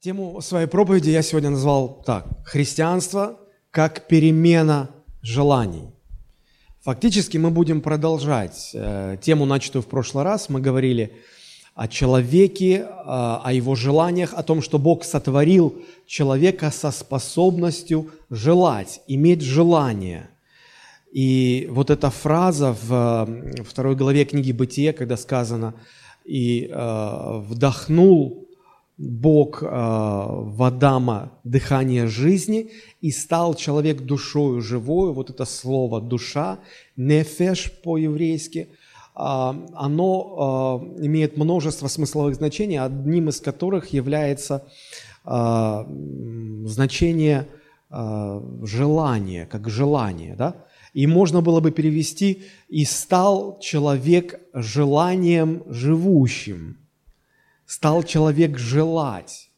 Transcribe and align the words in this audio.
Тему 0.00 0.40
своей 0.40 0.66
проповеди 0.66 1.10
я 1.10 1.20
сегодня 1.20 1.50
назвал 1.50 2.02
так. 2.06 2.26
Христианство 2.46 3.38
как 3.70 4.08
перемена 4.08 4.88
желаний. 5.20 5.90
Фактически 6.80 7.36
мы 7.36 7.50
будем 7.50 7.82
продолжать 7.82 8.70
э, 8.72 9.18
тему, 9.20 9.44
начатую 9.44 9.82
в 9.82 9.86
прошлый 9.88 10.24
раз. 10.24 10.48
Мы 10.48 10.62
говорили 10.62 11.12
о 11.74 11.86
человеке, 11.86 12.76
э, 12.76 12.86
о 13.04 13.52
его 13.52 13.74
желаниях, 13.74 14.32
о 14.32 14.42
том, 14.42 14.62
что 14.62 14.78
Бог 14.78 15.04
сотворил 15.04 15.82
человека 16.06 16.70
со 16.70 16.92
способностью 16.92 18.10
желать, 18.30 19.02
иметь 19.06 19.42
желание. 19.42 20.30
И 21.12 21.68
вот 21.70 21.90
эта 21.90 22.08
фраза 22.08 22.74
в 22.82 23.26
э, 23.28 23.62
второй 23.64 23.96
главе 23.96 24.24
книги 24.24 24.52
«Бытие», 24.52 24.94
когда 24.94 25.18
сказано 25.18 25.74
«И 26.24 26.70
э, 26.72 27.42
вдохнул 27.46 28.46
Бог 29.00 29.62
э, 29.62 29.66
в 29.66 30.62
Адама 30.62 31.32
дыхание 31.42 32.06
жизни, 32.06 32.70
и 33.00 33.10
стал 33.10 33.54
человек 33.54 34.02
душою 34.02 34.60
живою, 34.60 35.14
вот 35.14 35.30
это 35.30 35.46
слово 35.46 36.02
душа, 36.02 36.58
нефеш 36.96 37.72
по-еврейски, 37.82 38.58
э, 38.58 38.68
оно 39.14 40.82
э, 41.00 41.06
имеет 41.06 41.38
множество 41.38 41.88
смысловых 41.88 42.34
значений, 42.34 42.78
одним 42.78 43.30
из 43.30 43.40
которых 43.40 43.94
является 43.94 44.64
э, 45.24 45.84
значение 46.66 47.48
э, 47.90 48.40
желания, 48.64 49.46
как 49.46 49.70
желание, 49.70 50.34
да? 50.36 50.56
И 50.92 51.06
можно 51.06 51.40
было 51.40 51.60
бы 51.60 51.70
перевести 51.70 52.42
«и 52.68 52.84
стал 52.84 53.60
человек 53.60 54.40
желанием 54.52 55.62
живущим» 55.68 56.76
стал 57.70 58.02
человек 58.02 58.58
желать. 58.58 59.48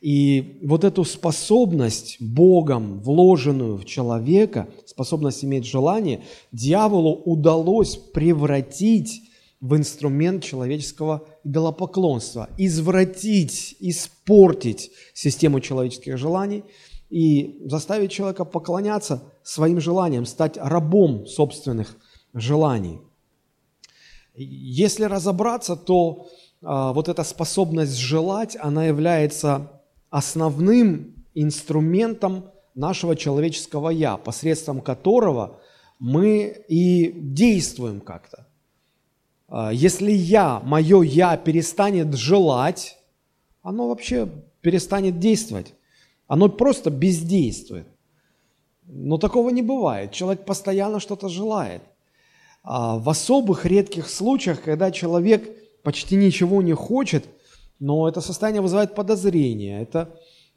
И 0.00 0.60
вот 0.62 0.84
эту 0.84 1.02
способность 1.04 2.16
Богом, 2.20 3.00
вложенную 3.00 3.76
в 3.76 3.84
человека, 3.84 4.68
способность 4.86 5.44
иметь 5.44 5.66
желание, 5.66 6.22
дьяволу 6.52 7.12
удалось 7.24 7.96
превратить 7.96 9.22
в 9.60 9.76
инструмент 9.76 10.44
человеческого 10.44 11.26
идолопоклонства, 11.42 12.48
извратить, 12.56 13.76
испортить 13.80 14.92
систему 15.12 15.58
человеческих 15.58 16.18
желаний 16.18 16.62
и 17.10 17.58
заставить 17.64 18.12
человека 18.12 18.44
поклоняться 18.44 19.24
своим 19.42 19.80
желаниям, 19.80 20.24
стать 20.24 20.56
рабом 20.56 21.26
собственных 21.26 21.96
желаний. 22.32 23.00
Если 24.36 25.02
разобраться, 25.02 25.74
то 25.74 26.28
вот 26.60 27.08
эта 27.08 27.24
способность 27.24 27.96
желать, 27.96 28.56
она 28.60 28.84
является 28.84 29.80
основным 30.10 31.24
инструментом 31.34 32.50
нашего 32.74 33.16
человеческого 33.16 33.90
«я», 33.90 34.16
посредством 34.16 34.80
которого 34.80 35.60
мы 35.98 36.64
и 36.68 37.12
действуем 37.12 38.00
как-то. 38.00 38.46
А, 39.48 39.72
если 39.72 40.10
«я», 40.10 40.60
мое 40.60 41.02
«я» 41.02 41.36
перестанет 41.36 42.14
желать, 42.14 42.98
оно 43.62 43.88
вообще 43.88 44.28
перестанет 44.60 45.18
действовать. 45.18 45.74
Оно 46.26 46.48
просто 46.48 46.90
бездействует. 46.90 47.86
Но 48.86 49.18
такого 49.18 49.50
не 49.50 49.62
бывает. 49.62 50.12
Человек 50.12 50.44
постоянно 50.44 51.00
что-то 51.00 51.28
желает. 51.28 51.82
А 52.62 52.98
в 52.98 53.08
особых 53.08 53.66
редких 53.66 54.08
случаях, 54.08 54.62
когда 54.62 54.90
человек 54.90 55.50
почти 55.82 56.16
ничего 56.16 56.62
не 56.62 56.74
хочет, 56.74 57.24
но 57.78 58.08
это 58.08 58.20
состояние 58.20 58.62
вызывает 58.62 58.94
подозрение. 58.94 59.82
Это, 59.82 60.08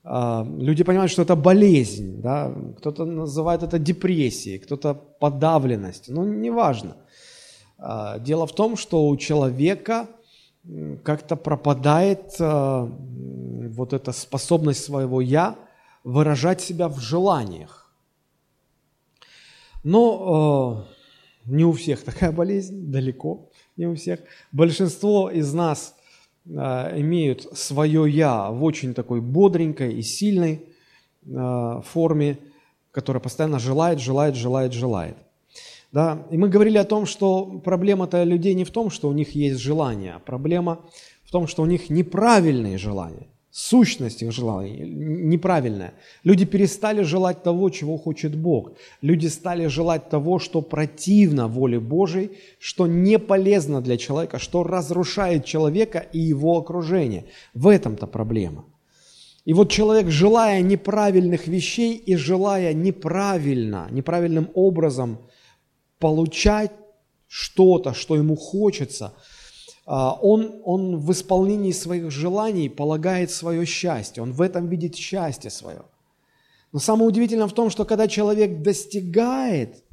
э, 0.04 0.46
люди 0.60 0.84
понимают, 0.84 1.12
что 1.12 1.22
это 1.22 1.36
болезнь, 1.36 2.22
да? 2.22 2.54
кто-то 2.78 3.06
называет 3.06 3.64
это 3.64 3.80
депрессией, 3.80 4.60
кто-то 4.60 4.94
подавленность, 4.94 6.10
но 6.10 6.26
неважно. 6.26 6.98
Э, 7.80 8.20
дело 8.20 8.46
в 8.46 8.54
том, 8.54 8.78
что 8.78 9.08
у 9.08 9.18
человека 9.18 10.08
как-то 11.04 11.36
пропадает 11.36 12.36
э, 12.40 12.90
вот 13.70 13.94
эта 13.94 14.12
способность 14.12 14.84
своего 14.84 15.22
«я» 15.22 15.56
выражать 16.04 16.62
себя 16.62 16.88
в 16.88 17.00
желаниях. 17.00 17.92
Но 19.84 20.86
не 21.46 21.66
у 21.66 21.72
всех 21.72 22.04
такая 22.04 22.32
болезнь, 22.32 22.92
далеко 22.92 23.50
не 23.78 23.88
у 23.88 23.96
всех. 23.96 24.20
Большинство 24.52 25.30
из 25.30 25.54
нас 25.54 25.96
э, 26.46 26.50
имеют 27.00 27.44
свое 27.58 28.10
«я» 28.10 28.50
в 28.52 28.64
очень 28.64 28.94
такой 28.94 29.22
бодренькой 29.22 29.94
и 29.94 30.02
сильной 30.02 30.62
э, 31.26 31.82
форме, 31.86 32.38
которая 32.92 33.22
постоянно 33.22 33.60
желает, 33.60 34.00
желает, 34.00 34.36
желает, 34.36 34.74
желает. 34.74 35.18
Да? 35.92 36.26
И 36.32 36.38
мы 36.38 36.50
говорили 36.50 36.78
о 36.78 36.86
том, 36.86 37.06
что 37.06 37.46
проблема-то 37.64 38.24
людей 38.24 38.54
не 38.54 38.64
в 38.64 38.72
том, 38.72 38.90
что 38.90 39.10
у 39.10 39.14
них 39.14 39.36
есть 39.36 39.60
желание, 39.60 40.14
а 40.14 40.20
проблема 40.20 40.80
в 41.24 41.32
том, 41.32 41.48
что 41.48 41.64
у 41.64 41.66
них 41.66 41.90
неправильные 41.90 42.78
желания 42.78 43.28
сущность 43.54 44.24
их 44.24 44.32
желаний 44.32 44.80
неправильная. 44.80 45.94
Люди 46.24 46.44
перестали 46.44 47.04
желать 47.04 47.44
того, 47.44 47.70
чего 47.70 47.98
хочет 47.98 48.36
Бог. 48.36 48.72
Люди 49.02 49.28
стали 49.28 49.68
желать 49.68 50.10
того, 50.10 50.40
что 50.40 50.62
противно 50.62 51.48
воле 51.48 51.80
Божией, 51.80 52.32
что 52.60 52.88
не 52.88 53.20
полезно 53.20 53.80
для 53.80 53.98
человека, 53.98 54.40
что 54.40 54.64
разрушает 54.64 55.46
человека 55.46 56.00
и 56.00 56.20
его 56.20 56.58
окружение. 56.58 57.26
В 57.54 57.68
этом-то 57.68 58.08
проблема. 58.08 58.66
И 59.46 59.54
вот 59.54 59.70
человек, 59.70 60.10
желая 60.10 60.62
неправильных 60.62 61.48
вещей 61.48 61.96
и 61.96 62.16
желая 62.16 62.74
неправильно, 62.74 63.88
неправильным 63.92 64.50
образом 64.56 65.20
получать 66.00 66.72
что-то, 67.28 67.94
что 67.94 68.16
ему 68.16 68.36
хочется– 68.36 69.14
он, 69.86 70.62
он 70.64 70.98
в 70.98 71.12
исполнении 71.12 71.72
своих 71.72 72.10
желаний 72.12 72.70
полагает 72.70 73.32
свое 73.32 73.66
счастье, 73.66 74.24
он 74.24 74.32
в 74.32 74.42
этом 74.42 74.68
видит 74.68 74.96
счастье 74.96 75.50
свое. 75.50 75.84
Но 76.72 76.80
самое 76.80 77.08
удивительное 77.08 77.48
в 77.48 77.54
том, 77.54 77.70
что 77.70 77.86
когда 77.86 78.08
человек 78.08 78.62
достигает 78.62 79.84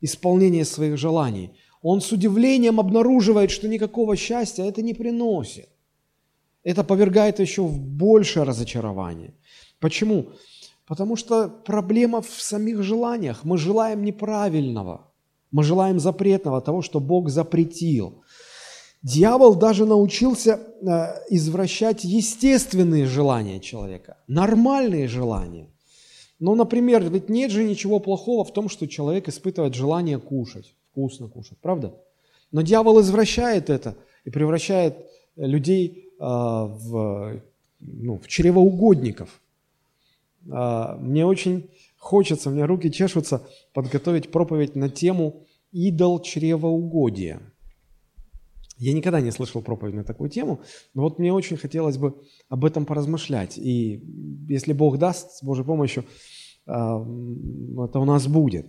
исполнения 0.00 0.64
своих 0.64 0.96
желаний, 0.96 1.50
он 1.82 2.00
с 2.00 2.10
удивлением 2.10 2.80
обнаруживает, 2.80 3.50
что 3.50 3.68
никакого 3.68 4.16
счастья 4.16 4.64
это 4.64 4.82
не 4.82 4.94
приносит. 4.94 5.68
Это 6.64 6.82
повергает 6.82 7.38
еще 7.38 7.62
в 7.62 7.78
большее 7.78 8.42
разочарование. 8.42 9.34
Почему? 9.78 10.32
Потому 10.86 11.16
что 11.16 11.48
проблема 11.48 12.20
в 12.20 12.40
самих 12.40 12.82
желаниях. 12.82 13.44
Мы 13.44 13.58
желаем 13.58 14.02
неправильного. 14.02 15.12
Мы 15.50 15.62
желаем 15.62 16.00
запретного, 16.00 16.60
того, 16.60 16.82
что 16.82 17.00
Бог 17.00 17.28
запретил. 17.28 18.22
Дьявол 19.02 19.54
даже 19.54 19.86
научился 19.86 20.58
э, 20.58 20.86
извращать 21.30 22.02
естественные 22.02 23.06
желания 23.06 23.60
человека, 23.60 24.16
нормальные 24.26 25.06
желания. 25.06 25.68
Ну, 26.40 26.54
например, 26.54 27.08
ведь 27.08 27.28
нет 27.28 27.50
же 27.50 27.64
ничего 27.64 28.00
плохого 28.00 28.44
в 28.44 28.52
том, 28.52 28.68
что 28.68 28.86
человек 28.88 29.28
испытывает 29.28 29.74
желание 29.74 30.18
кушать, 30.18 30.74
вкусно 30.90 31.28
кушать, 31.28 31.58
правда? 31.58 31.94
Но 32.50 32.62
дьявол 32.62 33.00
извращает 33.00 33.70
это 33.70 33.96
и 34.24 34.30
превращает 34.30 34.96
людей 35.36 36.08
э, 36.18 36.24
в, 36.24 37.40
ну, 37.78 38.18
в 38.18 38.26
чревоугодников. 38.26 39.40
Э, 40.50 40.96
мне 40.98 41.24
очень 41.24 41.70
хочется, 41.98 42.50
у 42.50 42.52
меня 42.52 42.66
руки 42.66 42.90
чешутся 42.90 43.42
подготовить 43.72 44.32
проповедь 44.32 44.74
на 44.74 44.88
тему 44.88 45.44
«Идол 45.70 46.20
чревоугодия». 46.20 47.40
Я 48.78 48.92
никогда 48.92 49.20
не 49.20 49.32
слышал 49.32 49.60
проповедь 49.60 49.94
на 49.94 50.04
такую 50.04 50.30
тему, 50.30 50.60
но 50.94 51.02
вот 51.02 51.18
мне 51.18 51.32
очень 51.32 51.56
хотелось 51.56 51.98
бы 51.98 52.14
об 52.48 52.64
этом 52.64 52.86
поразмышлять. 52.86 53.58
И 53.58 54.02
если 54.48 54.72
Бог 54.72 54.98
даст, 54.98 55.32
с 55.32 55.42
Божьей 55.42 55.64
помощью, 55.64 56.04
а, 56.66 57.00
это 57.00 57.98
у 57.98 58.04
нас 58.04 58.28
будет. 58.28 58.66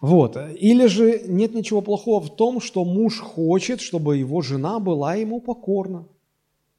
Вот. 0.00 0.36
Или 0.36 0.86
же 0.86 1.22
нет 1.26 1.54
ничего 1.54 1.82
плохого 1.82 2.20
в 2.20 2.36
том, 2.36 2.60
что 2.60 2.84
муж 2.84 3.18
хочет, 3.18 3.80
чтобы 3.80 4.16
его 4.16 4.40
жена 4.40 4.78
была 4.78 5.16
ему 5.16 5.40
покорна. 5.40 6.06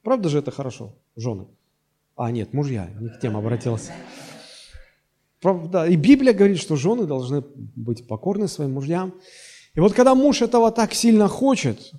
Правда 0.01 0.29
же 0.29 0.39
это 0.39 0.51
хорошо, 0.51 0.95
жены? 1.15 1.47
А, 2.15 2.31
нет, 2.31 2.53
мужья, 2.53 2.89
не 2.99 3.09
к 3.09 3.19
тем 3.19 3.35
обратился. 3.35 3.91
Правда, 5.41 5.87
и 5.87 5.95
Библия 5.95 6.33
говорит, 6.33 6.59
что 6.59 6.75
жены 6.75 7.05
должны 7.05 7.43
быть 7.75 8.07
покорны 8.07 8.47
своим 8.47 8.73
мужьям. 8.73 9.13
И 9.73 9.79
вот 9.79 9.93
когда 9.93 10.15
муж 10.15 10.41
этого 10.41 10.71
так 10.71 10.93
сильно 10.93 11.27
хочет, 11.27 11.91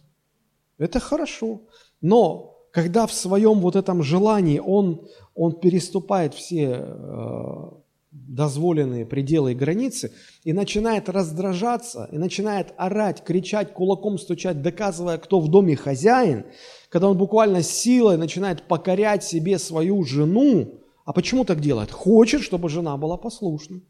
это 0.83 1.01
хорошо. 1.01 1.63
Но 2.01 2.67
когда 2.73 3.07
в 3.07 3.13
своем 3.13 3.61
вот 3.61 3.77
этом 3.77 4.03
желании 4.03 4.59
он, 4.59 5.07
он 5.35 5.53
переступает 5.53 6.35
все 6.35 6.81
э, 6.81 7.71
дозволенные 8.13 9.07
пределы 9.07 9.53
и 9.53 9.55
границы, 9.55 10.13
и 10.45 10.53
начинает 10.53 11.09
раздражаться, 11.09 12.09
и 12.13 12.19
начинает 12.19 12.75
орать, 12.77 13.25
кричать, 13.25 13.73
кулаком 13.73 14.19
стучать, 14.19 14.63
доказывая, 14.63 15.19
кто 15.19 15.41
в 15.41 15.49
доме 15.49 15.77
хозяин, 15.77 16.45
когда 16.89 17.09
он 17.09 17.17
буквально 17.17 17.63
силой 17.63 18.19
начинает 18.19 18.63
покорять 18.63 19.25
себе 19.25 19.59
свою 19.59 20.05
жену, 20.05 20.81
а 21.05 21.13
почему 21.13 21.45
так 21.45 21.61
делает? 21.61 21.91
Хочет, 21.91 22.43
чтобы 22.43 22.69
жена 22.69 22.97
была 22.97 23.17
послушна. 23.17 23.81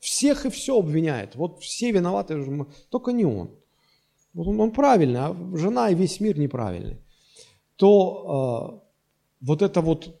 Всех 0.00 0.44
и 0.44 0.50
все 0.50 0.78
обвиняет. 0.78 1.36
Вот 1.36 1.60
все 1.60 1.90
виноваты, 1.90 2.44
только 2.90 3.12
не 3.12 3.24
он. 3.24 3.50
Вот 4.36 4.48
он, 4.48 4.60
он 4.60 4.70
правильный, 4.70 5.20
а 5.20 5.34
жена 5.54 5.88
и 5.88 5.94
весь 5.94 6.20
мир 6.20 6.38
неправильный. 6.38 6.98
То 7.76 8.82
э, 8.82 8.86
вот 9.40 9.62
это 9.62 9.80
вот, 9.80 10.14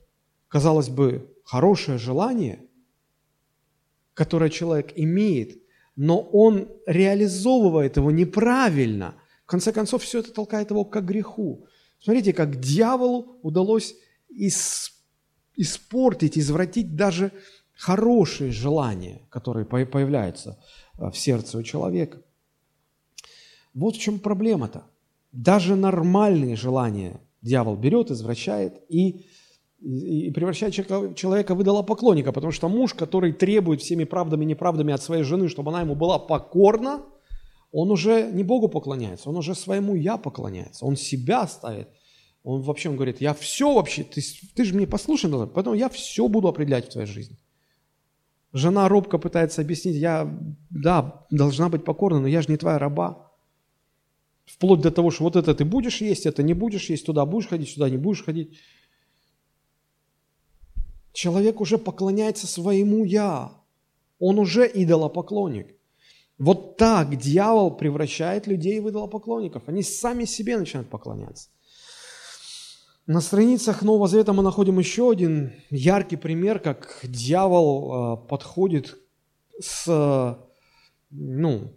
казалось 0.48 0.88
бы, 0.88 1.36
хорошее 1.44 1.98
желание, 1.98 2.64
которое 4.14 4.48
человек 4.48 4.94
имеет, 4.96 5.62
но 5.96 6.18
он 6.18 6.66
реализовывает 6.86 7.98
его 7.98 8.10
неправильно, 8.10 9.14
в 9.44 9.48
конце 9.50 9.70
концов, 9.70 10.02
все 10.02 10.20
это 10.20 10.32
толкает 10.32 10.70
его 10.70 10.86
к 10.86 10.98
греху. 11.02 11.66
Смотрите, 12.00 12.32
как 12.32 12.58
дьяволу 12.58 13.38
удалось 13.42 13.94
испортить, 15.54 16.38
извратить 16.38 16.96
даже 16.96 17.32
хорошие 17.74 18.50
желания, 18.50 19.28
которые 19.28 19.66
появляются 19.66 20.58
э, 20.98 21.10
в 21.10 21.18
сердце 21.18 21.58
у 21.58 21.62
человека. 21.62 22.22
Вот 23.76 23.94
в 23.94 24.00
чем 24.00 24.18
проблема-то. 24.18 24.84
Даже 25.32 25.76
нормальные 25.76 26.56
желания 26.56 27.20
дьявол 27.42 27.76
берет, 27.76 28.10
извращает 28.10 28.80
и, 28.88 29.26
и, 29.80 30.30
превращает 30.30 30.74
человека 30.74 31.54
в 31.54 31.62
идолопоклонника, 31.62 32.32
потому 32.32 32.52
что 32.52 32.70
муж, 32.70 32.94
который 32.94 33.34
требует 33.34 33.82
всеми 33.82 34.04
правдами 34.04 34.44
и 34.44 34.48
неправдами 34.48 34.94
от 34.94 35.02
своей 35.02 35.24
жены, 35.24 35.50
чтобы 35.50 35.70
она 35.70 35.82
ему 35.82 35.94
была 35.94 36.18
покорна, 36.18 37.02
он 37.70 37.90
уже 37.90 38.30
не 38.32 38.44
Богу 38.44 38.68
поклоняется, 38.68 39.28
он 39.28 39.36
уже 39.36 39.54
своему 39.54 39.94
«я» 39.94 40.16
поклоняется, 40.16 40.86
он 40.86 40.96
себя 40.96 41.46
ставит. 41.46 41.88
Он 42.44 42.62
вообще 42.62 42.88
он 42.88 42.96
говорит, 42.96 43.20
я 43.20 43.34
все 43.34 43.74
вообще, 43.74 44.04
ты, 44.04 44.22
ты 44.54 44.64
же 44.64 44.74
мне 44.74 44.86
послушай, 44.86 45.30
поэтому 45.52 45.74
я 45.74 45.90
все 45.90 46.28
буду 46.28 46.48
определять 46.48 46.86
в 46.86 46.92
твоей 46.92 47.08
жизни. 47.08 47.36
Жена 48.54 48.88
робко 48.88 49.18
пытается 49.18 49.60
объяснить, 49.60 49.96
я, 49.96 50.34
да, 50.70 51.26
должна 51.30 51.68
быть 51.68 51.84
покорна, 51.84 52.20
но 52.20 52.28
я 52.28 52.40
же 52.40 52.48
не 52.48 52.56
твоя 52.56 52.78
раба. 52.78 53.25
Вплоть 54.46 54.80
до 54.80 54.90
того, 54.90 55.10
что 55.10 55.24
вот 55.24 55.36
это 55.36 55.54
ты 55.54 55.64
будешь 55.64 56.00
есть, 56.00 56.24
это 56.24 56.42
не 56.42 56.54
будешь 56.54 56.88
есть, 56.88 57.04
туда 57.04 57.26
будешь 57.26 57.48
ходить, 57.48 57.68
сюда 57.68 57.90
не 57.90 57.98
будешь 57.98 58.24
ходить. 58.24 58.58
Человек 61.12 61.60
уже 61.60 61.78
поклоняется 61.78 62.46
своему 62.46 63.04
«я». 63.04 63.52
Он 64.18 64.38
уже 64.38 64.70
идолопоклонник. 64.72 65.74
Вот 66.38 66.76
так 66.76 67.16
дьявол 67.16 67.76
превращает 67.76 68.46
людей 68.46 68.80
в 68.80 68.88
идолопоклонников. 68.88 69.62
Они 69.66 69.82
сами 69.82 70.24
себе 70.24 70.56
начинают 70.56 70.88
поклоняться. 70.88 71.48
На 73.06 73.20
страницах 73.20 73.82
Нового 73.82 74.08
Завета 74.08 74.32
мы 74.32 74.42
находим 74.42 74.78
еще 74.78 75.10
один 75.10 75.52
яркий 75.70 76.16
пример, 76.16 76.58
как 76.58 77.00
дьявол 77.02 77.92
а, 77.92 78.16
подходит 78.16 78.98
с, 79.60 80.38
ну, 81.10 81.72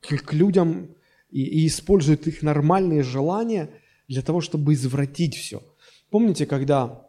к 0.00 0.32
людям 0.32 0.94
и, 1.30 1.42
и 1.42 1.66
использует 1.66 2.26
их 2.26 2.42
нормальные 2.42 3.02
желания 3.02 3.70
для 4.08 4.22
того, 4.22 4.40
чтобы 4.40 4.74
извратить 4.74 5.36
все. 5.36 5.62
Помните, 6.10 6.46
когда 6.46 7.06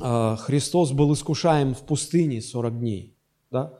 э, 0.00 0.36
Христос 0.38 0.92
был 0.92 1.12
искушаем 1.12 1.74
в 1.74 1.82
пустыне 1.82 2.40
40 2.40 2.78
дней? 2.80 3.16
Да? 3.50 3.78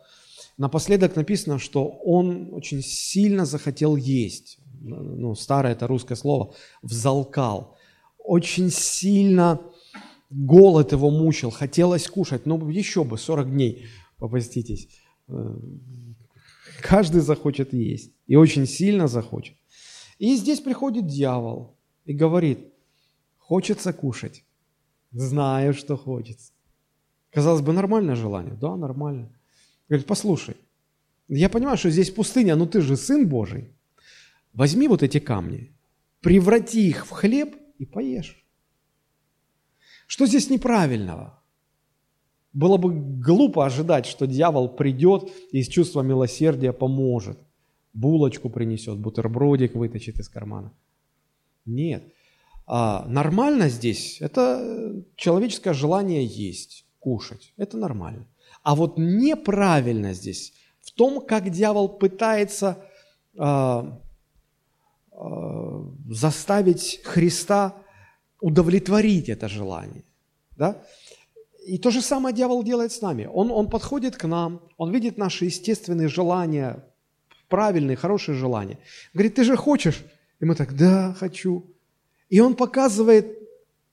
Напоследок 0.59 1.17
написано, 1.17 1.59
что 1.59 1.89
он 1.89 2.51
очень 2.53 2.83
сильно 2.83 3.47
захотел 3.47 3.97
есть. 3.97 4.59
Ну, 4.81 5.35
старое 5.35 5.73
это 5.73 5.87
русское 5.87 6.17
слово, 6.17 6.55
взалкал. 6.83 7.77
Очень 8.19 8.71
сильно 8.71 9.61
голод 10.31 10.93
его 10.93 11.11
мучил, 11.11 11.51
хотелось 11.51 12.09
кушать. 12.09 12.47
Ну, 12.47 12.69
еще 12.69 13.05
бы, 13.05 13.17
40 13.17 13.51
дней 13.51 13.87
попаститесь. 14.19 14.89
Э, 15.29 15.57
каждый 16.83 17.23
захочет 17.23 17.73
есть. 17.73 18.13
И 18.27 18.37
очень 18.37 18.67
сильно 18.67 19.09
захочет. 19.09 19.57
И 20.23 20.37
здесь 20.37 20.61
приходит 20.61 21.09
дьявол 21.09 21.77
и 22.05 22.13
говорит, 22.13 22.73
хочется 23.39 23.93
кушать, 23.93 24.45
знаю, 25.11 25.75
что 25.75 25.97
хочется. 25.97 26.53
Казалось 27.31 27.61
бы, 27.61 27.73
нормальное 27.73 28.15
желание. 28.15 28.55
Да, 28.55 28.77
нормально. 28.77 29.37
Говорит, 29.89 30.07
послушай, 30.07 30.55
я 31.27 31.49
понимаю, 31.49 31.77
что 31.77 31.91
здесь 31.91 32.13
пустыня, 32.13 32.55
но 32.55 32.67
ты 32.67 32.83
же 32.83 32.97
Сын 32.97 33.29
Божий. 33.29 33.73
Возьми 34.53 34.87
вот 34.87 35.03
эти 35.03 35.19
камни, 35.19 35.73
преврати 36.21 36.89
их 36.89 37.05
в 37.05 37.11
хлеб 37.11 37.57
и 37.79 37.85
поешь. 37.85 38.47
Что 40.07 40.27
здесь 40.27 40.51
неправильного? 40.51 41.43
Было 42.53 42.77
бы 42.77 42.95
глупо 42.95 43.67
ожидать, 43.67 44.07
что 44.07 44.29
дьявол 44.29 44.69
придет 44.69 45.33
и 45.51 45.59
из 45.59 45.67
чувства 45.67 46.03
милосердия 46.03 46.73
поможет– 46.73 47.41
булочку 47.93 48.51
принесет, 48.51 48.99
бутербродик 48.99 49.75
вытащит 49.75 50.19
из 50.19 50.29
кармана. 50.29 50.73
Нет. 51.67 52.05
А 52.67 53.05
нормально 53.09 53.69
здесь– 53.69 54.19
это 54.21 55.03
человеческое 55.17 55.75
желание 55.75 56.25
есть, 56.25 56.87
кушать. 57.01 57.53
Это 57.57 57.77
нормально. 57.77 58.27
А 58.63 58.75
вот 58.75 58.99
неправильно 58.99 60.15
здесь 60.15 60.55
в 60.81 60.93
том, 60.93 61.21
как 61.21 61.51
дьявол 61.51 61.89
пытается 61.89 62.85
а, 63.37 64.01
а, 65.11 65.93
заставить 66.09 67.01
Христа 67.05 67.75
удовлетворить 68.41 69.29
это 69.29 69.49
желание. 69.49 70.05
Да? 70.57 70.83
И 71.67 71.79
то 71.79 71.91
же 71.91 72.03
самое 72.03 72.35
дьявол 72.35 72.63
делает 72.63 72.93
с 72.93 73.01
нами. 73.01 73.29
Он, 73.33 73.51
он 73.51 73.71
подходит 73.71 74.17
к 74.17 74.25
нам, 74.25 74.61
он 74.77 74.93
видит 74.93 75.19
наши 75.19 75.45
естественные 75.45 76.09
желания, 76.09 76.85
правильные, 77.53 77.97
хорошие 77.97 78.35
желания. 78.35 78.79
Говорит, 79.15 79.35
ты 79.35 79.45
же 79.45 79.57
хочешь? 79.57 80.03
И 80.41 80.45
мы 80.45 80.55
так, 80.55 80.75
да, 80.75 81.15
хочу. 81.21 81.63
И 82.31 82.41
он 82.41 82.55
показывает 82.55 83.27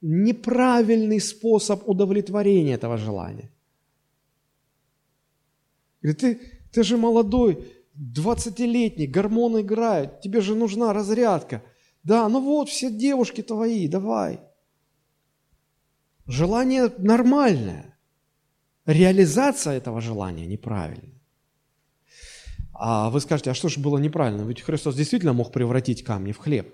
неправильный 0.01 1.19
способ 1.19 1.89
удовлетворения 1.89 2.75
этого 2.75 2.97
желания. 2.97 3.49
Говорит, 6.01 6.21
ты, 6.21 6.39
ты 6.71 6.83
же 6.83 6.97
молодой, 6.97 7.57
20-летний, 7.97 9.07
гормоны 9.07 9.59
играют, 9.59 10.21
тебе 10.21 10.41
же 10.41 10.55
нужна 10.55 10.93
разрядка. 10.93 11.61
Да, 12.03 12.29
ну 12.29 12.39
вот, 12.39 12.69
все 12.69 12.89
девушки 12.89 13.43
твои, 13.43 13.89
давай. 13.89 14.39
Желание 16.27 16.89
нормальное. 16.97 17.97
Реализация 18.85 19.73
этого 19.73 19.99
желания 19.99 20.47
неправильная. 20.47 21.18
А 22.81 23.09
вы 23.09 23.19
скажете, 23.19 23.51
а 23.51 23.53
что 23.53 23.67
же 23.67 23.81
было 23.81 23.97
неправильно? 23.97 24.43
Ведь 24.43 24.61
Христос 24.61 24.95
действительно 24.95 25.33
мог 25.33 25.51
превратить 25.51 26.01
камни 26.03 26.31
в 26.31 26.37
хлеб. 26.37 26.73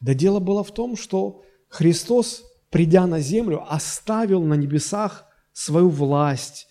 Да 0.00 0.14
дело 0.14 0.40
было 0.40 0.64
в 0.64 0.72
том, 0.72 0.96
что 0.96 1.42
Христос, 1.68 2.44
придя 2.70 3.06
на 3.06 3.20
землю, 3.20 3.62
оставил 3.68 4.42
на 4.42 4.54
небесах 4.54 5.26
свою 5.52 5.90
власть, 5.90 6.66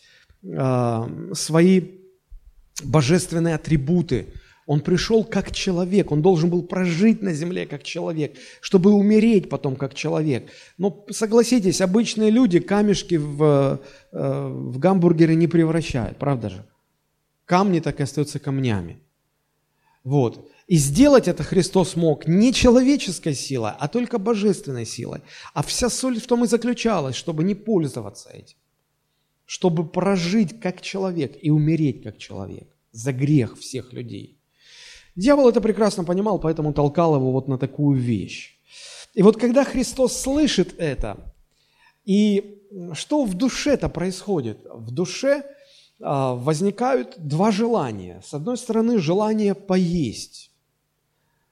а, 0.58 1.08
свои 1.34 2.00
божественные 2.84 3.56
атрибуты. 3.56 4.34
Он 4.65 4.80
пришел 4.80 5.24
как 5.24 5.51
человек, 5.51 6.12
он 6.12 6.24
должен 6.24 6.50
был 6.50 6.63
прожить 6.63 7.22
на 7.22 7.32
земле 7.34 7.68
как 7.68 7.84
человек, 7.84 8.36
чтобы 8.60 8.92
умереть 8.92 9.50
потом 9.50 9.75
как 9.75 9.94
человек. 9.94 10.50
Но 10.80 11.06
согласитесь, 11.12 11.80
обычные 11.80 12.32
люди 12.32 12.60
камешки 12.60 13.15
в, 13.15 13.82
э, 14.13 14.48
в 14.48 14.80
гамбургеры 14.80 15.36
не 15.36 15.48
превращают, 15.48 16.18
правда 16.18 16.50
же? 16.50 16.65
Камни 17.45 17.79
так 17.79 18.00
и 18.00 18.03
остаются 18.03 18.39
камнями. 18.39 19.00
Вот. 20.03 20.50
И 20.67 20.77
сделать 20.77 21.27
это 21.27 21.43
Христос 21.43 21.95
мог 21.95 22.27
не 22.27 22.53
человеческой 22.53 23.35
силой, 23.35 23.71
а 23.77 23.88
только 23.88 24.17
божественной 24.17 24.85
силой. 24.85 25.21
А 25.53 25.62
вся 25.63 25.89
соль 25.89 26.19
в 26.19 26.27
том 26.27 26.43
и 26.43 26.47
заключалась, 26.47 27.15
чтобы 27.15 27.43
не 27.43 27.55
пользоваться 27.55 28.29
этим. 28.29 28.57
Чтобы 29.45 29.88
прожить 29.88 30.59
как 30.59 30.81
человек 30.81 31.38
и 31.41 31.50
умереть 31.50 32.03
как 32.03 32.17
человек 32.17 32.67
за 32.91 33.12
грех 33.12 33.57
всех 33.57 33.93
людей. 33.93 34.39
Дьявол 35.15 35.50
это 35.50 35.62
прекрасно 35.62 36.03
понимал, 36.03 36.39
поэтому 36.39 36.73
толкал 36.73 37.15
его 37.15 37.31
вот 37.31 37.47
на 37.47 37.57
такую 37.57 38.00
вещь. 38.00 38.57
И 39.13 39.21
вот 39.21 39.39
когда 39.39 39.63
Христос 39.63 40.19
слышит 40.19 40.75
это, 40.79 41.33
и 42.03 42.62
что 42.93 43.25
в 43.25 43.35
душе-то 43.35 43.89
происходит? 43.89 44.65
В 44.65 44.91
душе– 44.91 45.43
возникают 46.00 47.15
два 47.17 47.51
желания. 47.51 48.21
С 48.25 48.33
одной 48.33 48.57
стороны, 48.57 49.00
желание 49.00 49.55
поесть. 49.55 50.51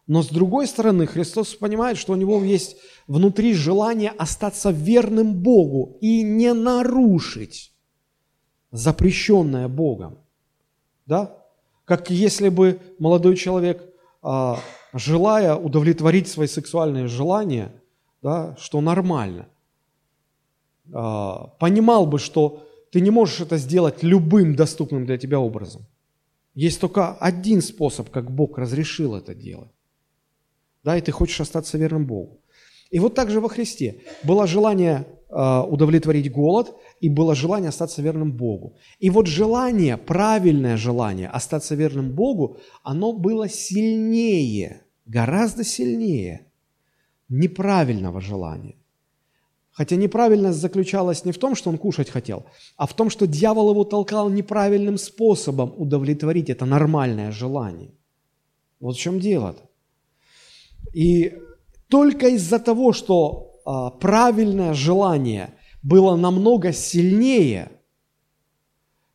Но 0.07 0.23
с 0.23 0.27
другой 0.27 0.67
стороны, 0.67 1.05
Христос 1.05 1.55
понимает, 1.55 1.97
что 1.97 2.13
у 2.13 2.17
него 2.17 2.43
есть 2.43 2.75
внутри 3.07 3.53
желание 3.53 4.09
остаться 4.09 4.69
верным 4.71 5.33
Богу 5.35 5.97
и 6.01 6.21
не 6.21 6.53
нарушить 6.53 7.71
запрещенное 8.71 9.67
Богом. 9.67 10.17
Да? 11.05 11.37
Как 11.85 12.09
если 12.09 12.49
бы 12.49 12.79
молодой 12.99 13.35
человек, 13.35 13.83
а, 14.21 14.59
желая 14.93 15.55
удовлетворить 15.55 16.27
свои 16.27 16.47
сексуальные 16.47 17.07
желания, 17.07 17.71
да, 18.21 18.55
что 18.59 18.81
нормально, 18.81 19.47
а, 20.93 21.47
понимал 21.59 22.05
бы, 22.05 22.19
что 22.19 22.67
ты 22.91 23.01
не 23.01 23.09
можешь 23.09 23.41
это 23.41 23.57
сделать 23.57 24.03
любым 24.03 24.55
доступным 24.55 25.05
для 25.05 25.17
тебя 25.17 25.39
образом. 25.39 25.85
Есть 26.53 26.81
только 26.81 27.13
один 27.13 27.61
способ, 27.61 28.09
как 28.09 28.29
Бог 28.29 28.57
разрешил 28.57 29.15
это 29.15 29.33
делать. 29.33 29.71
Да, 30.83 30.97
и 30.97 31.01
ты 31.01 31.11
хочешь 31.11 31.39
остаться 31.41 31.77
верным 31.77 32.05
Богу. 32.05 32.41
И 32.89 32.99
вот 32.99 33.15
так 33.15 33.29
же 33.29 33.39
во 33.39 33.47
Христе 33.47 34.01
было 34.23 34.45
желание 34.47 35.05
э, 35.29 35.61
удовлетворить 35.61 36.29
голод 36.29 36.75
и 36.99 37.07
было 37.07 37.35
желание 37.35 37.69
остаться 37.69 38.01
верным 38.01 38.33
Богу. 38.33 38.75
И 38.99 39.09
вот 39.09 39.27
желание, 39.27 39.95
правильное 39.95 40.75
желание 40.75 41.29
остаться 41.29 41.75
верным 41.75 42.11
Богу, 42.11 42.57
оно 42.83 43.13
было 43.13 43.47
сильнее, 43.47 44.83
гораздо 45.05 45.63
сильнее 45.63 46.47
неправильного 47.29 48.19
желания. 48.19 48.75
Хотя 49.71 49.95
неправильность 49.95 50.59
заключалась 50.59 51.25
не 51.25 51.31
в 51.31 51.37
том, 51.37 51.55
что 51.55 51.69
он 51.69 51.77
кушать 51.77 52.09
хотел, 52.09 52.45
а 52.75 52.85
в 52.85 52.93
том, 52.93 53.09
что 53.09 53.25
дьявол 53.25 53.71
его 53.71 53.83
толкал 53.85 54.29
неправильным 54.29 54.97
способом 54.97 55.73
удовлетворить 55.77 56.49
это 56.49 56.65
нормальное 56.65 57.31
желание. 57.31 57.91
Вот 58.79 58.95
в 58.95 58.99
чем 58.99 59.19
дело-то. 59.19 59.63
И 60.93 61.33
только 61.87 62.27
из-за 62.29 62.59
того, 62.59 62.91
что 62.91 63.61
а, 63.65 63.91
правильное 63.91 64.73
желание 64.73 65.53
было 65.83 66.15
намного 66.17 66.73
сильнее, 66.73 67.71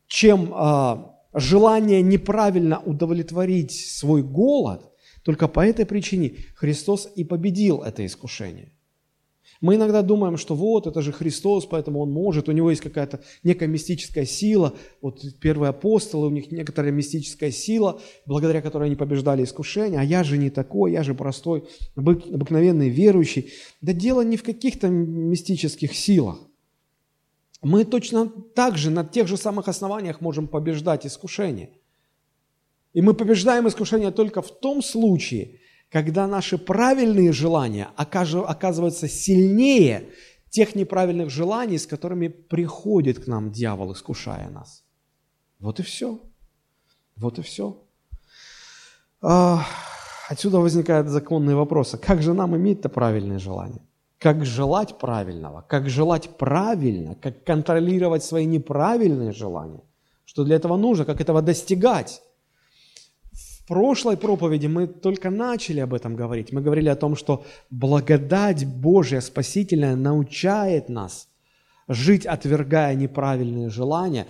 чем 0.07 0.51
а, 0.53 1.17
желание 1.33 2.01
неправильно 2.01 2.79
удовлетворить 2.79 3.71
свой 3.71 4.23
голод, 4.23 4.91
только 5.23 5.47
по 5.47 5.65
этой 5.65 5.85
причине 5.85 6.37
Христос 6.55 7.09
и 7.15 7.23
победил 7.23 7.81
это 7.81 8.05
искушение. 8.05 8.71
Мы 9.61 9.75
иногда 9.75 10.01
думаем, 10.01 10.37
что 10.37 10.55
вот, 10.55 10.87
это 10.87 11.01
же 11.01 11.11
Христос, 11.11 11.65
поэтому 11.65 12.01
Он 12.01 12.11
может, 12.11 12.47
у 12.49 12.51
Него 12.51 12.69
есть 12.69 12.81
какая-то 12.81 13.21
некая 13.43 13.67
мистическая 13.67 14.25
сила. 14.25 14.73
Вот 15.01 15.21
первые 15.39 15.69
апостолы, 15.69 16.27
у 16.27 16.29
них 16.29 16.51
некоторая 16.51 16.91
мистическая 16.91 17.51
сила, 17.51 17.99
благодаря 18.25 18.61
которой 18.61 18.85
они 18.85 18.95
побеждали 18.95 19.43
искушения, 19.43 19.99
а 19.99 20.03
я 20.03 20.23
же 20.23 20.37
не 20.37 20.49
такой, 20.49 20.91
я 20.91 21.03
же 21.03 21.15
простой, 21.15 21.67
обыкновенный 21.95 22.89
верующий. 22.89 23.51
Да 23.81 23.93
дело 23.93 24.21
не 24.21 24.37
в 24.37 24.43
каких-то 24.43 24.89
мистических 24.89 25.95
силах. 25.95 26.39
Мы 27.61 27.85
точно 27.85 28.27
так 28.27 28.77
же 28.77 28.91
на 28.91 29.03
тех 29.03 29.27
же 29.27 29.37
самых 29.37 29.67
основаниях 29.67 30.21
можем 30.21 30.47
побеждать 30.47 31.07
искушение. 31.07 31.71
И 32.93 33.01
мы 33.01 33.13
побеждаем 33.13 33.67
искушение 33.67 34.11
только 34.11 34.41
в 34.41 34.51
том 34.59 34.81
случае, 34.81 35.59
когда 35.91 36.27
наши 36.27 36.57
правильные 36.57 37.31
желания 37.31 37.89
оказываются 37.95 39.07
сильнее 39.07 40.09
тех 40.49 40.75
неправильных 40.75 41.29
желаний, 41.29 41.77
с 41.77 41.87
которыми 41.87 42.27
приходит 42.27 43.23
к 43.23 43.27
нам 43.27 43.51
дьявол, 43.51 43.93
искушая 43.93 44.49
нас. 44.49 44.83
Вот 45.59 45.79
и 45.79 45.83
все. 45.83 46.19
Вот 47.15 47.39
и 47.39 47.41
все. 47.41 47.83
А, 49.21 49.65
отсюда 50.29 50.59
возникают 50.59 51.07
законные 51.07 51.55
вопросы. 51.55 51.97
Как 51.97 52.21
же 52.21 52.33
нам 52.33 52.55
иметь-то 52.55 52.89
правильные 52.89 53.39
желания? 53.39 53.81
Как 54.19 54.45
желать 54.45 54.97
правильного? 54.97 55.63
Как 55.67 55.89
желать 55.89 56.37
правильно? 56.37 57.15
Как 57.15 57.43
контролировать 57.43 58.23
свои 58.23 58.45
неправильные 58.45 59.31
желания? 59.31 59.83
Что 60.25 60.43
для 60.43 60.55
этого 60.55 60.75
нужно? 60.77 61.05
Как 61.05 61.21
этого 61.21 61.41
достигать? 61.41 62.21
Прошлой 63.67 64.17
проповеди 64.17 64.67
мы 64.67 64.87
только 64.87 65.29
начали 65.29 65.81
об 65.81 65.93
этом 65.93 66.15
говорить. 66.15 66.51
Мы 66.51 66.61
говорили 66.61 66.89
о 66.89 66.95
том, 66.95 67.15
что 67.15 67.45
благодать 67.69 68.65
Божья 68.65 69.19
спасительная 69.19 69.95
научает 69.95 70.89
нас 70.89 71.27
жить, 71.87 72.25
отвергая 72.25 72.95
неправильные 72.95 73.69
желания. 73.69 74.27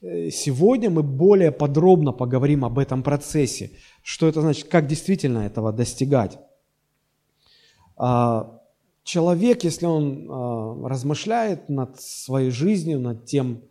Э, 0.00 0.30
сегодня 0.30 0.88
мы 0.88 1.02
более 1.02 1.50
подробно 1.50 2.12
поговорим 2.12 2.64
об 2.64 2.78
этом 2.78 3.02
процессе. 3.02 3.72
Что 4.02 4.28
это 4.28 4.40
значит, 4.40 4.68
как 4.68 4.86
действительно 4.86 5.40
этого 5.40 5.72
достигать. 5.72 6.38
А, 7.96 8.60
человек, 9.02 9.64
если 9.64 9.86
он 9.86 10.28
а, 10.30 10.88
размышляет 10.88 11.68
над 11.68 12.00
своей 12.00 12.50
жизнью, 12.50 13.00
над 13.00 13.24
тем, 13.24 13.62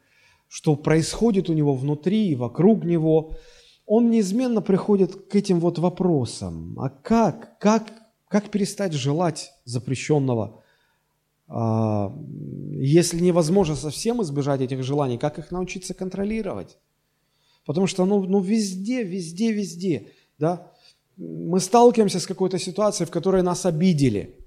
что 0.49 0.75
происходит 0.75 1.49
у 1.49 1.53
него 1.53 1.73
внутри 1.73 2.29
и 2.29 2.35
вокруг 2.35 2.83
него– 2.83 3.31
он 3.85 4.09
неизменно 4.09 4.61
приходит 4.61 5.29
к 5.29 5.35
этим 5.35 5.59
вот 5.59 5.77
вопросам. 5.77 6.79
А 6.79 6.89
как? 6.89 7.57
Как, 7.59 7.91
как 8.27 8.49
перестать 8.49 8.93
желать 8.93 9.53
запрещенного? 9.63 10.63
А, 11.47 12.11
если 12.71 13.19
невозможно 13.19 13.75
совсем 13.75 14.21
избежать 14.23 14.61
этих 14.61 14.83
желаний, 14.83 15.17
как 15.17 15.37
их 15.37 15.51
научиться 15.51 15.93
контролировать? 15.93 16.77
Потому 17.65 17.87
что 17.87 18.05
ну, 18.05 18.23
ну 18.23 18.39
везде, 18.39 19.03
везде, 19.03 19.51
везде, 19.51 20.11
да, 20.37 20.71
мы 21.17 21.59
сталкиваемся 21.59 22.19
с 22.19 22.27
какой-то 22.27 22.59
ситуацией, 22.59 23.07
в 23.07 23.11
которой 23.11 23.41
нас 23.41 23.65
обидели. 23.65 24.39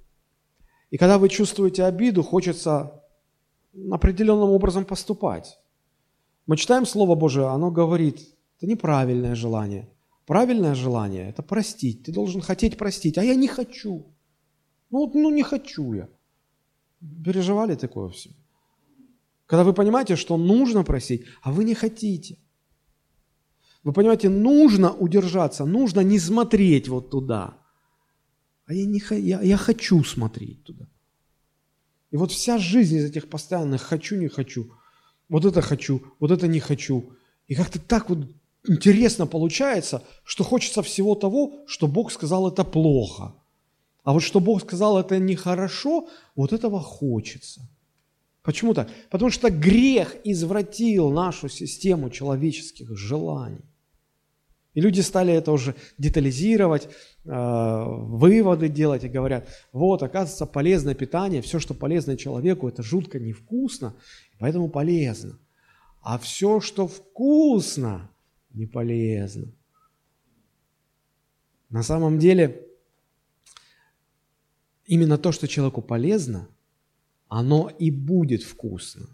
И 0.91 0.97
когда 0.97 1.19
вы 1.19 1.29
чувствуете 1.29 1.85
обиду, 1.85 2.23
хочется 2.23 3.03
определенным 3.91 4.51
образом 4.51 4.85
поступать. 4.85 5.59
Мы 6.47 6.57
читаем 6.57 6.87
Слово 6.87 7.15
Божие, 7.15 7.47
оно 7.47 7.71
говорит, 7.71 8.21
это 8.59 8.67
неправильное 8.67 9.35
желание. 9.35 9.89
Правильное 10.27 10.75
желание– 10.75 11.29
это 11.31 11.43
простить. 11.43 12.03
Ты 12.03 12.13
должен 12.13 12.43
хотеть 12.43 12.77
простить, 12.77 13.17
а 13.17 13.25
я 13.25 13.35
не 13.35 13.49
хочу. 13.49 14.15
Ну, 14.91 15.11
ну 15.15 15.31
не 15.31 15.43
хочу 15.43 15.95
я. 15.95 16.09
Переживали 17.25 17.77
такое 17.77 18.11
все? 18.11 18.31
Когда 19.47 19.65
вы 19.65 19.73
понимаете, 19.73 20.17
что 20.17 20.37
нужно 20.37 20.85
просить, 20.85 21.25
а 21.43 21.53
вы 21.53 21.65
не 21.65 21.75
хотите. 21.75 22.39
Вы 23.85 23.93
понимаете, 23.93 24.29
нужно 24.29 24.93
удержаться, 24.93 25.65
нужно 25.65 26.01
не 26.01 26.19
смотреть 26.19 26.89
вот 26.89 27.11
туда. 27.11 27.57
А 28.67 28.75
я, 28.75 28.85
не, 28.85 29.01
я, 29.21 29.41
я 29.41 29.57
хочу 29.57 30.05
смотреть 30.05 30.65
туда. 30.65 30.87
И 32.11 32.17
вот 32.17 32.33
вся 32.33 32.59
жизнь 32.59 32.97
из 32.97 33.05
этих 33.05 33.31
постоянных 33.31 33.83
«хочу, 33.83 34.17
не 34.17 34.29
хочу», 34.29 34.73
вот 35.29 35.45
это 35.45 35.63
хочу, 35.63 36.03
вот 36.19 36.31
это 36.31 36.49
не 36.49 36.61
хочу. 36.61 37.13
И 37.47 37.55
как-то 37.55 37.79
так 37.79 38.11
вот 38.11 38.19
интересно 38.67 39.27
получается, 39.27 40.03
что 40.25 40.45
хочется 40.45 40.83
всего 40.83 41.15
того, 41.15 41.65
что 41.67 41.87
Бог 41.87 42.13
сказал 42.13 42.49
это 42.49 42.65
плохо. 42.65 43.35
А 44.05 44.13
вот 44.13 44.23
что 44.23 44.41
Бог 44.41 44.63
сказал 44.63 44.99
это 44.99 45.19
нехорошо, 45.19 46.09
вот 46.35 46.53
этого 46.53 46.81
хочется. 46.81 47.69
Почему 48.43 48.73
так? 48.73 48.89
Потому 49.11 49.31
что 49.31 49.51
грех 49.51 50.17
извратил 50.25 51.11
нашу 51.11 51.49
систему 51.49 52.09
человеческих 52.09 52.97
желаний. 52.97 53.65
И 54.73 54.81
люди 54.81 55.01
стали 55.01 55.35
это 55.35 55.53
уже 55.53 55.75
детализировать, 55.99 56.89
э, 57.25 57.85
выводы 57.87 58.69
делать 58.69 59.05
и 59.05 59.09
говорят, 59.09 59.49
вот, 59.73 60.03
оказывается, 60.03 60.47
полезное 60.47 60.95
питание, 60.95 61.43
все, 61.43 61.59
что 61.59 61.75
полезно 61.75 62.17
человеку, 62.17 62.69
это 62.69 62.83
жутко 62.83 63.19
невкусно, 63.19 63.95
поэтому 64.39 64.69
полезно. 64.69 65.39
А 66.01 66.19
все, 66.19 66.61
что 66.61 66.87
вкусно, 66.87 68.09
не 68.53 68.67
полезно. 68.67 69.53
На 71.71 71.83
самом 71.83 72.19
деле, 72.19 72.67
именно 74.87 75.19
то, 75.19 75.33
что 75.33 75.49
человеку 75.49 75.83
полезно, 75.83 76.49
оно 77.29 77.71
и 77.79 77.91
будет 77.91 78.43
вкусно. 78.43 79.07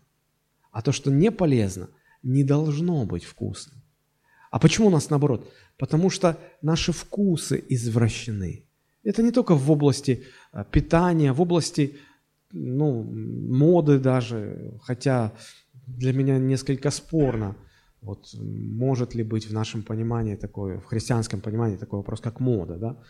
А 0.70 0.82
то, 0.82 0.92
что 0.92 1.10
не 1.10 1.30
полезно, 1.30 1.88
не 2.22 2.44
должно 2.44 3.04
быть 3.06 3.24
вкусным. 3.24 3.82
А 4.50 4.60
почему 4.60 4.86
у 4.86 4.90
нас 4.90 5.10
наоборот? 5.10 5.52
Потому 5.76 6.10
что 6.10 6.38
наши 6.62 6.92
вкусы 6.92 7.62
извращены. 7.68 8.64
Это 9.02 9.22
не 9.22 9.32
только 9.32 9.56
в 9.56 9.70
области 9.70 10.24
э, 10.52 10.64
питания, 10.70 11.32
в 11.32 11.40
области 11.40 11.98
ну, 12.52 13.02
моды 13.02 13.98
даже, 13.98 14.78
хотя 14.82 15.32
для 15.86 16.12
меня 16.12 16.38
несколько 16.38 16.90
спорно– 16.90 17.56
вот 18.04 18.34
может 18.34 19.14
ли 19.14 19.24
быть 19.24 19.46
в 19.46 19.52
нашем 19.52 19.82
понимании 19.82 20.36
такой, 20.36 20.76
в 20.76 20.84
христианском 20.84 21.40
понимании 21.40 21.76
такой 21.76 21.98
вопрос, 21.98 22.20
как 22.20 22.40
мода, 22.40 22.76
да? 22.76 23.02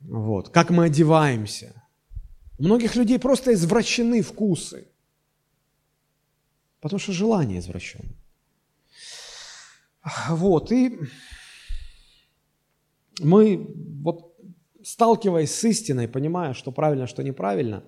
Вот. 0.00 0.48
Как 0.48 0.70
мы 0.70 0.84
одеваемся? 0.84 1.82
У 2.58 2.64
многих 2.64 2.96
людей 2.96 3.18
просто 3.18 3.52
извращены 3.52 4.22
вкусы, 4.22 4.86
потому 6.80 7.00
что 7.00 7.12
желание 7.12 7.58
извращено. 7.58 8.14
Вот, 10.28 10.72
и 10.72 10.98
мы, 13.20 13.66
вот 14.02 14.36
сталкиваясь 14.82 15.54
с 15.54 15.64
истиной, 15.64 16.08
понимая, 16.08 16.54
что 16.54 16.72
правильно, 16.72 17.06
что 17.06 17.22
неправильно, 17.22 17.84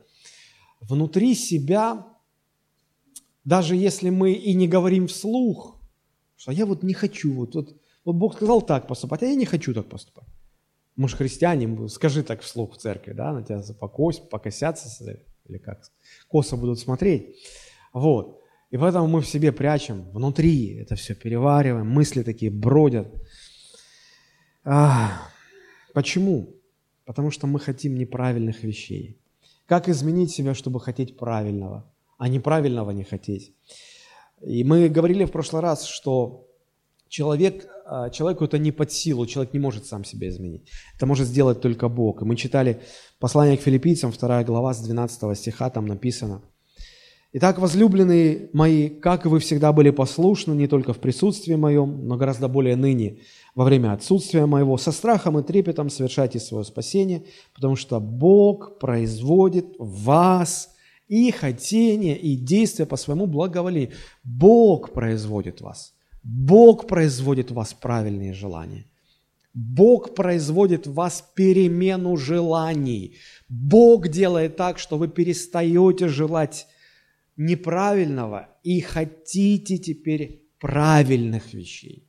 внутри 0.81 1.35
себя 1.35 2.07
даже 3.45 3.77
если 3.77 4.11
мы 4.11 4.33
и 4.33 4.55
не 4.55 4.67
говорим 4.67 5.07
вслух, 5.07 5.74
что 6.37 6.53
я 6.53 6.67
вот 6.67 6.83
не 6.83 6.95
хочу, 6.95 7.33
вот, 7.33 7.55
вот, 7.55 7.77
вот 8.05 8.17
Бог 8.17 8.37
сказал 8.37 8.63
так 8.63 8.87
поступать, 8.87 9.23
а 9.23 9.27
я 9.27 9.35
не 9.35 9.47
хочу 9.47 9.75
так 9.75 9.87
поступать. 9.87 10.29
Мы 10.97 11.09
же 11.09 11.17
христиане, 11.17 11.89
скажи 11.89 12.23
так 12.23 12.43
вслух 12.43 12.75
в 12.75 12.79
церкви, 12.79 13.13
да, 13.13 13.33
на 13.33 13.43
тебя 13.43 13.63
покось, 13.79 14.19
покосятся, 14.19 15.19
или 15.47 15.59
как, 15.59 15.83
косо 16.29 16.57
будут 16.57 16.79
смотреть. 16.79 17.37
Вот. 17.93 18.41
И 18.71 18.77
поэтому 18.77 19.07
мы 19.07 19.21
в 19.21 19.27
себе 19.27 19.53
прячем, 19.53 20.11
внутри 20.11 20.77
это 20.77 20.97
все 20.97 21.15
перевариваем, 21.15 21.89
мысли 21.89 22.23
такие 22.23 22.51
бродят. 22.51 23.09
А, 24.65 25.29
почему? 25.93 26.57
Потому 27.05 27.31
что 27.31 27.47
мы 27.47 27.61
хотим 27.61 27.97
неправильных 27.97 28.63
вещей. 28.65 29.21
Как 29.67 29.89
изменить 29.89 30.31
себя, 30.31 30.55
чтобы 30.55 30.81
хотеть 30.81 31.17
правильного, 31.17 31.91
а 32.19 32.29
неправильного 32.29 32.91
не 32.91 33.05
хотеть? 33.05 33.55
И 34.47 34.63
мы 34.65 34.89
говорили 34.89 35.25
в 35.25 35.33
прошлый 35.33 35.63
раз, 35.63 35.87
что 35.87 36.47
человек, 37.09 37.67
а, 37.87 38.11
человеку 38.11 38.45
это 38.45 38.59
не 38.59 38.73
под 38.73 38.93
силу, 38.93 39.27
человек 39.27 39.55
не 39.55 39.61
может 39.61 39.87
сам 39.87 40.05
себя 40.05 40.29
изменить. 40.29 40.69
Это 40.97 41.07
может 41.07 41.27
сделать 41.27 41.61
только 41.61 41.89
Бог. 41.89 42.23
И 42.23 42.25
мы 42.25 42.37
читали 42.37 42.81
послание 43.19 43.57
к 43.57 43.63
филиппийцам, 43.63 44.13
2 44.13 44.45
глава 44.45 44.75
с 44.75 44.83
12 44.83 45.39
стиха, 45.39 45.71
там 45.71 45.87
написано. 45.87 46.43
«Итак, 47.37 47.59
возлюбленные 47.59 48.51
мои, 48.53 48.89
как 48.89 49.27
вы 49.27 49.41
всегда 49.41 49.73
были 49.73 49.91
послушны, 49.91 50.53
не 50.53 50.69
только 50.69 50.93
в 50.93 50.99
присутствии 50.99 51.57
моем, 51.57 52.07
но 52.07 52.17
гораздо 52.17 52.47
более 52.47 52.77
ныне, 52.77 53.19
во 53.57 53.65
время 53.65 53.93
отсутствия 53.93 54.47
моего, 54.47 54.77
со 54.77 54.93
страхом 54.93 55.39
и 55.39 55.43
трепетом 55.43 55.91
совершайте 55.91 56.39
свое 56.39 56.65
спасение, 56.65 57.25
потому 57.55 57.75
что 57.75 57.99
Бог 57.99 58.79
производит 58.79 59.67
в 59.79 60.05
вас 60.05 60.74
и 61.09 61.31
хотение, 61.31 62.19
и 62.19 62.37
действия 62.37 62.87
по 62.87 62.97
своему 62.97 63.27
благоволению. 63.27 63.93
Бог 64.23 64.93
производит 64.93 65.61
вас. 65.61 65.95
Бог 66.23 66.87
производит 66.87 67.51
в 67.51 67.55
вас 67.55 67.75
правильные 67.75 68.33
желания. 68.33 68.87
Бог 69.53 70.15
производит 70.15 70.87
в 70.87 70.95
вас 70.95 71.25
перемену 71.35 72.17
желаний. 72.17 73.17
Бог 73.49 74.09
делает 74.09 74.57
так, 74.57 74.79
что 74.79 74.99
вы 74.99 75.09
перестаете 75.09 76.09
желать 76.09 76.67
неправильного 77.37 78.49
и 78.63 78.81
хотите 78.81 79.79
теперь 79.79 80.49
правильных 80.59 81.55
вещей. 81.55 82.09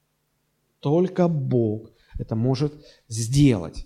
Только 0.80 1.28
Бог 1.28 1.92
это 2.18 2.36
может 2.36 2.74
сделать. 3.08 3.86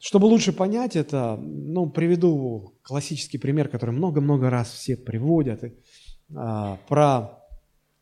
Чтобы 0.00 0.24
лучше 0.24 0.52
понять 0.52 0.96
это, 0.96 1.36
ну, 1.36 1.90
приведу 1.90 2.74
классический 2.82 3.36
пример, 3.36 3.68
который 3.68 3.90
много-много 3.90 4.48
раз 4.48 4.70
все 4.70 4.96
приводят, 4.96 5.62
а, 6.34 6.78
про 6.88 7.38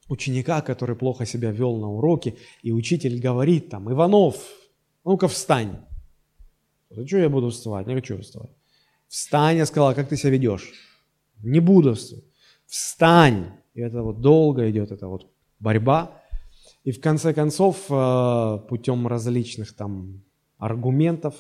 ученика, 0.09 0.61
который 0.61 0.95
плохо 0.95 1.27
себя 1.27 1.51
вел 1.51 1.77
на 1.77 1.89
уроке, 1.89 2.37
и 2.63 2.71
учитель 2.71 3.21
говорит 3.21 3.69
там, 3.71 3.91
Иванов, 3.93 4.37
ну-ка 5.05 5.27
встань. 5.27 5.77
Да 6.89 7.05
что 7.05 7.19
я 7.19 7.29
буду 7.29 7.51
вставать? 7.51 7.89
Не 7.89 7.95
хочу 7.95 8.17
вставать. 8.23 8.51
Встань, 9.09 9.57
я 9.57 9.67
сказал, 9.67 9.93
как 9.93 10.09
ты 10.09 10.17
себя 10.17 10.31
ведешь? 10.31 10.73
Не 11.43 11.59
буду 11.59 11.95
вставать. 11.95 12.25
Встань. 12.67 13.47
И 13.75 13.81
это 13.81 14.05
вот 14.05 14.21
долго 14.21 14.71
идет, 14.71 14.93
это 14.93 15.09
вот 15.09 15.33
борьба. 15.59 16.23
И 16.85 16.93
в 16.93 17.01
конце 17.01 17.35
концов, 17.35 17.87
э, 17.91 18.59
путем 18.69 19.09
различных 19.09 19.75
там 19.75 20.23
аргументов, 20.59 21.35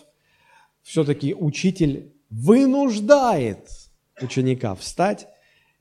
все-таки 0.82 1.34
учитель 1.34 2.12
вынуждает 2.30 3.68
ученика 4.20 4.74
встать 4.74 5.28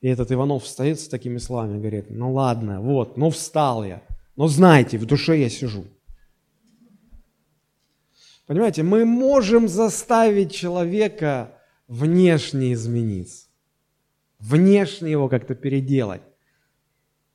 и 0.01 0.07
этот 0.07 0.31
Иванов 0.31 0.63
встает 0.63 0.99
с 0.99 1.07
такими 1.07 1.37
словами, 1.37 1.79
говорит, 1.79 2.09
ну 2.09 2.31
ладно, 2.31 2.81
вот, 2.81 3.17
ну 3.17 3.29
встал 3.29 3.83
я, 3.83 4.03
но 4.35 4.47
знаете, 4.47 4.97
в 4.97 5.05
душе 5.05 5.39
я 5.39 5.49
сижу. 5.49 5.85
Понимаете, 8.45 8.83
мы 8.83 9.05
можем 9.05 9.67
заставить 9.67 10.53
человека 10.53 11.57
внешне 11.87 12.73
измениться, 12.73 13.47
внешне 14.39 15.11
его 15.11 15.27
как-то 15.29 15.55
переделать. 15.55 16.21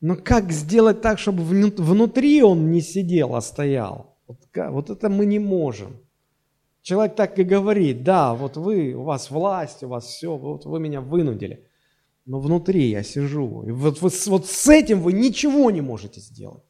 Но 0.01 0.17
как 0.17 0.51
сделать 0.53 1.01
так, 1.01 1.19
чтобы 1.19 1.43
внутри 1.45 2.43
он 2.43 2.71
не 2.71 2.81
сидел, 2.81 3.35
а 3.35 3.41
стоял? 3.41 4.17
Вот, 4.55 4.91
это 4.91 5.09
мы 5.09 5.27
не 5.27 5.39
можем. 5.39 6.01
Человек 6.83 7.17
так 7.17 7.39
и 7.39 7.45
говорит, 7.45 8.03
да, 8.03 8.35
вот 8.35 8.57
вы, 8.57 8.93
у 8.95 9.05
вас 9.05 9.31
власть, 9.31 9.83
у 9.83 9.89
вас 9.89 10.05
все, 10.07 10.37
вот 10.37 10.67
вы 10.67 10.81
меня 10.81 11.01
вынудили 11.01 11.67
но 12.25 12.41
внутри 12.41 12.91
я 12.91 13.03
сижу. 13.03 13.65
И 13.65 13.71
вот, 13.71 14.01
вот, 14.01 14.13
вот 14.27 14.47
с 14.47 14.69
этим 14.69 15.01
вы 15.01 15.13
ничего 15.13 15.71
не 15.71 15.81
можете 15.81 16.21
сделать. 16.21 16.65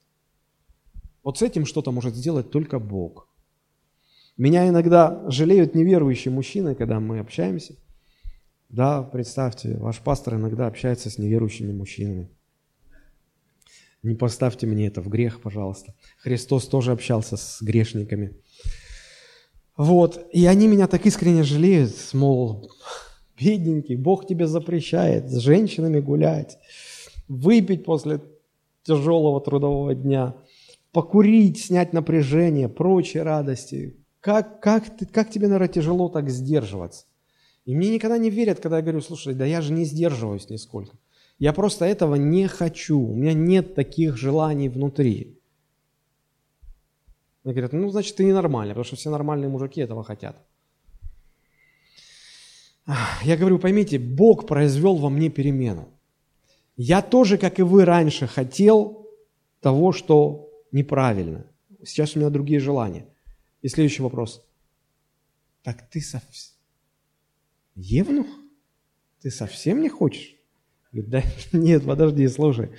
Вот 1.22 1.38
с 1.38 1.42
этим 1.42 1.66
что-то 1.66 1.92
может 1.92 2.14
сделать 2.14 2.51
только 2.51 2.79
Бог. 2.79 3.29
Меня 4.37 4.68
иногда 4.68 5.22
жалеют 5.31 5.75
неверующие 5.75 6.33
мужчины, 6.33 6.75
когда 6.75 7.01
мы 7.01 7.18
общаемся. 7.18 7.77
Да, 8.70 9.03
представьте, 9.03 9.77
ваш 9.77 10.01
пастор 10.01 10.37
иногда 10.37 10.66
общается 10.66 11.11
с 11.11 11.18
неверующими 11.18 11.72
мужчинами. 11.72 12.31
Не 14.03 14.16
поставьте 14.16 14.66
мне 14.66 14.88
это 14.88 15.01
в 15.01 15.09
грех, 15.09 15.42
пожалуйста. 15.42 15.94
Христос 16.18 16.66
тоже 16.66 16.90
общался 16.92 17.37
с 17.37 17.62
грешниками. 17.62 18.42
Вот, 19.77 20.27
и 20.33 20.45
они 20.47 20.69
меня 20.69 20.87
так 20.87 21.07
искренне 21.07 21.43
жалеют, 21.43 21.93
мол, 22.13 22.71
бедненький, 23.39 23.97
Бог 23.97 24.27
тебе 24.27 24.47
запрещает 24.47 25.31
с 25.31 25.39
женщинами 25.39 26.01
гулять, 26.01 26.59
выпить 27.29 27.85
после 27.85 28.21
тяжелого 28.83 29.41
трудового 29.41 29.95
дня, 29.95 30.35
покурить, 30.93 31.65
снять 31.65 31.93
напряжение, 31.93 32.69
прочие 32.69 33.23
радости. 33.23 33.97
Как, 34.21 34.61
как, 34.61 34.97
ты, 34.97 35.07
как 35.07 35.31
тебе, 35.31 35.49
наверное, 35.49 35.69
тяжело 35.69 36.09
так 36.09 36.29
сдерживаться? 36.29 37.07
И 37.65 37.75
мне 37.75 37.91
никогда 37.91 38.19
не 38.19 38.31
верят, 38.31 38.61
когда 38.61 38.77
я 38.77 38.83
говорю, 38.83 39.01
слушай, 39.01 39.35
да 39.35 39.45
я 39.45 39.61
же 39.61 39.73
не 39.73 39.85
сдерживаюсь 39.85 40.51
нисколько. 40.51 40.97
Я 41.39 41.53
просто 41.53 41.87
этого 41.87 42.17
не 42.17 42.47
хочу, 42.47 43.01
у 43.01 43.15
меня 43.15 43.33
нет 43.33 43.75
таких 43.75 44.17
желаний 44.17 44.69
внутри. 44.69 45.39
Мне 47.45 47.55
говорят, 47.55 47.73
ну, 47.73 47.89
значит, 47.91 48.17
ты 48.17 48.25
ненормальный, 48.25 48.73
потому 48.73 48.85
что 48.85 48.97
все 48.97 49.11
нормальные 49.11 49.49
мужики 49.49 49.81
этого 49.81 50.05
хотят. 50.05 50.37
Я 53.25 53.37
говорю, 53.37 53.59
поймите, 53.59 53.99
Бог 53.99 54.47
произвел 54.47 54.97
во 54.97 55.09
мне 55.09 55.29
перемену. 55.29 55.89
Я 56.77 57.03
тоже, 57.03 57.39
как 57.39 57.59
и 57.59 57.63
вы 57.63 57.85
раньше, 57.85 58.27
хотел 58.27 59.09
того, 59.61 59.93
что 59.93 60.51
неправильно. 60.73 61.47
Сейчас 61.85 62.17
у 62.17 62.19
меня 62.19 62.31
другие 62.31 62.61
желания. 62.61 63.07
И 63.61 63.69
следующий 63.69 64.03
вопрос. 64.03 64.45
Так 65.63 65.89
ты 65.91 66.01
совсем... 66.01 66.53
Евнух? 67.75 68.27
Ты 69.21 69.31
совсем 69.31 69.81
не 69.81 69.89
хочешь? 69.89 70.37
Да 70.91 71.23
нет, 71.53 71.85
подожди, 71.85 72.27
слушай. 72.29 72.71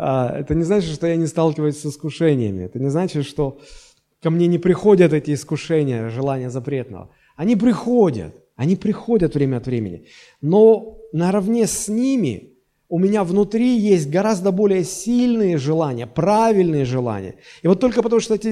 А, 0.00 0.38
это 0.38 0.54
не 0.54 0.62
значит, 0.62 0.94
что 0.94 1.06
я 1.06 1.16
не 1.16 1.26
сталкиваюсь 1.26 1.80
с 1.80 1.86
искушениями. 1.86 2.64
Это 2.64 2.78
не 2.78 2.90
значит, 2.90 3.26
что 3.26 3.58
ко 4.22 4.30
мне 4.30 4.46
не 4.46 4.58
приходят 4.58 5.12
эти 5.12 5.34
искушения, 5.34 6.08
желания 6.08 6.50
запретного. 6.50 7.10
Они 7.36 7.56
приходят. 7.56 8.34
Они 8.56 8.76
приходят 8.76 9.34
время 9.34 9.58
от 9.58 9.66
времени. 9.66 10.06
Но 10.40 10.98
наравне 11.12 11.66
с 11.66 11.88
ними 11.88 12.54
у 12.88 12.98
меня 12.98 13.22
внутри 13.22 13.76
есть 13.78 14.10
гораздо 14.10 14.50
более 14.50 14.84
сильные 14.84 15.58
желания, 15.58 16.06
правильные 16.06 16.84
желания. 16.84 17.34
И 17.62 17.68
вот 17.68 17.80
только 17.80 18.02
потому, 18.02 18.20
что 18.20 18.34
эти, 18.34 18.48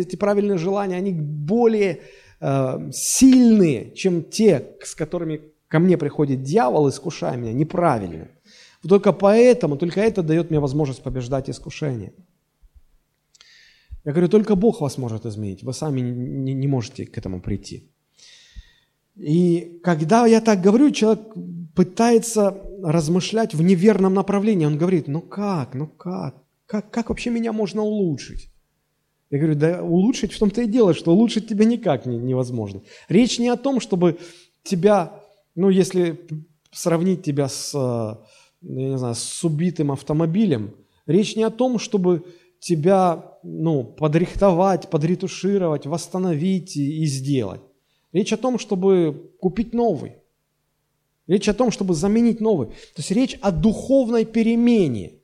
эти 0.00 0.16
правильные 0.16 0.58
желания, 0.58 0.96
они 0.96 1.12
более 1.12 2.00
э, 2.40 2.90
сильные, 2.92 3.94
чем 3.94 4.24
те, 4.24 4.76
с 4.82 4.94
которыми 4.94 5.40
ко 5.68 5.78
мне 5.78 5.96
приходит 5.96 6.42
дьявол, 6.42 6.88
искушая 6.88 7.36
меня, 7.36 7.52
неправильно. 7.52 8.28
Только 8.86 9.12
поэтому, 9.12 9.76
только 9.76 10.00
это 10.00 10.22
дает 10.22 10.50
мне 10.50 10.60
возможность 10.60 11.02
побеждать 11.02 11.50
искушение. 11.50 12.12
Я 14.04 14.12
говорю, 14.12 14.28
только 14.28 14.54
Бог 14.54 14.80
вас 14.80 14.98
может 14.98 15.26
изменить, 15.26 15.62
вы 15.62 15.72
сами 15.72 16.00
не, 16.00 16.54
не 16.54 16.66
можете 16.68 17.06
к 17.06 17.18
этому 17.18 17.40
прийти. 17.40 17.90
И 19.16 19.80
когда 19.82 20.26
я 20.26 20.40
так 20.40 20.60
говорю, 20.60 20.92
человек 20.92 21.20
пытается 21.74 22.56
размышлять 22.82 23.54
в 23.54 23.62
неверном 23.62 24.14
направлении. 24.14 24.66
Он 24.66 24.78
говорит, 24.78 25.08
ну 25.08 25.20
как, 25.20 25.74
ну 25.74 25.86
как, 25.86 26.36
как, 26.66 26.90
как 26.90 27.08
вообще 27.08 27.30
меня 27.30 27.52
можно 27.52 27.82
улучшить? 27.82 28.50
Я 29.30 29.38
говорю, 29.38 29.56
да 29.56 29.82
улучшить 29.82 30.32
в 30.32 30.38
том-то 30.38 30.62
и 30.62 30.66
дело, 30.66 30.94
что 30.94 31.12
улучшить 31.12 31.48
тебя 31.48 31.64
никак 31.64 32.06
не, 32.06 32.16
невозможно. 32.16 32.82
Речь 33.08 33.38
не 33.38 33.48
о 33.48 33.56
том, 33.56 33.80
чтобы 33.80 34.18
тебя, 34.62 35.20
ну 35.54 35.68
если 35.68 36.18
сравнить 36.72 37.22
тебя 37.22 37.48
с, 37.48 37.72
ну, 37.74 38.24
я 38.62 38.88
не 38.88 38.98
знаю, 38.98 39.14
с 39.14 39.44
убитым 39.44 39.92
автомобилем, 39.92 40.74
речь 41.06 41.36
не 41.36 41.42
о 41.42 41.50
том, 41.50 41.78
чтобы 41.78 42.24
тебя 42.60 43.38
ну, 43.42 43.84
подрихтовать, 43.84 44.90
подретушировать, 44.90 45.86
восстановить 45.86 46.76
и, 46.76 47.02
и 47.02 47.06
сделать. 47.06 47.60
Речь 48.12 48.32
о 48.32 48.36
том, 48.36 48.58
чтобы 48.58 49.32
купить 49.40 49.74
новый. 49.74 50.16
Речь 51.26 51.48
о 51.48 51.54
том, 51.54 51.70
чтобы 51.70 51.94
заменить 51.94 52.40
новый. 52.40 52.68
То 52.68 52.98
есть 52.98 53.10
речь 53.10 53.38
о 53.42 53.50
духовной 53.52 54.24
перемене. 54.24 55.20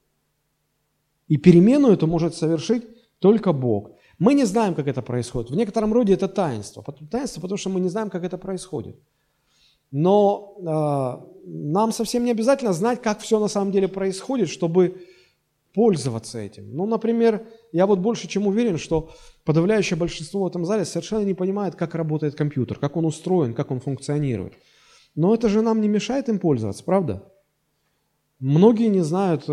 И 1.29 1.39
перемену 1.39 1.91
эту 1.91 2.07
может 2.07 2.35
совершить 2.35 2.85
только 3.19 3.53
Бог. 3.53 3.93
Мы 4.19 4.35
не 4.35 4.45
знаем, 4.45 4.75
как 4.75 4.87
это 4.87 5.03
происходит. 5.03 5.51
В 5.51 5.57
некотором 5.57 5.93
роде 5.93 6.13
это 6.13 6.29
таинство. 6.29 6.85
Таинство, 7.11 7.41
потому 7.41 7.57
что 7.57 7.71
мы 7.71 7.81
не 7.81 7.89
знаем, 7.89 8.11
как 8.11 8.23
это 8.23 8.39
происходит. 8.39 8.97
Но 9.91 10.57
э, 10.59 11.35
нам 11.47 11.93
совсем 11.93 12.25
не 12.25 12.31
обязательно 12.31 12.73
знать, 12.73 13.03
как 13.03 13.21
все 13.21 13.39
на 13.39 13.49
самом 13.49 13.71
деле 13.71 13.89
происходит, 13.89 14.49
чтобы 14.49 15.03
пользоваться 15.75 16.39
этим. 16.39 16.75
Ну, 16.75 16.87
например, 16.87 17.47
я 17.73 17.87
вот 17.87 17.99
больше 17.99 18.29
чем 18.29 18.47
уверен, 18.47 18.79
что 18.79 19.11
подавляющее 19.45 19.99
большинство 19.99 20.45
в 20.45 20.47
этом 20.47 20.65
зале 20.65 20.85
совершенно 20.85 21.25
не 21.25 21.35
понимает, 21.35 21.75
как 21.75 21.95
работает 21.95 22.37
компьютер, 22.37 22.79
как 22.79 22.97
он 22.97 23.05
устроен, 23.05 23.55
как 23.55 23.71
он 23.71 23.81
функционирует. 23.81 24.55
Но 25.17 25.35
это 25.35 25.49
же 25.49 25.63
нам 25.63 25.81
не 25.81 25.89
мешает 25.89 26.29
им 26.29 26.39
пользоваться, 26.39 26.85
правда? 26.85 27.33
Многие 28.39 28.89
не 28.89 29.01
знают, 29.01 29.49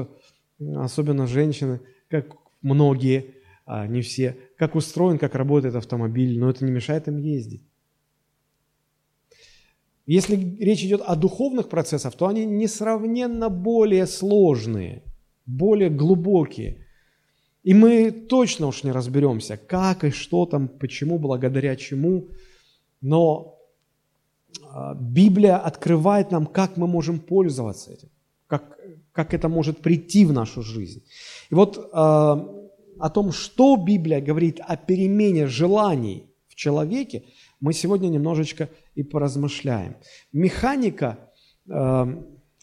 особенно 0.59 1.27
женщины, 1.27 1.81
как 2.07 2.35
многие, 2.61 3.35
а 3.65 3.87
не 3.87 4.01
все, 4.01 4.37
как 4.57 4.75
устроен, 4.75 5.17
как 5.17 5.35
работает 5.35 5.75
автомобиль, 5.75 6.39
но 6.39 6.49
это 6.49 6.65
не 6.65 6.71
мешает 6.71 7.07
им 7.07 7.17
ездить. 7.17 7.63
Если 10.07 10.35
речь 10.59 10.83
идет 10.83 11.01
о 11.01 11.15
духовных 11.15 11.69
процессах, 11.69 12.15
то 12.15 12.27
они 12.27 12.45
несравненно 12.45 13.49
более 13.49 14.07
сложные, 14.07 15.03
более 15.45 15.89
глубокие. 15.89 16.85
И 17.63 17.73
мы 17.73 18.11
точно 18.11 18.67
уж 18.67 18.83
не 18.83 18.91
разберемся, 18.91 19.57
как 19.57 20.03
и 20.03 20.09
что 20.09 20.45
там, 20.45 20.67
почему, 20.67 21.19
благодаря 21.19 21.75
чему. 21.75 22.29
Но 23.01 23.59
а, 24.63 24.95
Библия 24.95 25.57
открывает 25.57 26.31
нам, 26.31 26.45
как 26.47 26.77
мы 26.77 26.87
можем 26.87 27.19
пользоваться 27.19 27.91
этим, 27.91 28.09
как, 28.47 28.77
как 29.11 29.33
это 29.33 29.49
может 29.49 29.77
прийти 29.77 30.25
в 30.25 30.33
нашу 30.33 30.63
жизнь. 30.63 31.03
И 31.51 31.55
вот 31.55 31.77
э, 31.77 31.81
о 31.93 33.09
том, 33.13 33.31
что 33.31 33.75
Библия 33.75 34.21
говорит 34.21 34.59
о 34.59 34.77
перемене 34.77 35.47
желаний 35.47 36.25
в 36.47 36.55
человеке, 36.55 37.23
мы 37.59 37.73
сегодня 37.73 38.07
немножечко 38.07 38.69
и 38.95 39.03
поразмышляем. 39.03 39.97
Механика 40.31 41.31
э, 41.69 42.05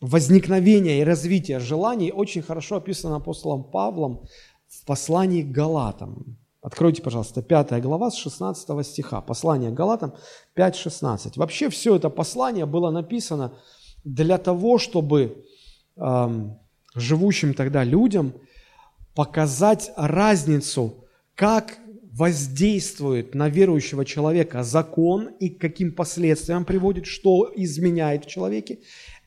возникновения 0.00 1.00
и 1.00 1.04
развития 1.04 1.58
желаний 1.58 2.12
очень 2.12 2.42
хорошо 2.42 2.76
описана 2.76 3.16
апостолом 3.16 3.64
Павлом 3.64 4.26
в 4.66 4.84
послании 4.84 5.42
к 5.42 5.50
Галатам. 5.50 6.38
Откройте, 6.60 7.02
пожалуйста, 7.02 7.40
5 7.40 7.80
глава 7.82 8.10
с 8.10 8.16
16 8.16 8.86
стиха. 8.86 9.20
Послание 9.20 9.70
к 9.70 9.74
Галатам 9.74 10.14
5.16. 10.56 11.32
Вообще 11.36 11.70
все 11.70 11.96
это 11.96 12.10
послание 12.10 12.66
было 12.66 12.90
написано 12.90 13.54
для 14.04 14.38
того, 14.38 14.78
чтобы 14.78 15.44
э, 15.96 16.28
живущим 16.94 17.54
тогда 17.54 17.84
людям 17.84 18.34
показать 19.14 19.92
разницу, 19.96 21.04
как 21.34 21.78
воздействует 22.18 23.36
на 23.36 23.48
верующего 23.48 24.04
человека 24.04 24.64
закон 24.64 25.28
и 25.38 25.50
к 25.50 25.60
каким 25.60 25.92
последствиям 25.92 26.64
приводит, 26.64 27.06
что 27.06 27.52
изменяет 27.54 28.24
в 28.24 28.28
человеке. 28.28 28.80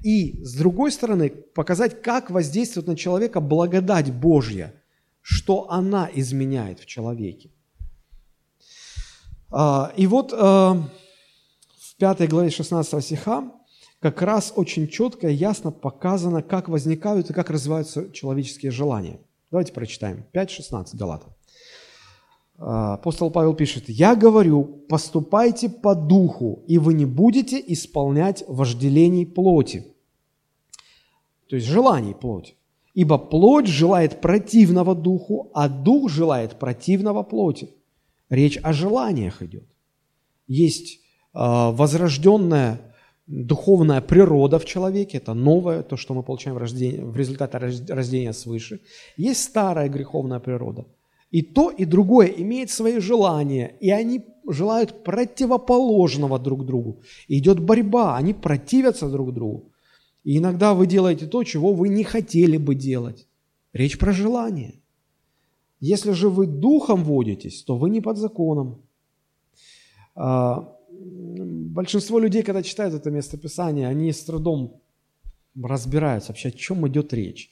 И, 0.03 0.43
с 0.43 0.55
другой 0.55 0.91
стороны, 0.91 1.29
показать, 1.29 2.01
как 2.01 2.29
воздействует 2.29 2.87
на 2.87 2.97
человека 2.97 3.39
благодать 3.39 4.11
Божья, 4.11 4.73
что 5.21 5.71
она 5.71 6.09
изменяет 6.13 6.81
в 6.81 6.85
человеке. 6.85 7.51
А, 9.49 9.93
и 9.95 10.05
вот 10.05 10.33
а, 10.33 10.73
в 10.73 11.95
5 11.97 12.29
главе 12.29 12.49
16 12.49 13.03
стиха 13.03 13.53
как 14.01 14.21
раз 14.21 14.51
очень 14.53 14.89
четко 14.89 15.29
и 15.29 15.33
ясно 15.33 15.71
показано, 15.71 16.41
как 16.41 16.67
возникают 16.67 17.29
и 17.29 17.33
как 17.33 17.51
развиваются 17.51 18.11
человеческие 18.11 18.71
желания. 18.71 19.21
Давайте 19.49 19.71
прочитаем. 19.71 20.25
5.16 20.33 20.97
Галатам. 20.97 21.33
А, 22.63 22.93
апостол 22.93 23.31
Павел 23.31 23.55
пишет, 23.55 23.89
«Я 23.89 24.15
говорю, 24.15 24.63
поступайте 24.87 25.67
по 25.67 25.95
духу, 25.95 26.63
и 26.67 26.77
вы 26.77 26.93
не 26.93 27.05
будете 27.05 27.61
исполнять 27.67 28.43
вожделений 28.47 29.25
плоти». 29.25 29.83
То 31.49 31.55
есть 31.55 31.67
желаний 31.67 32.13
плоти. 32.13 32.53
«Ибо 32.93 33.17
плоть 33.17 33.65
желает 33.67 34.21
противного 34.21 34.93
духу, 34.93 35.49
а 35.55 35.67
дух 35.67 36.11
желает 36.11 36.59
противного 36.59 37.23
плоти». 37.23 37.69
Речь 38.29 38.59
о 38.61 38.73
желаниях 38.73 39.41
идет. 39.41 39.67
Есть 40.47 40.99
э, 41.33 41.39
возрожденная 41.39 42.79
духовная 43.27 44.01
природа 44.01 44.59
в 44.59 44.65
человеке, 44.65 45.17
это 45.17 45.33
новое, 45.33 45.81
то, 45.81 45.97
что 45.97 46.13
мы 46.13 46.21
получаем 46.21 46.57
в, 46.57 46.59
в 46.59 47.17
результате 47.17 47.57
рождения 47.57 48.33
свыше. 48.33 48.81
Есть 49.17 49.43
старая 49.43 49.89
греховная 49.89 50.39
природа– 50.39 50.85
и 51.31 51.41
то, 51.41 51.71
и 51.71 51.85
другое 51.85 52.27
имеет 52.27 52.69
свои 52.69 52.99
желания, 52.99 53.75
и 53.79 53.89
они 53.89 54.25
желают 54.47 55.03
противоположного 55.03 56.39
друг 56.39 56.65
другу. 56.65 57.01
И 57.27 57.37
идет 57.37 57.59
борьба, 57.59 58.17
они 58.17 58.33
противятся 58.33 59.09
друг 59.09 59.33
другу. 59.33 59.71
И 60.23 60.37
иногда 60.37 60.73
вы 60.73 60.87
делаете 60.87 61.27
то, 61.27 61.43
чего 61.43 61.73
вы 61.73 61.89
не 61.89 62.03
хотели 62.03 62.57
бы 62.57 62.75
делать. 62.75 63.27
Речь 63.73 63.97
про 63.97 64.11
желание. 64.11 64.73
Если 65.79 66.11
же 66.11 66.29
вы 66.29 66.45
духом 66.45 67.03
водитесь, 67.03 67.63
то 67.63 67.77
вы 67.77 67.89
не 67.89 68.01
под 68.01 68.17
законом. 68.17 68.81
А, 70.15 70.77
большинство 70.89 72.19
людей, 72.19 72.43
когда 72.43 72.61
читают 72.61 72.93
это 72.93 73.09
местописание, 73.09 73.87
они 73.87 74.11
с 74.11 74.23
трудом 74.23 74.81
разбираются 75.55 76.31
вообще, 76.31 76.49
о 76.49 76.51
чем 76.51 76.87
идет 76.87 77.13
речь. 77.13 77.49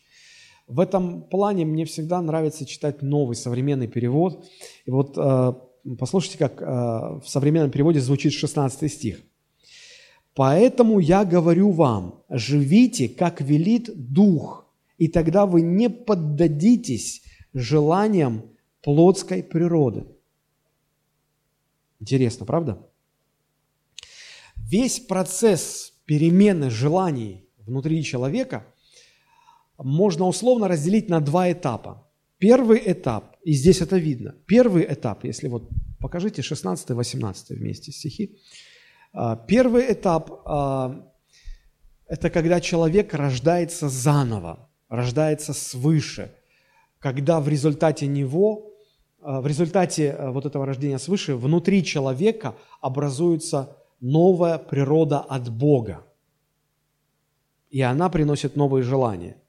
В 0.69 0.79
этом 0.79 1.23
плане 1.23 1.65
мне 1.65 1.83
всегда 1.85 2.21
нравится 2.21 2.63
читать 2.63 3.01
новый 3.01 3.35
современный 3.35 3.87
перевод. 3.87 4.45
И 4.85 4.91
вот 4.91 5.17
э, 5.17 5.53
послушайте, 5.97 6.37
как 6.37 6.61
э, 6.61 6.65
в 6.65 7.23
современном 7.25 7.71
переводе 7.71 7.99
звучит 7.99 8.33
16 8.33 8.93
стих. 8.93 9.19
«Поэтому 10.35 10.99
я 10.99 11.25
говорю 11.25 11.71
вам, 11.71 12.23
живите, 12.29 13.09
как 13.09 13.41
велит 13.41 13.89
Дух, 13.95 14.71
и 14.99 15.07
тогда 15.07 15.47
вы 15.47 15.63
не 15.63 15.89
поддадитесь 15.89 17.23
желаниям 17.51 18.43
плотской 18.83 19.41
природы». 19.41 20.05
Интересно, 21.99 22.45
правда? 22.45 22.87
Весь 24.55 24.99
процесс 24.99 25.93
перемены 26.05 26.69
желаний 26.69 27.49
внутри 27.57 28.03
человека– 28.03 28.67
можно 29.83 30.25
условно 30.25 30.67
разделить 30.67 31.09
на 31.09 31.19
два 31.21 31.51
этапа. 31.51 32.05
Первый 32.37 32.81
этап, 32.85 33.35
и 33.43 33.53
здесь 33.53 33.81
это 33.81 33.97
видно, 33.97 34.35
первый 34.45 34.85
этап, 34.85 35.25
если 35.25 35.47
вот 35.47 35.69
покажите 35.99 36.41
16-18 36.41 37.55
вместе 37.55 37.91
стихи. 37.91 38.37
А, 39.11 39.35
первый 39.35 39.91
этап 39.91 40.41
а,– 40.45 41.05
это 42.07 42.29
когда 42.29 42.61
человек 42.61 43.13
рождается 43.13 43.89
заново, 43.89 44.69
рождается 44.87 45.53
свыше, 45.53 46.33
когда 46.99 47.41
в 47.41 47.49
результате 47.49 48.07
него, 48.07 48.73
а, 49.21 49.41
в 49.41 49.47
результате 49.47 50.15
вот 50.19 50.45
этого 50.45 50.65
рождения 50.65 50.99
свыше, 50.99 51.35
внутри 51.35 51.83
человека 51.83 52.55
образуется 52.79 53.77
новая 53.99 54.57
природа 54.57 55.19
от 55.19 55.49
Бога. 55.49 56.05
И 57.69 57.81
она 57.81 58.09
приносит 58.09 58.55
новые 58.55 58.83
желания– 58.83 59.35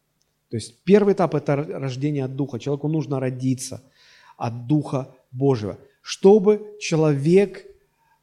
то 0.50 0.56
есть 0.56 0.82
первый 0.82 1.14
этап– 1.14 1.34
это 1.36 1.56
рождение 1.56 2.24
от 2.24 2.34
Духа. 2.34 2.58
Человеку 2.58 2.88
нужно 2.88 3.20
родиться 3.20 3.82
от 4.36 4.66
Духа 4.66 5.14
Божьего, 5.30 5.78
чтобы 6.02 6.76
человек 6.80 7.66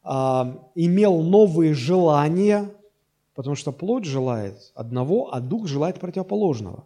а, 0.03 0.69
имел 0.75 1.21
новые 1.21 1.73
желания, 1.73 2.69
потому 3.33 3.55
что 3.55 3.71
плоть 3.71 4.03
желает 4.03 4.71
одного, 4.75 5.33
а 5.33 5.39
Дух 5.39 5.67
желает 5.67 5.99
противоположного. 5.99 6.83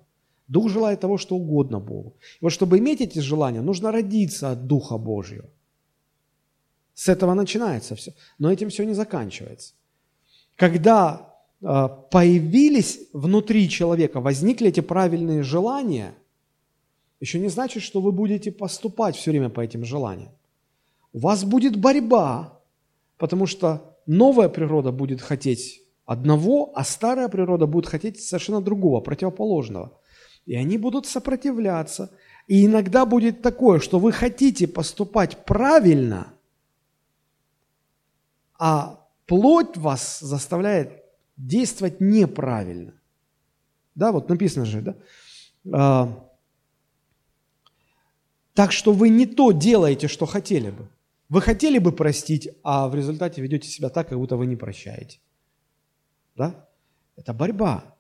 Дух 0.48 0.70
желает 0.70 1.00
того, 1.00 1.18
что 1.18 1.36
угодно 1.36 1.80
Богу. 1.80 2.14
И 2.40 2.44
вот 2.44 2.52
чтобы 2.52 2.78
иметь 2.78 3.02
эти 3.02 3.20
желания, 3.20 3.62
нужно 3.62 3.92
родиться 3.92 4.52
от 4.52 4.68
Духа 4.68 4.98
Божьего. 4.98 5.50
С 6.94 7.10
этого 7.10 7.34
начинается 7.34 7.96
все. 7.96 8.14
Но 8.38 8.52
этим 8.52 8.70
все 8.70 8.86
не 8.86 8.94
заканчивается. 8.94 9.74
Когда 10.56 11.31
появились 11.62 13.00
внутри 13.14 13.70
человека, 13.70 14.20
возникли 14.20 14.70
эти 14.70 14.80
правильные 14.80 15.44
желания, 15.44 16.14
еще 17.20 17.40
не 17.40 17.50
значит, 17.50 17.84
что 17.84 18.02
вы 18.02 18.12
будете 18.12 18.52
поступать 18.52 19.16
все 19.16 19.32
время 19.32 19.50
по 19.50 19.62
этим 19.62 19.86
желаниям. 19.86 20.32
У 21.14 21.20
вас 21.20 21.44
будет 21.44 21.78
борьба, 21.78 22.60
потому 23.18 23.46
что 23.46 23.96
новая 24.08 24.50
природа 24.50 24.92
будет 24.92 25.22
хотеть 25.22 25.82
одного, 26.06 26.72
а 26.74 26.84
старая 26.84 27.30
природа 27.30 27.68
будет 27.68 27.86
хотеть 27.86 28.20
совершенно 28.20 28.62
другого, 28.62 29.02
противоположного. 29.02 29.92
И 30.48 30.56
они 30.56 30.80
будут 30.80 31.06
сопротивляться. 31.06 32.10
И 32.48 32.66
иногда 32.66 33.06
будет 33.06 33.44
такое, 33.44 33.80
что 33.80 34.00
вы 34.00 34.12
хотите 34.12 34.68
поступать 34.68 35.46
правильно, 35.46 36.34
а 38.58 39.08
плоть 39.28 39.78
вас 39.78 40.20
заставляет 40.20 41.01
действовать 41.48 42.00
неправильно. 42.02 42.94
Да, 43.96 44.12
вот 44.12 44.30
написано 44.30 44.66
же, 44.66 44.82
да? 44.82 44.96
А, 45.72 46.30
так 48.54 48.72
что 48.72 48.94
вы 48.94 49.10
не 49.10 49.26
то 49.26 49.52
делаете, 49.52 50.08
что 50.08 50.26
хотели 50.26 50.70
бы. 50.70 50.88
Вы 51.30 51.42
хотели 51.42 51.80
бы 51.80 51.92
простить, 51.92 52.50
а 52.64 52.88
в 52.88 52.96
результате 52.96 53.42
ведете 53.42 53.70
себя 53.70 53.90
так, 53.90 54.10
как 54.10 54.18
будто 54.18 54.36
вы 54.36 54.46
не 54.46 54.56
прощаете. 54.56 55.20
Да? 56.36 56.68
Это 57.16 57.34
борьба. 57.34 57.96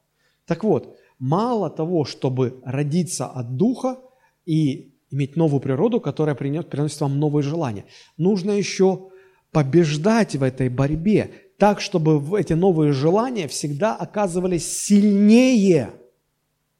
Так 0.45 0.63
вот, 0.63 0.97
мало 1.19 1.69
того, 1.69 2.03
чтобы 2.03 2.61
родиться 2.65 3.27
от 3.27 3.55
Духа 3.55 3.99
и 4.45 4.93
иметь 5.11 5.35
новую 5.35 5.61
природу, 5.61 6.01
которая 6.01 6.35
принес, 6.35 6.65
приносит 6.65 6.99
вам 7.01 7.19
новые 7.19 7.43
желания, 7.43 7.85
нужно 8.17 8.51
еще 8.51 9.11
побеждать 9.51 10.35
в 10.35 10.43
этой 10.43 10.69
борьбе, 10.69 11.31
так, 11.61 11.79
чтобы 11.79 12.39
эти 12.39 12.53
новые 12.53 12.91
желания 12.91 13.47
всегда 13.47 13.95
оказывались 13.95 14.65
сильнее 14.65 15.93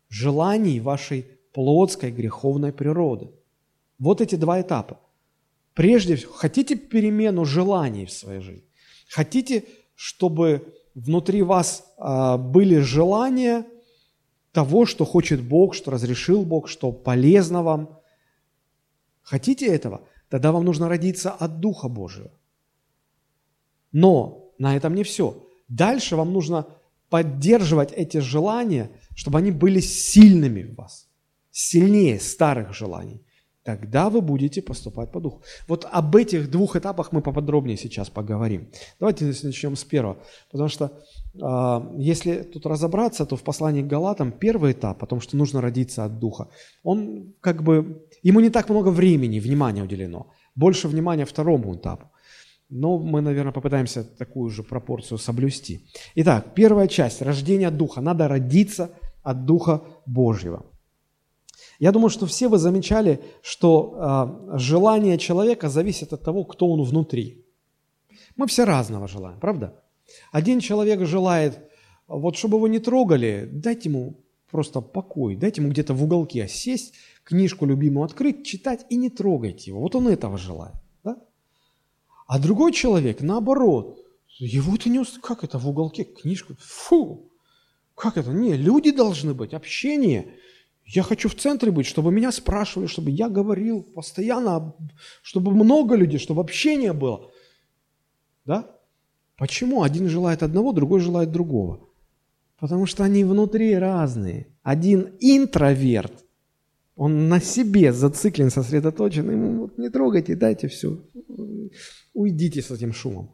желаний 0.10 0.80
вашей 0.80 1.28
плотской 1.54 2.10
греховной 2.10 2.74
природы. 2.74 3.30
Вот 4.00 4.22
эти 4.22 4.34
два 4.34 4.60
этапа. 4.60 5.00
Прежде 5.76 6.15
всего, 6.15 6.34
хотите 6.34 6.76
перемену 6.76 7.46
желаний 7.46 8.08
в 8.08 8.12
своей 8.12 8.41
жизни? 8.41 8.65
Хотите, 9.08 9.65
чтобы 9.94 10.74
внутри 10.96 11.44
вас 11.44 11.86
а, 12.00 12.39
были 12.39 12.80
желания 12.80 13.67
того, 14.52 14.88
что 14.88 15.06
хочет 15.06 15.44
Бог, 15.44 15.76
что 15.76 15.91
разрешил 15.91 16.41
Бог, 16.41 16.67
что 16.67 16.91
полезно 16.91 17.62
вам? 17.62 18.00
Хотите 19.22 19.67
этого? 19.67 20.02
Тогда 20.28 20.52
вам 20.52 20.65
нужно 20.65 20.89
родиться 20.89 21.30
от 21.30 21.60
Духа 21.60 21.88
Божьего. 21.88 22.32
Но 23.91 24.41
на 24.62 24.76
этом 24.76 24.93
не 24.93 25.04
все. 25.04 25.43
Дальше 25.67 26.15
вам 26.15 26.34
нужно 26.34 26.65
поддерживать 27.10 27.91
эти 27.93 28.19
желания, 28.19 28.91
чтобы 29.15 29.39
они 29.39 29.52
были 29.52 29.80
сильными 29.80 30.63
в 30.63 30.76
вас, 30.76 31.08
сильнее 31.52 32.19
старых 32.19 32.74
желаний. 32.74 33.21
Тогда 33.63 34.10
вы 34.10 34.21
будете 34.21 34.62
поступать 34.62 35.12
по 35.12 35.19
духу. 35.19 35.41
Вот 35.67 35.88
об 35.91 36.15
этих 36.15 36.50
двух 36.50 36.76
этапах 36.76 37.12
мы 37.12 37.21
поподробнее 37.21 37.78
сейчас 37.78 38.10
поговорим. 38.10 38.69
Давайте 39.00 39.26
начнем 39.43 39.76
с 39.76 39.84
первого. 39.84 40.17
Потому 40.52 40.69
что 40.69 40.86
э, 40.86 41.97
если 41.97 42.43
тут 42.43 42.65
разобраться, 42.65 43.26
то 43.26 43.36
в 43.36 43.43
послании 43.43 43.84
к 43.84 43.88
Галатам 43.88 44.32
первый 44.32 44.71
этап, 44.71 45.04
о 45.04 45.08
том, 45.08 45.21
что 45.21 45.38
нужно 45.38 45.62
родиться 45.62 46.06
от 46.06 46.19
духа, 46.19 46.47
он 46.84 47.34
как 47.41 47.63
бы, 47.63 48.04
ему 48.24 48.39
не 48.39 48.50
так 48.50 48.69
много 48.69 48.89
времени, 48.89 49.39
внимания 49.39 49.84
уделено. 49.84 50.28
Больше 50.56 50.88
внимания 50.88 51.26
второму 51.26 51.76
этапу. 51.76 52.08
Но 52.72 52.98
мы, 52.98 53.20
наверное, 53.20 53.52
попытаемся 53.52 54.04
такую 54.04 54.50
же 54.50 54.64
пропорцию 54.64 55.18
соблюсти. 55.18 55.86
Итак, 56.16 56.54
первая 56.56 56.88
часть– 56.88 57.22
рождение 57.22 57.68
от 57.68 57.76
Духа. 57.76 58.00
Надо 58.00 58.30
родиться 58.30 58.92
от 59.24 59.46
Духа 59.46 59.82
Божьего. 60.06 60.66
Я 61.80 61.92
думаю, 61.92 62.10
что 62.10 62.26
все 62.26 62.48
вы 62.48 62.58
замечали, 62.60 63.20
что 63.42 64.50
э, 64.54 64.58
желание 64.58 65.18
человека 65.18 65.68
зависит 65.68 66.14
от 66.14 66.24
того, 66.24 66.46
кто 66.46 66.70
он 66.70 66.82
внутри. 66.84 67.46
Мы 68.38 68.48
все 68.48 68.64
разного 68.64 69.10
желаем, 69.10 69.40
правда? 69.42 69.84
Один 70.32 70.62
человек 70.62 71.06
желает, 71.06 71.60
вот 72.08 72.38
чтобы 72.38 72.56
его 72.56 72.70
не 72.70 72.80
трогали, 72.80 73.50
дайте 73.52 73.90
ему 73.90 74.24
просто 74.50 74.80
покой, 74.80 75.36
дайте 75.36 75.62
ему 75.62 75.72
где-то 75.72 75.94
в 75.94 76.04
уголке 76.04 76.48
сесть, 76.48 76.94
книжку 77.26 77.66
любимую 77.66 78.06
открыть, 78.06 78.46
читать 78.46 78.86
и 78.90 78.96
не 78.96 79.10
трогайте 79.10 79.72
его. 79.72 79.82
Вот 79.82 79.94
он 79.96 80.08
этого 80.08 80.38
желает. 80.38 80.76
А 82.32 82.39
другой 82.39 82.72
человек, 82.72 83.20
наоборот, 83.20 84.00
его 84.38 84.78
ты 84.78 84.89
не 84.89 85.00
уст... 85.00 85.20
Как 85.20 85.44
это 85.44 85.58
в 85.58 85.67
уголке 85.67 86.06
книжку? 86.06 86.54
Фу! 86.60 87.30
Как 87.94 88.15
это? 88.15 88.32
Не, 88.32 88.56
люди 88.56 88.91
должны 88.91 89.34
быть, 89.34 89.54
общение. 89.54 90.36
Я 90.86 91.04
хочу 91.04 91.28
в 91.28 91.36
центре 91.36 91.72
быть, 91.72 91.86
чтобы 91.86 92.10
меня 92.10 92.32
спрашивали, 92.32 92.88
чтобы 92.88 93.12
я 93.12 93.28
говорил 93.28 93.84
постоянно, 93.84 94.74
чтобы 95.22 95.52
много 95.52 95.96
людей, 95.96 96.20
чтобы 96.20 96.39
общение 96.39 96.94
было. 96.94 97.30
Да? 98.46 98.78
Почему 99.36 99.84
один 99.84 100.08
желает 100.08 100.41
одного, 100.41 100.72
другой 100.72 101.02
желает 101.02 101.34
другого? 101.34 101.82
Потому 102.58 102.86
что 102.86 103.04
они 103.04 103.26
внутри 103.26 103.76
разные. 103.76 104.48
Один 104.63 105.17
интроверт, 105.20 106.24
он 106.96 107.28
на 107.28 107.41
себе 107.41 107.91
зациклен, 107.91 108.50
сосредоточен, 108.50 109.30
ему 109.30 109.63
вот 109.63 109.78
не 109.78 109.89
трогайте, 109.89 110.38
дайте 110.38 110.70
все 110.70 110.98
уйдите 112.13 112.62
с 112.62 112.71
этим 112.71 112.93
шумом. 112.93 113.32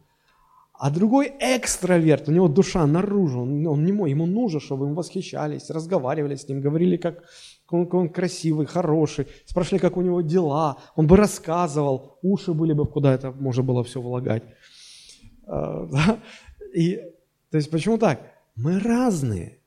А 0.80 0.92
другой 0.92 1.34
экстраверт, 1.40 2.30
у 2.30 2.32
него 2.32 2.48
душа 2.48 2.86
наружу, 2.86 3.42
он, 3.42 3.66
он 3.66 3.84
не 3.84 3.92
мой, 3.92 4.12
ему 4.12 4.28
нужно, 4.28 4.60
чтобы 4.60 4.86
им 4.86 4.94
восхищались, 4.94 5.72
разговаривали 5.72 6.36
с 6.36 6.48
ним, 6.48 6.62
говорили, 6.62 6.98
как 6.98 7.24
он, 7.70 7.90
он 7.92 8.10
красивый, 8.10 8.68
хороший, 8.68 9.26
спрашивали, 9.46 9.82
как 9.82 9.98
у 9.98 10.02
него 10.02 10.22
дела, 10.22 10.78
он 10.96 11.08
бы 11.08 11.18
рассказывал, 11.18 12.20
уши 12.22 12.54
были 12.54 12.74
бы, 12.74 12.86
куда 12.86 13.14
это 13.14 13.32
можно 13.32 13.64
было 13.64 13.84
все 13.84 14.02
влагать. 14.02 14.44
А? 15.48 16.20
И, 16.76 16.98
то 17.50 17.58
есть 17.58 17.72
почему 17.72 17.98
так? 17.98 18.22
Мы 18.56 18.80
разные. 18.80 19.60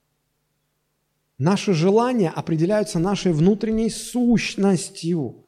Наши 1.38 1.73
желания 1.73 2.31
определяются 2.31 2.99
нашей 2.99 3.33
внутренней 3.33 3.90
сущностью. 3.90 5.46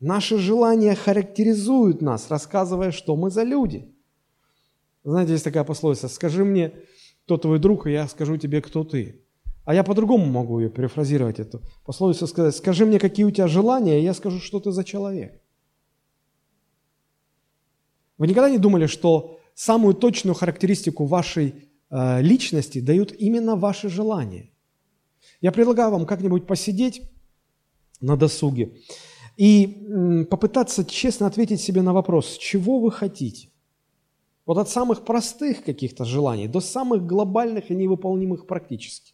Наши 0.00 0.36
желания 0.38 0.94
характеризуют 0.94 2.02
нас, 2.02 2.30
рассказывая, 2.30 2.90
что 2.90 3.16
мы 3.16 3.30
за 3.30 3.44
люди. 3.44 3.94
Знаете, 5.04 5.32
есть 5.32 5.44
такая 5.44 5.64
пословица 5.64 6.08
«Скажи 6.08 6.44
мне, 6.44 6.74
кто 7.24 7.38
твой 7.38 7.58
друг, 7.58 7.86
и 7.86 7.92
я 7.92 8.06
скажу 8.06 8.36
тебе, 8.36 8.60
кто 8.60 8.84
ты». 8.84 9.22
А 9.64 9.74
я 9.74 9.82
по-другому 9.82 10.26
могу 10.26 10.60
ее 10.60 10.68
перефразировать, 10.68 11.40
эту 11.40 11.62
пословицу 11.84 12.26
сказать 12.26 12.54
«Скажи 12.54 12.84
мне, 12.84 12.98
какие 12.98 13.24
у 13.24 13.30
тебя 13.30 13.48
желания, 13.48 14.00
и 14.00 14.04
я 14.04 14.12
скажу, 14.12 14.38
что 14.38 14.60
ты 14.60 14.70
за 14.70 14.84
человек». 14.84 15.40
Вы 18.18 18.26
никогда 18.26 18.50
не 18.50 18.58
думали, 18.58 18.86
что 18.86 19.40
самую 19.54 19.94
точную 19.94 20.34
характеристику 20.34 21.06
вашей 21.06 21.70
э, 21.90 22.22
личности 22.22 22.80
дают 22.80 23.12
именно 23.12 23.56
ваши 23.56 23.88
желания? 23.88 24.50
Я 25.40 25.52
предлагаю 25.52 25.90
вам 25.90 26.06
как-нибудь 26.06 26.46
посидеть 26.46 27.02
на 28.00 28.16
досуге 28.16 28.76
и 29.36 30.26
попытаться 30.30 30.84
честно 30.84 31.26
ответить 31.26 31.60
себе 31.60 31.82
на 31.82 31.92
вопрос, 31.92 32.38
чего 32.38 32.80
вы 32.80 32.90
хотите. 32.90 33.50
Вот 34.46 34.58
от 34.58 34.68
самых 34.68 35.04
простых 35.04 35.64
каких-то 35.64 36.04
желаний 36.04 36.48
до 36.48 36.60
самых 36.60 37.04
глобальных 37.04 37.70
и 37.70 37.74
невыполнимых 37.74 38.46
практически. 38.46 39.12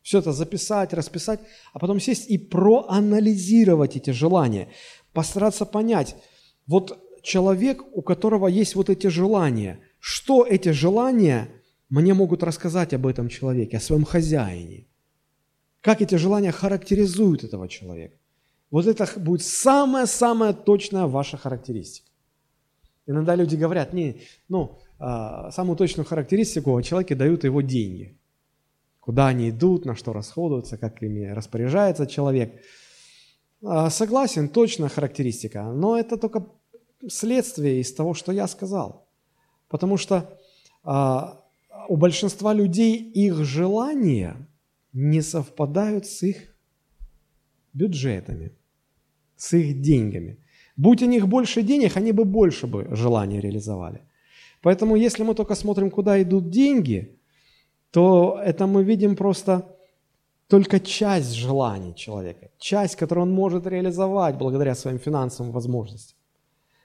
Все 0.00 0.18
это 0.18 0.32
записать, 0.32 0.92
расписать, 0.92 1.40
а 1.72 1.78
потом 1.78 2.00
сесть 2.00 2.28
и 2.28 2.38
проанализировать 2.38 3.96
эти 3.96 4.10
желания, 4.10 4.68
постараться 5.12 5.64
понять, 5.64 6.16
вот 6.66 6.98
человек, 7.22 7.84
у 7.92 8.02
которого 8.02 8.48
есть 8.48 8.74
вот 8.74 8.90
эти 8.90 9.06
желания, 9.06 9.78
что 10.00 10.44
эти 10.44 10.70
желания 10.70 11.48
мне 11.88 12.14
могут 12.14 12.42
рассказать 12.42 12.94
об 12.94 13.06
этом 13.06 13.28
человеке, 13.28 13.76
о 13.76 13.80
своем 13.80 14.04
хозяине, 14.04 14.88
как 15.80 16.02
эти 16.02 16.16
желания 16.16 16.50
характеризуют 16.50 17.44
этого 17.44 17.68
человека. 17.68 18.16
Вот 18.72 18.86
это 18.86 19.06
будет 19.20 19.42
самая-самая 19.42 20.54
точная 20.54 21.06
ваша 21.06 21.36
характеристика. 21.36 22.08
Иногда 23.06 23.34
люди 23.34 23.54
говорят, 23.54 23.92
не, 23.92 24.22
ну, 24.48 24.78
а, 24.98 25.50
самую 25.50 25.76
точную 25.76 26.06
характеристику 26.06 26.80
человеке 26.80 27.14
дают 27.14 27.44
его 27.44 27.60
деньги. 27.60 28.18
Куда 28.98 29.26
они 29.26 29.50
идут, 29.50 29.84
на 29.84 29.94
что 29.94 30.14
расходуются, 30.14 30.78
как 30.78 31.02
ими 31.02 31.26
распоряжается 31.26 32.06
человек. 32.06 32.62
А, 33.62 33.90
согласен, 33.90 34.48
точная 34.48 34.88
характеристика, 34.88 35.64
но 35.64 35.98
это 35.98 36.16
только 36.16 36.46
следствие 37.06 37.78
из 37.80 37.92
того, 37.92 38.14
что 38.14 38.32
я 38.32 38.48
сказал. 38.48 39.06
Потому 39.68 39.98
что 39.98 40.38
а, 40.82 41.44
у 41.88 41.96
большинства 41.98 42.54
людей 42.54 42.96
их 42.96 43.44
желания 43.44 44.48
не 44.94 45.20
совпадают 45.20 46.06
с 46.06 46.22
их 46.22 46.56
бюджетами 47.74 48.52
с 49.42 49.54
их 49.54 49.80
деньгами. 49.80 50.36
Будь 50.76 51.02
у 51.02 51.06
них 51.06 51.26
больше 51.26 51.62
денег, 51.62 51.96
они 51.96 52.12
бы 52.12 52.24
больше 52.24 52.66
бы 52.66 52.86
желания 52.96 53.40
реализовали. 53.40 54.00
Поэтому 54.62 54.96
если 54.96 55.24
мы 55.24 55.34
только 55.34 55.56
смотрим, 55.56 55.90
куда 55.90 56.22
идут 56.22 56.50
деньги, 56.50 57.18
то 57.90 58.40
это 58.44 58.66
мы 58.66 58.84
видим 58.84 59.16
просто 59.16 59.62
только 60.46 60.78
часть 60.78 61.32
желаний 61.34 61.92
человека, 61.94 62.50
часть, 62.58 62.96
которую 62.96 63.22
он 63.22 63.32
может 63.32 63.66
реализовать 63.66 64.36
благодаря 64.36 64.74
своим 64.74 64.98
финансовым 64.98 65.52
возможностям. 65.52 66.16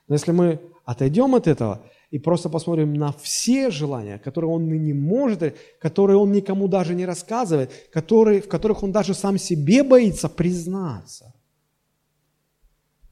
Но 0.08 0.16
если 0.16 0.32
мы 0.32 0.60
отойдем 0.86 1.36
от 1.36 1.48
этого 1.48 1.80
и 2.10 2.20
просто 2.20 2.50
посмотрим 2.50 2.94
на 2.94 3.12
все 3.12 3.70
желания, 3.70 4.18
которые 4.18 4.50
он 4.50 4.68
не 4.68 4.94
может, 4.94 5.56
которые 5.80 6.18
он 6.18 6.32
никому 6.32 6.68
даже 6.68 6.96
не 6.96 7.06
рассказывает, 7.06 7.70
которые, 7.94 8.42
в 8.42 8.48
которых 8.48 8.84
он 8.84 8.92
даже 8.92 9.14
сам 9.14 9.38
себе 9.38 9.84
боится 9.84 10.28
признаться, 10.28 11.34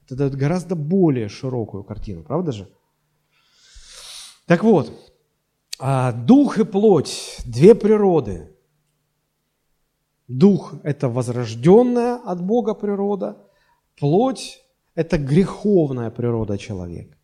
это 0.06 0.16
дает 0.16 0.34
гораздо 0.36 0.74
более 0.76 1.28
широкую 1.28 1.84
картину, 1.84 2.22
правда 2.22 2.52
же? 2.52 2.68
Так 4.46 4.62
вот, 4.64 4.92
А 5.78 6.12
дух 6.12 6.58
и 6.58 6.64
плоть– 6.64 7.38
две 7.46 7.74
природы. 7.74 8.48
Дух– 10.26 10.74
это 10.82 11.08
возрожденная 11.08 12.16
от 12.16 12.42
Бога 12.42 12.74
природа, 12.74 13.36
плоть– 13.98 14.62
это 14.94 15.18
греховная 15.18 16.10
природа 16.10 16.56
человека. 16.56 17.16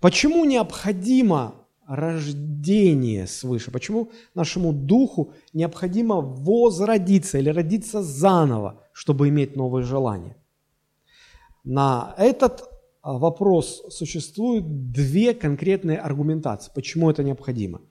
Почему 0.00 0.44
необходимо 0.44 1.54
рождение 1.86 3.26
свыше? 3.26 3.70
Почему 3.70 4.10
нашему 4.34 4.72
духу 4.72 5.32
необходимо 5.54 6.20
возродиться 6.20 7.38
или 7.38 7.48
родиться 7.48 8.02
заново, 8.02 8.82
чтобы 8.92 9.28
иметь 9.28 9.56
новые 9.56 9.84
желания? 9.84 10.36
На 11.64 12.14
этот 12.18 12.64
а, 13.02 13.18
вопрос 13.18 13.84
существует 13.90 14.90
две 14.92 15.34
конкретные 15.34 15.98
аргументации, 15.98 16.72
почему 16.74 17.10
это 17.10 17.22
необходимо. 17.22 17.82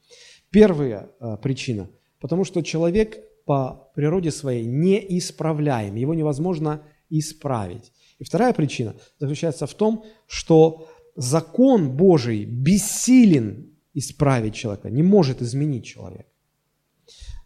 Первая 0.50 1.10
а, 1.20 1.38
причина, 1.38 1.90
потому 2.20 2.44
что 2.44 2.62
человек 2.62 3.18
по 3.46 3.92
природе 3.96 4.32
своей 4.32 4.66
неисправляем, 4.66 5.96
его 5.96 6.14
невозможно 6.14 6.84
исправить. 7.10 7.92
И 8.20 8.24
вторая 8.24 8.54
причина 8.54 8.96
заключается 9.20 9.68
в 9.68 9.74
том, 9.74 10.06
что 10.28 10.88
закон 11.16 11.96
Божий 11.96 12.46
бессилен 12.46 13.76
исправить 13.94 14.56
человека, 14.56 14.90
не 14.90 15.04
может 15.04 15.42
изменить 15.42 15.86
человека. 15.86 16.30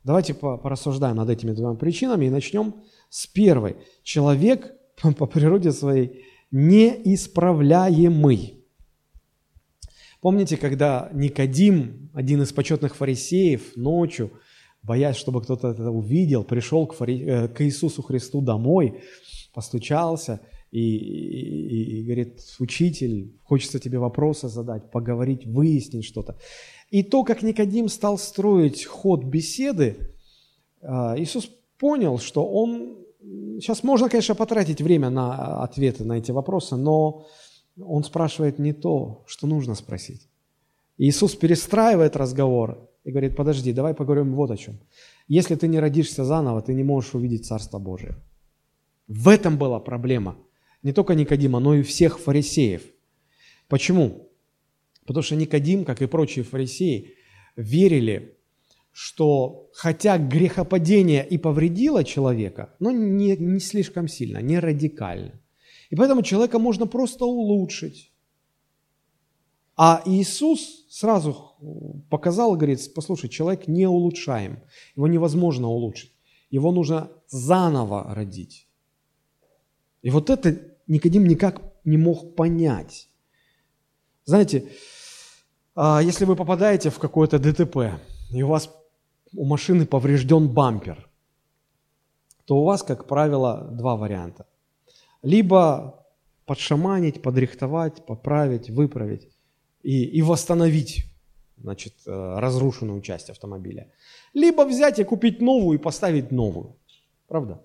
Давайте 0.03 0.35
порассуждаем 0.35 1.15
над 1.15 1.29
этими 1.29 1.51
двумя 1.51 1.75
причинами 1.75 2.25
и 2.25 2.29
начнем 2.29 2.83
с 3.09 3.25
первой. 3.25 3.77
Человек 4.03 4.75
по 5.01 5.25
природе 5.25 5.71
своей 5.71 6.25
неисправляемый. 6.51 8.65
Помните, 10.21 10.57
когда 10.57 11.09
Никодим, 11.13 12.09
один 12.13 12.41
из 12.41 12.51
почетных 12.51 12.95
фарисеев, 12.95 13.75
ночью, 13.75 14.31
боясь, 14.81 15.17
чтобы 15.17 15.41
кто-то 15.41 15.69
это 15.69 15.91
увидел, 15.91 16.43
пришел 16.43 16.87
к, 16.87 16.95
фари... 16.95 17.23
Э, 17.23 17.47
к 17.47 17.63
Иисусу 17.63 18.01
Христу 18.01 18.41
домой, 18.41 19.01
постучался 19.53 20.41
и, 20.71 20.79
и, 20.79 21.99
и 21.99 22.03
говорит, 22.03 22.41
учитель, 22.59 23.35
хочется 23.43 23.79
тебе 23.79 23.99
вопросы 23.99 24.47
задать, 24.47 24.91
поговорить, 24.91 25.45
выяснить 25.45 26.05
что-то. 26.05 26.37
И 26.89 27.03
то, 27.03 27.23
как 27.23 27.43
Никодим 27.43 27.87
стал 27.87 28.17
строить 28.17 28.85
ход 28.85 29.23
беседы, 29.23 29.97
э, 30.81 30.87
Иисус 31.17 31.49
понял, 31.77 32.17
что 32.17 32.47
он 32.47 33.04
Сейчас 33.59 33.83
можно, 33.83 34.09
конечно, 34.09 34.35
потратить 34.35 34.81
время 34.81 35.09
на 35.09 35.63
ответы 35.63 36.03
на 36.03 36.17
эти 36.17 36.31
вопросы, 36.31 36.75
но 36.75 37.25
он 37.79 38.03
спрашивает 38.03 38.59
не 38.59 38.73
то, 38.73 39.23
что 39.27 39.47
нужно 39.47 39.75
спросить. 39.75 40.29
Иисус 40.97 41.35
перестраивает 41.35 42.15
разговор 42.15 42.89
и 43.03 43.11
говорит, 43.11 43.35
подожди, 43.35 43.73
давай 43.73 43.93
поговорим 43.93 44.35
вот 44.35 44.51
о 44.51 44.57
чем. 44.57 44.79
Если 45.27 45.55
ты 45.55 45.67
не 45.67 45.79
родишься 45.79 46.23
заново, 46.23 46.61
ты 46.61 46.73
не 46.73 46.83
можешь 46.83 47.15
увидеть 47.15 47.45
Царство 47.45 47.79
Божие. 47.79 48.15
В 49.07 49.29
этом 49.29 49.57
была 49.57 49.79
проблема. 49.79 50.37
Не 50.83 50.93
только 50.93 51.15
Никодима, 51.15 51.59
но 51.59 51.75
и 51.75 51.83
всех 51.83 52.19
фарисеев. 52.19 52.83
Почему? 53.67 54.29
Потому 55.05 55.23
что 55.23 55.35
Никодим, 55.35 55.85
как 55.85 56.01
и 56.01 56.07
прочие 56.07 56.43
фарисеи, 56.43 57.13
верили 57.55 58.34
что 58.97 59.69
хотя 59.73 60.17
грехопадение 60.17 61.27
и 61.27 61.37
повредило 61.37 62.05
человека, 62.05 62.73
но 62.79 62.91
не, 62.91 63.35
не 63.35 63.59
слишком 63.59 64.07
сильно, 64.07 64.37
не 64.37 64.57
радикально. 64.57 65.33
И 65.89 65.97
поэтому 65.97 66.21
человека 66.21 66.59
можно 66.59 66.87
просто 66.87 67.25
улучшить. 67.25 68.13
А 69.75 70.01
Иисус 70.05 70.85
сразу 70.89 71.57
показал, 72.09 72.55
говорит, 72.55 72.93
послушай, 72.95 73.27
человек 73.27 73.67
не 73.67 73.85
улучшаем, 73.85 74.59
его 74.95 75.09
невозможно 75.09 75.67
улучшить, 75.67 76.13
его 76.49 76.71
нужно 76.71 77.11
заново 77.27 78.15
родить. 78.15 78.69
И 80.03 80.09
вот 80.09 80.29
это 80.29 80.57
Никодим 80.87 81.25
никак 81.25 81.61
не 81.83 81.97
мог 81.97 82.33
понять. 82.35 83.09
Знаете, 84.23 84.69
а, 85.75 86.01
если 86.01 86.23
вы 86.23 86.37
попадаете 86.37 86.91
в 86.91 86.97
какое-то 86.97 87.39
ДТП, 87.39 87.99
и 88.31 88.41
у 88.41 88.47
вас 88.47 88.69
у 89.37 89.45
машины 89.45 89.85
поврежден 89.85 90.47
бампер, 90.47 91.09
то 92.45 92.57
у 92.57 92.63
вас, 92.63 92.83
как 92.83 93.07
правило, 93.07 93.67
два 93.71 93.95
варианта. 93.95 94.45
Либо 95.21 96.05
подшаманить, 96.45 97.21
подрихтовать, 97.21 98.05
поправить, 98.05 98.69
выправить 98.69 99.29
и, 99.81 100.03
и 100.05 100.21
восстановить 100.21 101.05
значит, 101.57 101.93
э, 102.05 102.39
разрушенную 102.39 103.01
часть 103.01 103.29
автомобиля. 103.29 103.91
Либо 104.33 104.63
взять 104.63 104.99
и 104.99 105.03
купить 105.03 105.41
новую 105.41 105.79
и 105.79 105.81
поставить 105.81 106.31
новую. 106.31 106.75
Правда? 107.27 107.63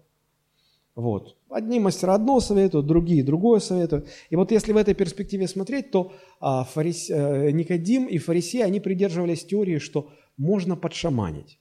Вот. 0.95 1.37
Одни 1.49 1.81
мастера 1.81 2.15
одно 2.15 2.41
советуют, 2.41 2.87
другие 2.87 3.23
другое 3.23 3.61
советуют. 3.61 4.09
И 4.31 4.37
вот 4.37 4.53
если 4.53 4.73
в 4.73 4.77
этой 4.77 4.95
перспективе 4.95 5.49
смотреть, 5.49 5.91
то 5.91 6.13
а, 6.41 6.65
фарис... 6.65 7.11
Э, 7.11 7.51
Никодим 7.51 8.07
и 8.07 8.19
фарисеи, 8.19 8.63
они 8.63 8.81
придерживались 8.81 9.45
теории, 9.45 9.79
что 9.79 10.11
можно 10.37 10.77
подшаманить, 10.77 11.60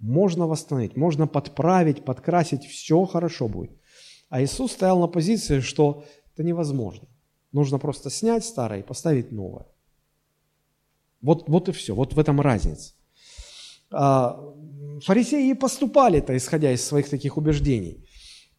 можно 0.00 0.46
восстановить, 0.46 0.96
можно 0.96 1.26
подправить, 1.26 2.04
подкрасить, 2.04 2.64
все 2.64 3.04
хорошо 3.04 3.48
будет. 3.48 3.70
А 4.28 4.42
Иисус 4.42 4.72
стоял 4.72 4.98
на 4.98 5.06
позиции, 5.06 5.60
что 5.60 6.04
это 6.32 6.42
невозможно. 6.42 7.08
Нужно 7.52 7.78
просто 7.78 8.10
снять 8.10 8.44
старое 8.44 8.80
и 8.80 8.86
поставить 8.86 9.32
новое. 9.32 9.66
Вот, 11.20 11.48
вот 11.48 11.68
и 11.68 11.72
все, 11.72 11.94
вот 11.94 12.14
в 12.14 12.18
этом 12.18 12.40
разница. 12.40 12.94
А, 13.90 14.40
фарисеи 15.04 15.50
и 15.50 15.54
поступали-то, 15.54 16.36
исходя 16.36 16.72
из 16.72 16.84
своих 16.84 17.08
таких 17.08 17.36
убеждений. 17.36 18.06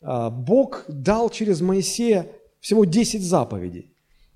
А, 0.01 0.29
Бог 0.29 0.85
дал 0.87 1.29
через 1.29 1.61
Моисея 1.61 2.27
всего 2.59 2.85
10 2.85 3.23
заповедей. 3.23 3.95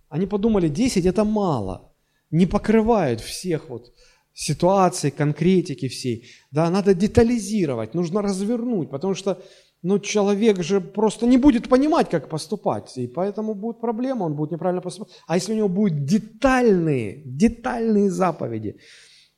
Они 0.10 0.26
подумали, 0.26 0.70
10 0.70 1.06
это 1.06 1.24
мало, 1.24 1.92
не 2.32 2.46
покрывают 2.46 3.22
всех 3.22 3.70
вот 3.70 3.94
ситуации, 4.36 5.10
конкретики 5.10 5.88
всей. 5.88 6.26
Да, 6.52 6.70
надо 6.70 6.94
детализировать, 6.94 7.96
нужно 7.96 8.22
развернуть, 8.22 8.90
потому 8.90 9.16
что 9.16 9.42
ну, 9.82 10.00
человек 10.00 10.62
же 10.62 10.82
просто 10.82 11.26
не 11.26 11.38
будет 11.38 11.70
понимать, 11.70 12.10
как 12.10 12.30
поступать, 12.30 12.98
и 12.98 13.08
поэтому 13.08 13.54
будет 13.54 13.80
проблема, 13.80 14.24
он 14.24 14.36
будет 14.36 14.52
неправильно 14.52 14.82
поступать. 14.82 15.14
А 15.28 15.36
если 15.36 15.54
у 15.54 15.56
него 15.56 15.70
будут 15.70 16.06
детальные, 16.06 17.22
детальные 17.26 18.10
заповеди, 18.10 18.78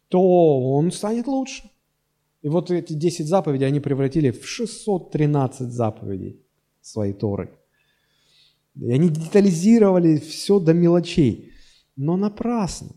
то 0.07 0.19
он 0.71 0.91
станет 0.91 1.27
лучше. 1.27 1.69
И 2.41 2.49
вот 2.49 2.71
эти 2.71 2.93
10 2.93 3.27
заповедей 3.27 3.67
они 3.67 3.79
превратили 3.79 4.31
в 4.31 4.47
613 4.47 5.69
заповедей 5.69 6.41
своей 6.81 7.13
Торы. 7.13 7.51
И 8.75 8.91
они 8.91 9.09
детализировали 9.09 10.17
все 10.17 10.59
до 10.59 10.73
мелочей, 10.73 11.51
но 11.95 12.15
напрасно. 12.15 12.95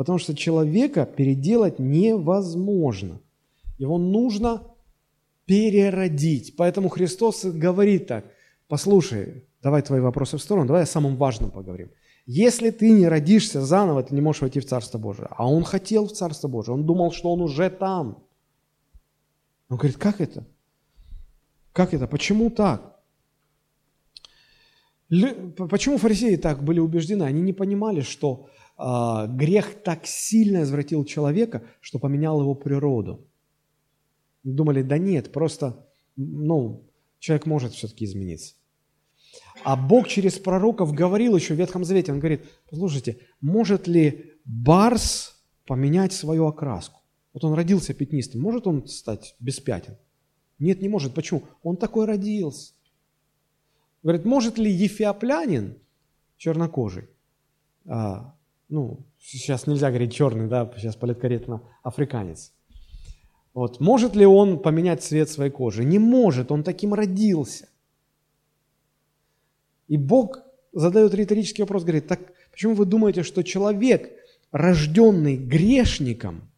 Потому 0.00 0.16
что 0.16 0.34
человека 0.34 1.04
переделать 1.04 1.78
невозможно. 1.78 3.20
Его 3.76 3.98
нужно 3.98 4.62
переродить. 5.44 6.56
Поэтому 6.56 6.88
Христос 6.88 7.44
говорит 7.44 8.06
так, 8.06 8.24
послушай, 8.66 9.44
давай 9.62 9.82
твои 9.82 10.00
вопросы 10.00 10.38
в 10.38 10.40
сторону, 10.40 10.68
давай 10.68 10.84
о 10.84 10.86
самом 10.86 11.18
важном 11.18 11.50
поговорим. 11.50 11.90
Если 12.24 12.70
ты 12.70 12.92
не 12.92 13.08
родишься 13.08 13.60
заново, 13.60 14.02
ты 14.02 14.14
не 14.14 14.22
можешь 14.22 14.40
войти 14.40 14.60
в 14.60 14.64
Царство 14.64 14.96
Божие. 14.96 15.28
А 15.32 15.46
он 15.46 15.64
хотел 15.64 16.06
в 16.06 16.12
Царство 16.12 16.48
Божие, 16.48 16.76
он 16.76 16.86
думал, 16.86 17.12
что 17.12 17.30
он 17.30 17.42
уже 17.42 17.68
там. 17.68 18.24
Он 19.68 19.76
говорит, 19.76 19.98
как 19.98 20.22
это? 20.22 20.46
Как 21.74 21.92
это? 21.92 22.06
Почему 22.06 22.48
так? 22.48 22.98
Почему 25.10 25.98
фарисеи 25.98 26.36
так 26.36 26.64
были 26.64 26.80
убеждены? 26.80 27.24
Они 27.24 27.42
не 27.42 27.52
понимали, 27.52 28.00
что 28.00 28.48
грех 28.80 29.82
так 29.82 30.06
сильно 30.06 30.62
извратил 30.62 31.04
человека, 31.04 31.62
что 31.80 31.98
поменял 31.98 32.40
его 32.40 32.54
природу. 32.54 33.26
Думали, 34.42 34.82
да 34.82 34.96
нет, 34.96 35.32
просто, 35.32 35.86
ну, 36.16 36.84
человек 37.18 37.46
может 37.46 37.72
все-таки 37.72 38.06
измениться. 38.06 38.54
А 39.64 39.76
Бог 39.76 40.08
через 40.08 40.38
пророков 40.38 40.94
говорил 40.94 41.36
еще 41.36 41.54
в 41.54 41.58
Ветхом 41.58 41.84
Завете, 41.84 42.12
Он 42.12 42.20
говорит, 42.20 42.44
послушайте, 42.70 43.18
может 43.40 43.86
ли 43.86 44.32
барс 44.44 45.42
поменять 45.66 46.14
свою 46.14 46.46
окраску? 46.46 47.00
Вот 47.32 47.44
он 47.44 47.54
родился 47.54 47.94
пятнистым, 47.94 48.40
может 48.40 48.66
он 48.66 48.88
стать 48.88 49.36
без 49.38 49.60
пятен? 49.60 49.96
Нет, 50.58 50.82
не 50.82 50.88
может. 50.88 51.14
Почему? 51.14 51.44
Он 51.62 51.76
такой 51.76 52.06
родился. 52.06 52.72
Говорит, 54.02 54.24
может 54.24 54.58
ли 54.58 54.70
ефиоплянин 54.72 55.76
чернокожий 56.38 57.08
а, 57.86 58.34
ну, 58.70 59.04
сейчас 59.18 59.66
нельзя 59.66 59.88
говорить 59.88 60.14
черный, 60.14 60.48
да, 60.48 60.72
сейчас 60.76 60.96
политкорректно, 60.96 61.62
африканец. 61.82 62.52
Вот, 63.52 63.80
может 63.80 64.14
ли 64.14 64.24
он 64.24 64.60
поменять 64.60 65.02
цвет 65.02 65.28
своей 65.28 65.50
кожи? 65.50 65.84
Не 65.84 65.98
может, 65.98 66.52
он 66.52 66.62
таким 66.62 66.94
родился. 66.94 67.68
И 69.88 69.96
Бог 69.96 70.38
задает 70.72 71.14
риторический 71.14 71.62
вопрос, 71.62 71.82
говорит, 71.82 72.06
так 72.06 72.20
почему 72.52 72.74
вы 72.74 72.86
думаете, 72.86 73.24
что 73.24 73.42
человек, 73.42 74.12
рожденный 74.52 75.36
грешником, 75.36 76.48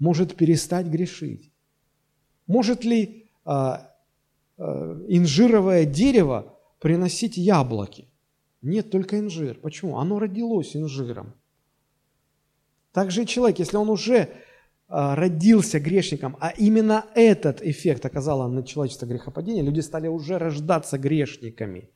может 0.00 0.34
перестать 0.34 0.86
грешить? 0.86 1.52
Может 2.48 2.84
ли 2.84 3.30
а, 3.44 3.94
а, 4.56 5.04
инжировое 5.08 5.84
дерево 5.84 6.58
приносить 6.80 7.36
яблоки? 7.36 8.07
Нет, 8.62 8.90
только 8.90 9.18
инжир. 9.18 9.58
Почему? 9.60 9.98
Оно 9.98 10.18
родилось 10.18 10.76
инжиром. 10.76 11.34
Также 12.92 13.22
и 13.22 13.26
человек, 13.26 13.58
если 13.58 13.76
он 13.76 13.88
уже 13.90 14.28
а, 14.88 15.14
родился 15.14 15.78
грешником, 15.78 16.36
а 16.40 16.50
именно 16.50 17.04
этот 17.14 17.62
эффект 17.62 18.04
оказало 18.06 18.48
на 18.48 18.62
человечество 18.62 19.06
грехопадение, 19.06 19.62
люди 19.62 19.80
стали 19.80 20.08
уже 20.08 20.38
рождаться 20.38 20.98
грешниками. 20.98 21.90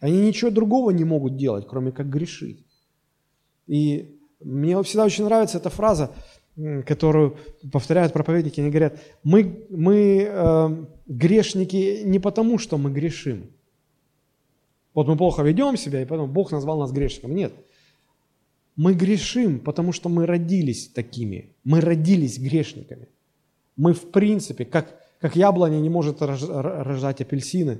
Они 0.00 0.20
ничего 0.20 0.50
другого 0.50 0.90
не 0.90 1.04
могут 1.04 1.36
делать, 1.36 1.66
кроме 1.68 1.92
как 1.92 2.08
грешить. 2.08 2.64
И 3.66 4.18
мне 4.40 4.82
всегда 4.82 5.04
очень 5.04 5.24
нравится 5.24 5.58
эта 5.58 5.70
фраза, 5.70 6.10
которую 6.86 7.36
повторяют 7.70 8.12
проповедники, 8.12 8.60
они 8.60 8.70
говорят, 8.70 9.00
мы, 9.22 9.66
мы 9.70 10.26
э, 10.28 10.84
грешники 11.06 12.02
не 12.04 12.18
потому, 12.18 12.58
что 12.58 12.78
мы 12.78 12.90
грешим. 12.90 13.50
Вот 14.98 15.06
мы 15.06 15.16
плохо 15.16 15.44
ведем 15.44 15.76
себя, 15.76 16.02
и 16.02 16.04
поэтому 16.04 16.26
Бог 16.26 16.50
назвал 16.50 16.80
нас 16.80 16.90
грешником. 16.90 17.32
Нет. 17.32 17.52
Мы 18.74 18.94
грешим, 18.94 19.60
потому 19.60 19.92
что 19.92 20.08
мы 20.08 20.26
родились 20.26 20.88
такими. 20.88 21.54
Мы 21.62 21.80
родились 21.80 22.36
грешниками. 22.40 23.06
Мы 23.76 23.92
в 23.92 24.10
принципе, 24.10 24.64
как, 24.64 25.00
как 25.20 25.36
яблоня 25.36 25.78
не 25.78 25.88
может 25.88 26.20
рождать 26.20 27.20
апельсины, 27.20 27.78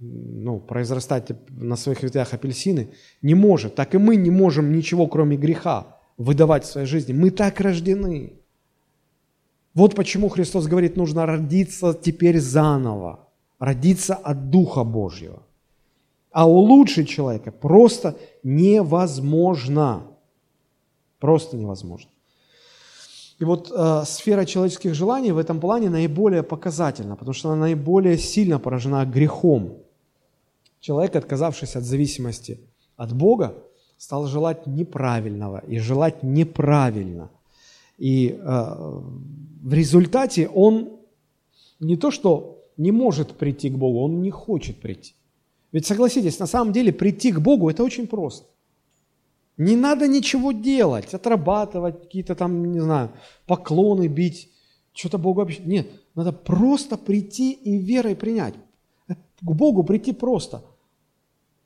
ну, 0.00 0.58
произрастать 0.58 1.30
на 1.50 1.76
своих 1.76 2.02
ветвях 2.02 2.34
апельсины, 2.34 2.88
не 3.22 3.36
может. 3.36 3.76
Так 3.76 3.94
и 3.94 3.98
мы 3.98 4.16
не 4.16 4.30
можем 4.30 4.72
ничего, 4.72 5.06
кроме 5.06 5.36
греха 5.36 5.98
выдавать 6.16 6.64
в 6.64 6.72
своей 6.72 6.88
жизни. 6.88 7.12
Мы 7.12 7.30
так 7.30 7.60
рождены. 7.60 8.32
Вот 9.74 9.94
почему 9.94 10.28
Христос 10.28 10.66
говорит, 10.66 10.96
нужно 10.96 11.26
родиться 11.26 11.94
теперь 11.94 12.40
заново, 12.40 13.28
родиться 13.60 14.16
от 14.16 14.50
Духа 14.50 14.82
Божьего. 14.82 15.44
А 16.30 16.48
улучшить 16.48 17.08
человека 17.08 17.50
просто 17.52 18.16
невозможно. 18.42 20.02
Просто 21.18 21.56
невозможно. 21.56 22.10
И 23.40 23.44
вот 23.44 23.72
э, 23.74 24.02
сфера 24.04 24.44
человеческих 24.44 24.94
желаний 24.94 25.32
в 25.32 25.38
этом 25.38 25.60
плане 25.60 25.88
наиболее 25.88 26.42
показательна, 26.42 27.16
потому 27.16 27.32
что 27.32 27.50
она 27.50 27.60
наиболее 27.60 28.18
сильно 28.18 28.58
поражена 28.58 29.06
грехом. 29.06 29.78
Человек, 30.80 31.16
отказавшись 31.16 31.76
от 31.76 31.84
зависимости 31.84 32.60
от 32.96 33.12
Бога, 33.14 33.54
стал 33.96 34.26
желать 34.26 34.66
неправильного 34.66 35.62
и 35.66 35.78
желать 35.78 36.22
неправильно. 36.22 37.30
И 37.98 38.28
э, 38.28 38.40
в 39.62 39.72
результате 39.72 40.48
он 40.48 41.00
не 41.80 41.96
то 41.96 42.10
что 42.10 42.62
не 42.76 42.92
может 42.92 43.32
прийти 43.32 43.70
к 43.70 43.76
Богу, 43.76 44.00
он 44.00 44.20
не 44.22 44.30
хочет 44.30 44.80
прийти. 44.80 45.14
Ведь 45.72 45.86
согласитесь, 45.86 46.38
на 46.38 46.46
самом 46.46 46.72
деле 46.72 46.92
прийти 46.92 47.32
к 47.32 47.40
Богу 47.40 47.70
это 47.70 47.84
очень 47.84 48.06
просто. 48.06 48.46
Не 49.56 49.76
надо 49.76 50.08
ничего 50.08 50.52
делать, 50.52 51.12
отрабатывать 51.12 52.00
какие-то 52.00 52.34
там, 52.34 52.72
не 52.72 52.80
знаю, 52.80 53.12
поклоны 53.46 54.08
бить, 54.08 54.50
что-то 54.92 55.18
Богу 55.18 55.40
вообще. 55.40 55.62
Нет, 55.64 55.86
надо 56.14 56.32
просто 56.32 56.96
прийти 56.96 57.52
и 57.52 57.78
верой 57.78 58.16
принять. 58.16 58.54
К 59.08 59.52
Богу 59.52 59.84
прийти 59.84 60.12
просто. 60.12 60.64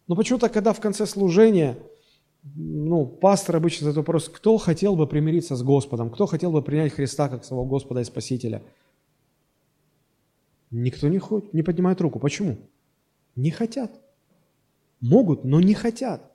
Но 0.07 0.17
почему-то, 0.17 0.49
когда 0.49 0.73
в 0.73 0.81
конце 0.81 1.07
служения 1.07 1.79
ну, 2.55 3.07
пастор 3.07 3.57
обычно 3.57 3.87
задает 3.87 3.97
вопрос, 3.97 4.29
кто 4.29 4.59
хотел 4.59 4.97
бы 4.97 5.07
примириться 5.07 5.57
с 5.57 5.63
Господом, 5.63 6.11
кто 6.11 6.27
хотел 6.27 6.53
бы 6.53 6.63
принять 6.63 6.93
Христа 6.93 7.29
как 7.29 7.45
своего 7.45 7.65
Господа 7.65 8.01
и 8.01 8.05
Спасителя? 8.05 8.63
Никто 10.71 11.09
не, 11.09 11.19
хочет, 11.19 11.55
не 11.55 11.63
поднимает 11.63 12.01
руку. 12.01 12.19
Почему? 12.19 12.59
Не 13.37 13.51
хотят. 13.51 13.91
Могут, 15.01 15.45
но 15.45 15.61
не 15.61 15.75
хотят. 15.75 16.33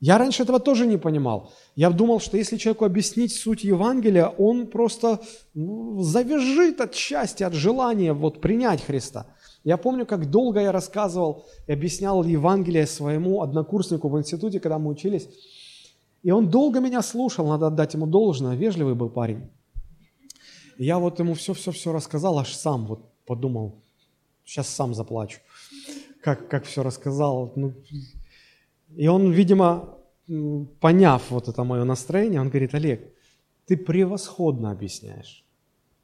Я 0.00 0.16
раньше 0.16 0.44
этого 0.44 0.60
тоже 0.60 0.86
не 0.86 0.96
понимал. 0.96 1.52
Я 1.76 1.90
думал, 1.90 2.20
что 2.20 2.36
если 2.36 2.56
человеку 2.56 2.84
объяснить 2.84 3.34
суть 3.34 3.64
Евангелия, 3.64 4.28
он 4.28 4.66
просто 4.66 5.20
ну, 5.52 6.00
завяжет 6.02 6.80
от 6.80 6.94
счастья, 6.94 7.46
от 7.46 7.54
желания 7.54 8.12
вот 8.12 8.40
принять 8.40 8.82
Христа– 8.82 9.26
я 9.64 9.76
помню, 9.76 10.06
как 10.06 10.30
долго 10.30 10.60
я 10.60 10.72
рассказывал 10.72 11.44
и 11.66 11.72
объяснял 11.72 12.24
Евангелие 12.24 12.86
своему 12.86 13.42
однокурснику 13.42 14.08
в 14.08 14.18
институте, 14.18 14.58
когда 14.58 14.78
мы 14.78 14.90
учились. 14.90 15.28
И 16.22 16.30
он 16.30 16.48
долго 16.48 16.80
меня 16.80 17.02
слушал, 17.02 17.46
надо 17.46 17.66
отдать 17.66 17.94
ему 17.94 18.06
должное, 18.06 18.56
вежливый 18.56 18.94
был 18.94 19.10
парень. 19.10 19.50
И 20.78 20.84
я 20.84 20.98
вот 20.98 21.18
ему 21.18 21.34
все-все-все 21.34 21.92
рассказал, 21.92 22.38
аж 22.38 22.54
сам 22.54 22.86
вот 22.86 23.00
подумал, 23.26 23.82
сейчас 24.44 24.68
сам 24.68 24.94
заплачу, 24.94 25.40
как, 26.22 26.48
как 26.48 26.64
все 26.64 26.82
рассказал. 26.82 27.52
Ну, 27.56 27.74
и 28.96 29.08
он, 29.08 29.30
видимо, 29.32 29.98
поняв 30.80 31.30
вот 31.30 31.48
это 31.48 31.64
мое 31.64 31.84
настроение, 31.84 32.40
он 32.40 32.48
говорит, 32.48 32.74
Олег, 32.74 33.12
ты 33.66 33.76
превосходно 33.76 34.70
объясняешь. 34.70 35.44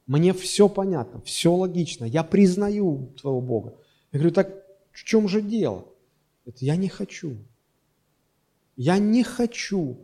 Мне 0.07 0.33
все 0.33 0.69
понятно, 0.69 1.21
все 1.23 1.53
логично, 1.53 2.05
я 2.05 2.23
признаю 2.23 3.13
твоего 3.21 3.41
Бога. 3.41 3.75
Я 4.13 4.21
говорю, 4.21 4.35
так 4.35 4.49
в 4.93 5.05
чем 5.05 5.29
же 5.29 5.43
дело? 5.43 5.85
Это 6.45 6.65
я 6.65 6.77
не 6.77 6.89
хочу. 6.89 7.37
Я 8.77 8.99
не 8.99 9.25
хочу 9.25 9.97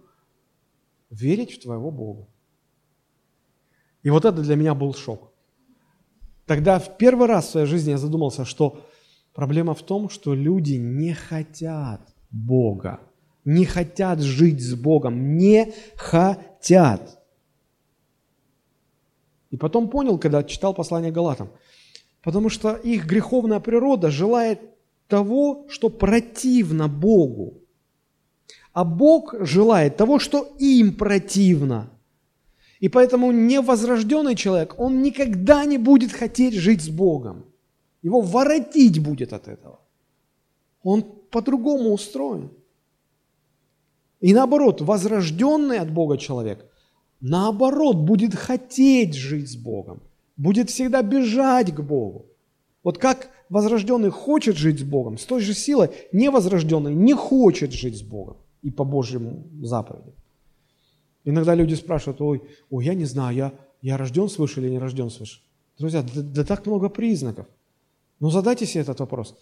верить 1.10 1.52
в 1.52 1.62
твоего 1.62 1.90
Бога. 1.90 2.26
И 4.02 4.10
вот 4.10 4.24
это 4.24 4.42
для 4.42 4.56
меня 4.56 4.74
был 4.74 4.92
шок. 4.94 5.32
Тогда 6.46 6.80
в 6.80 6.96
первый 6.96 7.28
раз 7.28 7.46
в 7.46 7.50
своей 7.50 7.66
жизни 7.66 7.90
я 7.90 7.98
задумался, 7.98 8.44
что 8.44 8.84
проблема 9.32 9.74
в 9.74 9.82
том, 9.82 10.08
что 10.08 10.34
люди 10.34 10.74
не 10.74 11.14
хотят 11.14 12.00
Бога, 12.30 13.00
не 13.44 13.64
хотят 13.64 14.20
жить 14.20 14.60
с 14.60 14.74
Богом, 14.74 15.36
не 15.36 15.72
хотят. 15.96 17.22
И 19.50 19.56
потом 19.56 19.88
понял, 19.88 20.18
когда 20.18 20.42
читал 20.42 20.74
послание 20.74 21.12
Галатам, 21.12 21.50
потому 22.22 22.48
что 22.48 22.74
их 22.74 23.06
греховная 23.06 23.60
природа 23.60 24.10
желает 24.10 24.60
того, 25.08 25.66
что 25.68 25.90
противно 25.90 26.88
Богу. 26.88 27.58
А 28.72 28.84
Бог 28.84 29.34
желает 29.40 29.98
того, 29.98 30.18
что 30.18 30.54
им 30.58 30.94
противно. 30.94 31.90
И 32.80 32.88
поэтому 32.88 33.30
невозрожденный 33.30 34.34
человек, 34.34 34.74
он 34.78 35.02
никогда 35.02 35.64
не 35.66 35.76
будет 35.76 36.12
хотеть 36.12 36.54
жить 36.54 36.82
с 36.82 36.88
Богом. 36.88 37.51
Его 38.03 38.20
воротить 38.20 39.03
будет 39.03 39.32
от 39.32 39.48
этого. 39.48 39.80
Он 40.82 41.03
по-другому 41.03 41.92
устроен. 41.92 42.50
И 44.20 44.34
наоборот, 44.34 44.80
возрожденный 44.80 45.78
от 45.78 45.90
Бога 45.90 46.18
человек 46.18 46.68
наоборот, 47.22 47.96
будет 47.96 48.34
хотеть 48.34 49.14
жить 49.14 49.50
с 49.50 49.57
Богом, 49.57 50.03
будет 50.36 50.68
всегда 50.68 51.03
бежать 51.03 51.74
к 51.74 51.80
Богу. 51.80 52.26
Вот 52.82 52.98
как 52.98 53.30
возрожденный 53.48 54.11
хочет 54.11 54.57
жить 54.57 54.80
с 54.80 54.82
Богом, 54.82 55.16
с 55.16 55.24
той 55.24 55.40
же 55.40 55.55
силой 55.55 55.90
невозрожденный 56.12 56.94
не 56.94 57.14
хочет 57.14 57.72
жить 57.72 57.96
с 57.96 58.03
Богом 58.03 58.36
и 58.61 58.70
по 58.70 58.84
Божьему 58.84 59.46
заповеди. 59.62 60.12
Иногда 61.24 61.55
люди 61.55 61.74
спрашивают, 61.74 62.20
ой, 62.20 62.42
ой 62.70 62.84
я 62.84 62.94
не 62.94 63.05
знаю, 63.05 63.36
я, 63.36 63.53
я 63.80 63.96
рожден 63.96 64.28
свыше 64.28 64.61
или 64.61 64.70
не 64.70 64.78
рожден 64.78 65.09
свыше. 65.11 65.40
Друзья, 65.78 66.03
да, 66.03 66.22
да 66.22 66.44
так 66.44 66.66
много 66.66 66.88
признаков. 66.88 67.46
Но 68.22 68.30
задайте 68.30 68.66
себе 68.66 68.82
этот 68.82 69.00
вопрос. 69.00 69.34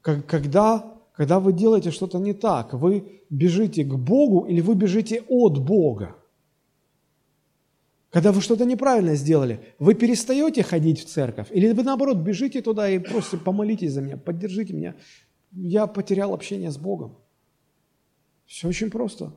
Когда, 0.00 0.94
когда 1.14 1.40
вы 1.40 1.52
делаете 1.52 1.90
что-то 1.90 2.18
не 2.18 2.32
так, 2.32 2.72
вы 2.72 3.20
бежите 3.28 3.84
к 3.84 3.94
Богу 3.96 4.46
или 4.46 4.62
вы 4.62 4.74
бежите 4.74 5.22
от 5.28 5.58
Бога? 5.58 6.16
Когда 8.08 8.32
вы 8.32 8.40
что-то 8.40 8.64
неправильно 8.64 9.14
сделали, 9.14 9.60
вы 9.78 9.92
перестаете 9.92 10.62
ходить 10.62 11.00
в 11.00 11.04
церковь? 11.04 11.48
Или 11.50 11.70
вы 11.70 11.82
наоборот 11.82 12.16
бежите 12.16 12.62
туда 12.62 12.88
и 12.88 12.98
просто 12.98 13.36
помолитесь 13.36 13.92
за 13.92 14.00
меня, 14.00 14.16
поддержите 14.16 14.72
меня? 14.72 14.94
Я 15.52 15.86
потерял 15.86 16.32
общение 16.32 16.70
с 16.70 16.78
Богом. 16.78 17.18
Все 18.46 18.68
очень 18.68 18.90
просто. 18.90 19.34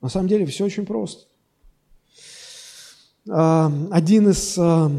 На 0.00 0.08
самом 0.08 0.26
деле 0.26 0.44
все 0.44 0.64
очень 0.64 0.86
просто. 0.86 1.28
А, 3.30 3.70
один 3.92 4.28
из 4.28 4.58
а, 4.58 4.90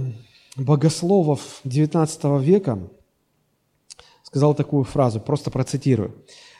богословов 0.55 1.59
XIX 1.65 2.41
века 2.41 2.89
сказал 4.29 4.53
такую 4.53 4.83
фразу, 4.83 5.19
просто 5.19 5.51
процитирую. 5.51 6.13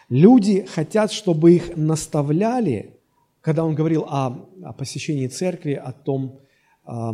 Люди 0.10 0.66
хотят, 0.66 1.12
чтобы 1.12 1.54
их 1.54 1.78
наставляли, 1.78 2.96
когда 3.42 3.64
он 3.64 3.76
говорил 3.76 4.06
о, 4.08 4.50
о 4.64 4.74
посещении 4.74 5.28
церкви, 5.28 5.74
о 5.74 5.92
том, 5.92 6.40
о, 6.84 7.12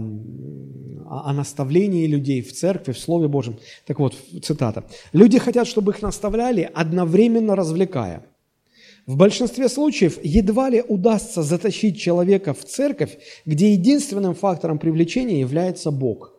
о 1.06 1.34
наставлении 1.34 2.08
людей 2.08 2.42
в 2.42 2.54
церкви, 2.54 2.94
в 2.94 3.00
Слове 3.00 3.28
Божьем. 3.28 3.58
Так 3.86 4.00
вот, 4.00 4.16
цитата. 4.42 4.86
«Люди 5.12 5.40
хотят, 5.40 5.68
чтобы 5.68 5.92
их 5.92 6.02
наставляли, 6.02 6.70
одновременно 6.74 7.56
развлекая. 7.56 8.26
В 9.06 9.18
большинстве 9.18 9.68
случаев 9.68 10.18
едва 10.24 10.70
ли 10.70 10.82
удастся 10.82 11.44
затащить 11.44 12.00
человека 12.00 12.54
в 12.54 12.64
церковь, 12.64 13.18
где 13.46 13.74
единственным 13.74 14.34
фактором 14.34 14.80
привлечения 14.80 15.42
является 15.42 15.92
Бог. 15.92 16.35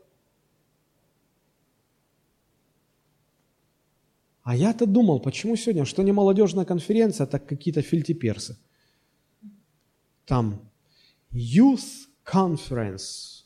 А 4.47 4.55
я-то 4.55 4.87
думал, 4.87 5.19
почему 5.19 5.57
сегодня, 5.57 5.85
что 5.85 6.03
не 6.03 6.13
молодежная 6.13 6.65
конференция, 6.65 7.27
так 7.27 7.47
какие-то 7.47 7.83
фильтиперсы. 7.83 8.57
Там 10.25 10.61
Youth 11.33 12.07
Conference. 12.25 13.43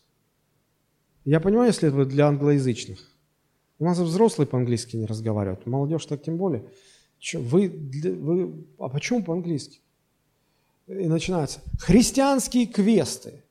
Я 1.24 1.40
понимаю, 1.40 1.68
если 1.68 1.88
это 1.88 2.04
для 2.04 2.28
англоязычных. 2.28 2.98
У 3.78 3.84
нас 3.84 3.98
взрослые 3.98 4.46
по-английски 4.46 4.96
не 4.96 5.06
разговаривают, 5.06 5.66
молодежь 5.66 6.04
так 6.06 6.22
тем 6.22 6.36
более– 6.36 6.64
вы, 7.34 7.68
вы, 7.68 8.66
а 8.78 8.88
почему 8.88 9.22
по-английски? 9.22 9.80
И 10.86 11.06
начинается. 11.06 11.60
Христианские 11.78 12.66
квесты 12.66 13.44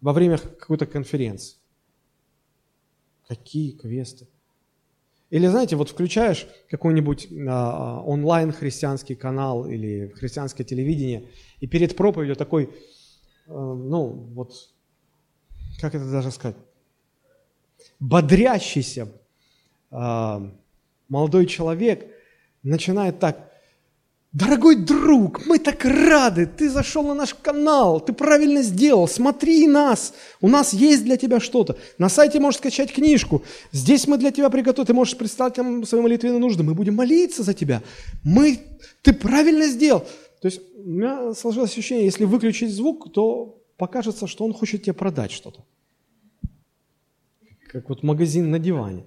во 0.00 0.12
время 0.12 0.38
какой-то 0.38 0.86
конференции. 0.86 1.56
Какие 3.26 3.72
квесты? 3.72 4.28
Или, 5.30 5.46
знаете, 5.46 5.76
вот 5.76 5.90
включаешь 5.90 6.46
какой-нибудь 6.70 7.28
а, 7.48 8.00
онлайн 8.00 8.52
христианский 8.52 9.14
канал 9.14 9.66
или 9.66 10.08
христианское 10.16 10.64
телевидение, 10.64 11.28
и 11.60 11.66
перед 11.66 11.96
проповедью 11.96 12.36
такой, 12.36 12.70
а, 13.46 13.74
ну, 13.74 14.08
вот, 14.08 14.52
как 15.80 15.94
это 15.94 16.10
даже 16.10 16.30
сказать, 16.30 16.56
бодрящийся 18.00 19.08
а, 19.90 20.50
молодой 21.08 21.46
человек– 21.46 22.06
начинает 22.62 23.18
так. 23.18 23.50
Дорогой 24.32 24.76
друг, 24.76 25.46
мы 25.46 25.58
так 25.58 25.82
рады, 25.86 26.44
ты 26.44 26.68
зашел 26.68 27.02
на 27.02 27.14
наш 27.14 27.32
канал, 27.32 27.98
ты 27.98 28.12
правильно 28.12 28.60
сделал, 28.60 29.08
смотри 29.08 29.66
нас, 29.66 30.12
у 30.42 30.48
нас 30.48 30.74
есть 30.74 31.04
для 31.04 31.16
тебя 31.16 31.40
что-то. 31.40 31.78
На 31.96 32.10
сайте 32.10 32.38
можешь 32.38 32.58
скачать 32.58 32.92
книжку, 32.92 33.42
здесь 33.72 34.06
мы 34.06 34.18
для 34.18 34.30
тебя 34.30 34.50
приготовили, 34.50 34.86
ты 34.88 34.92
можешь 34.92 35.16
представить 35.16 35.56
нам 35.56 35.86
свои 35.86 36.02
молитвенные 36.02 36.40
нужды, 36.40 36.62
мы 36.62 36.74
будем 36.74 36.96
молиться 36.96 37.42
за 37.42 37.54
тебя. 37.54 37.82
Мы, 38.22 38.60
ты 39.00 39.14
правильно 39.14 39.66
сделал. 39.66 40.00
То 40.42 40.48
есть 40.48 40.60
у 40.76 40.90
меня 40.90 41.32
сложилось 41.32 41.72
ощущение, 41.72 42.04
если 42.04 42.24
выключить 42.24 42.70
звук, 42.70 43.10
то 43.10 43.58
покажется, 43.78 44.26
что 44.26 44.44
он 44.44 44.52
хочет 44.52 44.82
тебе 44.82 44.92
продать 44.92 45.30
что-то. 45.32 45.64
Как 47.72 47.88
вот 47.88 48.02
магазин 48.02 48.50
на 48.50 48.58
диване. 48.58 49.04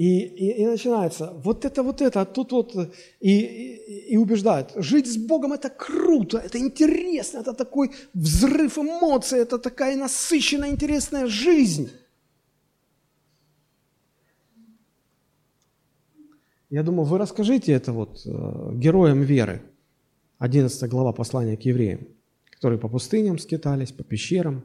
И, 0.00 0.20
и, 0.20 0.62
и 0.62 0.66
начинается 0.66 1.30
вот 1.44 1.66
это, 1.66 1.82
вот 1.82 2.00
это, 2.00 2.22
а 2.22 2.24
тут 2.24 2.52
вот, 2.52 2.74
и, 2.74 3.30
и, 3.30 4.14
и 4.14 4.16
убеждают, 4.16 4.72
жить 4.76 5.06
с 5.06 5.18
Богом 5.18 5.52
это 5.52 5.68
круто, 5.68 6.38
это 6.38 6.58
интересно, 6.58 7.40
это 7.40 7.52
такой 7.52 7.90
взрыв 8.14 8.78
эмоций, 8.78 9.40
это 9.40 9.58
такая 9.58 9.96
насыщенная, 9.96 10.70
интересная 10.70 11.26
жизнь. 11.26 11.90
Я 16.70 16.82
думаю, 16.82 17.04
вы 17.04 17.18
расскажите 17.18 17.72
это 17.72 17.92
вот 17.92 18.22
э, 18.24 18.70
героям 18.76 19.20
веры, 19.20 19.60
11 20.38 20.88
глава 20.88 21.12
послания 21.12 21.58
к 21.58 21.66
евреям, 21.66 22.08
которые 22.50 22.78
по 22.78 22.88
пустыням 22.88 23.38
скитались, 23.38 23.92
по 23.92 24.02
пещерам, 24.02 24.62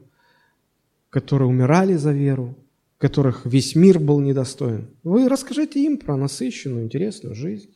которые 1.10 1.48
умирали 1.50 1.96
за 1.96 2.12
веру, 2.12 2.54
которых 2.98 3.44
весь 3.44 3.74
мир 3.74 3.98
был 3.98 4.20
недостоин. 4.20 4.90
Вы 5.02 5.28
расскажите 5.28 5.84
им 5.84 5.98
про 5.98 6.16
насыщенную, 6.16 6.84
интересную 6.84 7.34
жизнь, 7.34 7.74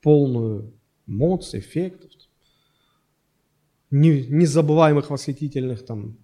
полную 0.00 0.72
эмоций, 1.06 1.60
эффектов, 1.60 2.10
незабываемых 3.90 5.10
восхитительных 5.10 5.84
там 5.84 6.16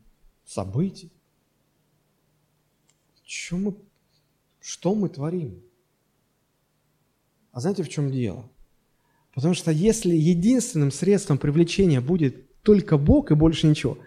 событий. 0.45 1.13
Что 3.25 3.57
мы, 3.57 3.75
что 4.61 4.95
мы 4.95 5.09
творим? 5.09 5.63
А 7.53 7.61
знаете, 7.61 7.83
в 7.83 7.89
чем 7.89 8.11
дело? 8.11 8.49
Потому 9.35 9.55
что 9.55 9.71
если 9.71 10.15
единственным 10.15 10.91
средством 10.91 11.39
привлечения 11.39 12.01
будет 12.01 12.61
только 12.63 12.99
Бог 12.99 13.31
и 13.31 13.35
больше 13.37 13.69
ничего, 13.69 13.99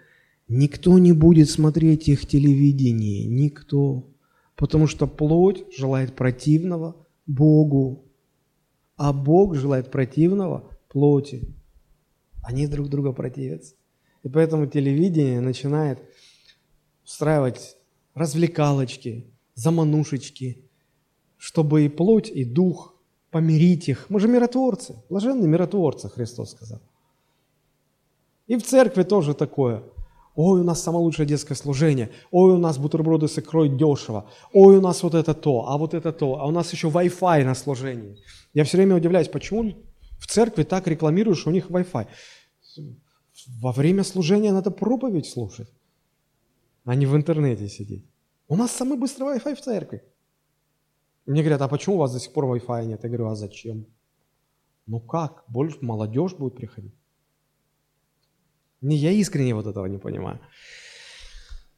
никто 0.48 0.98
не 0.98 1.12
будет 1.12 1.48
смотреть 1.48 2.08
их 2.08 2.26
телевидение, 2.26 3.24
никто 3.24 4.13
потому 4.56 4.86
что 4.86 5.06
плоть 5.06 5.64
желает 5.76 6.14
противного 6.14 7.06
Богу, 7.26 8.04
а 8.96 9.12
Бог 9.12 9.54
желает 9.56 9.90
противного 9.90 10.70
плоти. 10.88 11.48
Они 12.42 12.66
друг 12.66 12.88
друга 12.88 13.12
противятся. 13.12 13.74
И 14.22 14.28
поэтому 14.28 14.66
телевидение 14.66 15.40
начинает 15.40 16.02
устраивать 17.04 17.76
развлекалочки, 18.14 19.26
заманушечки, 19.54 20.64
чтобы 21.36 21.84
и 21.84 21.88
плоть, 21.88 22.30
и 22.30 22.44
дух 22.44 22.94
помирить 23.30 23.88
их. 23.88 24.06
Мы 24.08 24.20
же 24.20 24.28
миротворцы, 24.28 25.02
блаженные 25.08 25.48
миротворцы, 25.48 26.08
Христос 26.08 26.52
сказал. 26.52 26.80
И 28.46 28.56
в 28.56 28.62
церкви 28.62 29.02
тоже 29.02 29.34
такое– 29.34 29.82
Ой, 30.34 30.60
у 30.60 30.64
нас 30.64 30.82
самое 30.82 31.04
лучшее 31.04 31.26
детское 31.26 31.54
служение. 31.54 32.10
Ой, 32.32 32.54
у 32.54 32.58
нас 32.58 32.76
бутерброды 32.78 33.28
с 33.28 33.38
икрой 33.38 33.68
дешево. 33.68 34.28
Ой, 34.52 34.78
у 34.78 34.80
нас 34.80 35.02
вот 35.02 35.14
это 35.14 35.32
то, 35.32 35.68
а 35.68 35.78
вот 35.78 35.94
это 35.94 36.12
то. 36.12 36.40
А 36.40 36.46
у 36.46 36.50
нас 36.50 36.72
еще 36.72 36.88
Wi-Fi 36.88 37.44
на 37.44 37.54
служении. 37.54 38.18
Я 38.52 38.64
все 38.64 38.76
время 38.76 38.96
удивляюсь, 38.96 39.28
почему 39.28 39.74
в 40.18 40.26
церкви 40.26 40.64
так 40.64 40.88
рекламируют, 40.88 41.38
что 41.38 41.50
у 41.50 41.52
них 41.52 41.70
Wi-Fi. 41.70 42.08
Во 43.60 43.72
время 43.72 44.02
служения 44.02 44.52
надо 44.52 44.70
проповедь 44.70 45.26
слушать, 45.26 45.68
а 46.84 46.94
не 46.94 47.06
в 47.06 47.14
интернете 47.14 47.68
сидеть. 47.68 48.04
У 48.48 48.56
нас 48.56 48.72
самый 48.72 48.98
быстрый 48.98 49.36
Wi-Fi 49.36 49.54
в 49.54 49.60
церкви. 49.60 50.02
Мне 51.26 51.42
говорят, 51.42 51.62
а 51.62 51.68
почему 51.68 51.96
у 51.96 51.98
вас 51.98 52.12
до 52.12 52.18
сих 52.18 52.32
пор 52.32 52.44
Wi-Fi 52.46 52.86
нет? 52.86 53.04
Я 53.04 53.08
говорю, 53.08 53.28
а 53.28 53.36
зачем? 53.36 53.86
Ну 54.86 55.00
как? 55.00 55.44
Больше 55.48 55.78
молодежь 55.80 56.34
будет 56.34 56.56
приходить. 56.56 56.94
Не, 58.84 58.96
я 58.96 59.12
искренне 59.12 59.54
вот 59.54 59.66
этого 59.66 59.86
не 59.86 59.98
понимаю. 59.98 60.40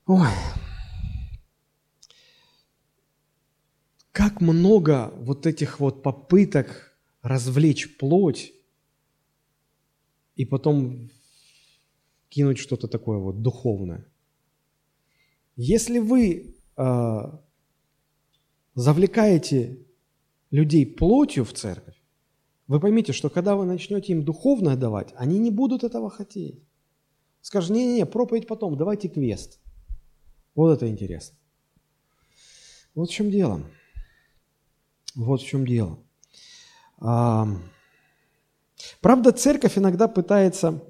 Ой. 0.07 0.29
Как 4.11 4.41
много 4.41 5.13
вот 5.17 5.47
этих 5.47 5.79
вот 5.79 6.03
попыток 6.03 6.99
развлечь 7.23 7.97
плоть 7.97 8.53
и 10.35 10.45
потом 10.45 11.11
кинуть 12.29 12.59
что-то 12.59 12.89
такое 12.89 13.19
вот 13.19 13.41
духовное. 13.41 14.05
Если 15.55 16.01
вы 16.01 16.57
э, 16.77 17.23
завлекаете 18.75 19.87
людей 20.51 20.85
плотью 20.85 21.45
в 21.45 21.53
церковь, 21.53 22.03
вы 22.67 22.81
поймите, 22.81 23.13
что 23.13 23.31
когда 23.31 23.55
вы 23.55 23.65
начнете 23.65 24.13
им 24.13 24.25
духовное 24.25 24.77
давать, 24.77 25.15
они 25.15 25.39
не 25.39 25.53
будут 25.53 25.85
этого 25.85 26.11
хотеть. 26.11 26.67
Скажешь, 27.47 27.71
не-не-не, 27.71 28.07
проповедь 28.07 28.49
потом, 28.49 28.77
давайте 28.77 29.09
квест. 29.09 29.61
Вот 30.57 30.73
это 30.73 30.89
интересно. 30.89 31.39
Вот 32.93 33.09
в 33.09 33.13
чем 33.13 33.31
дело. 33.31 33.63
Вот 35.15 35.41
в 35.41 35.47
чем 35.47 35.65
дело. 35.65 35.97
А, 36.99 37.47
правда, 39.01 39.31
церковь 39.31 39.79
иногда 39.79 40.09
пытается, 40.09 40.83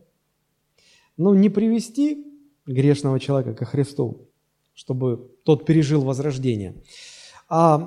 ну, 1.18 1.34
не 1.34 1.50
привести 1.50 2.24
грешного 2.64 3.20
человека 3.20 3.52
ко 3.52 3.66
Христу, 3.66 4.30
чтобы 4.72 5.30
тот 5.44 5.66
пережил 5.66 6.04
возрождение, 6.04 6.82
а 7.50 7.78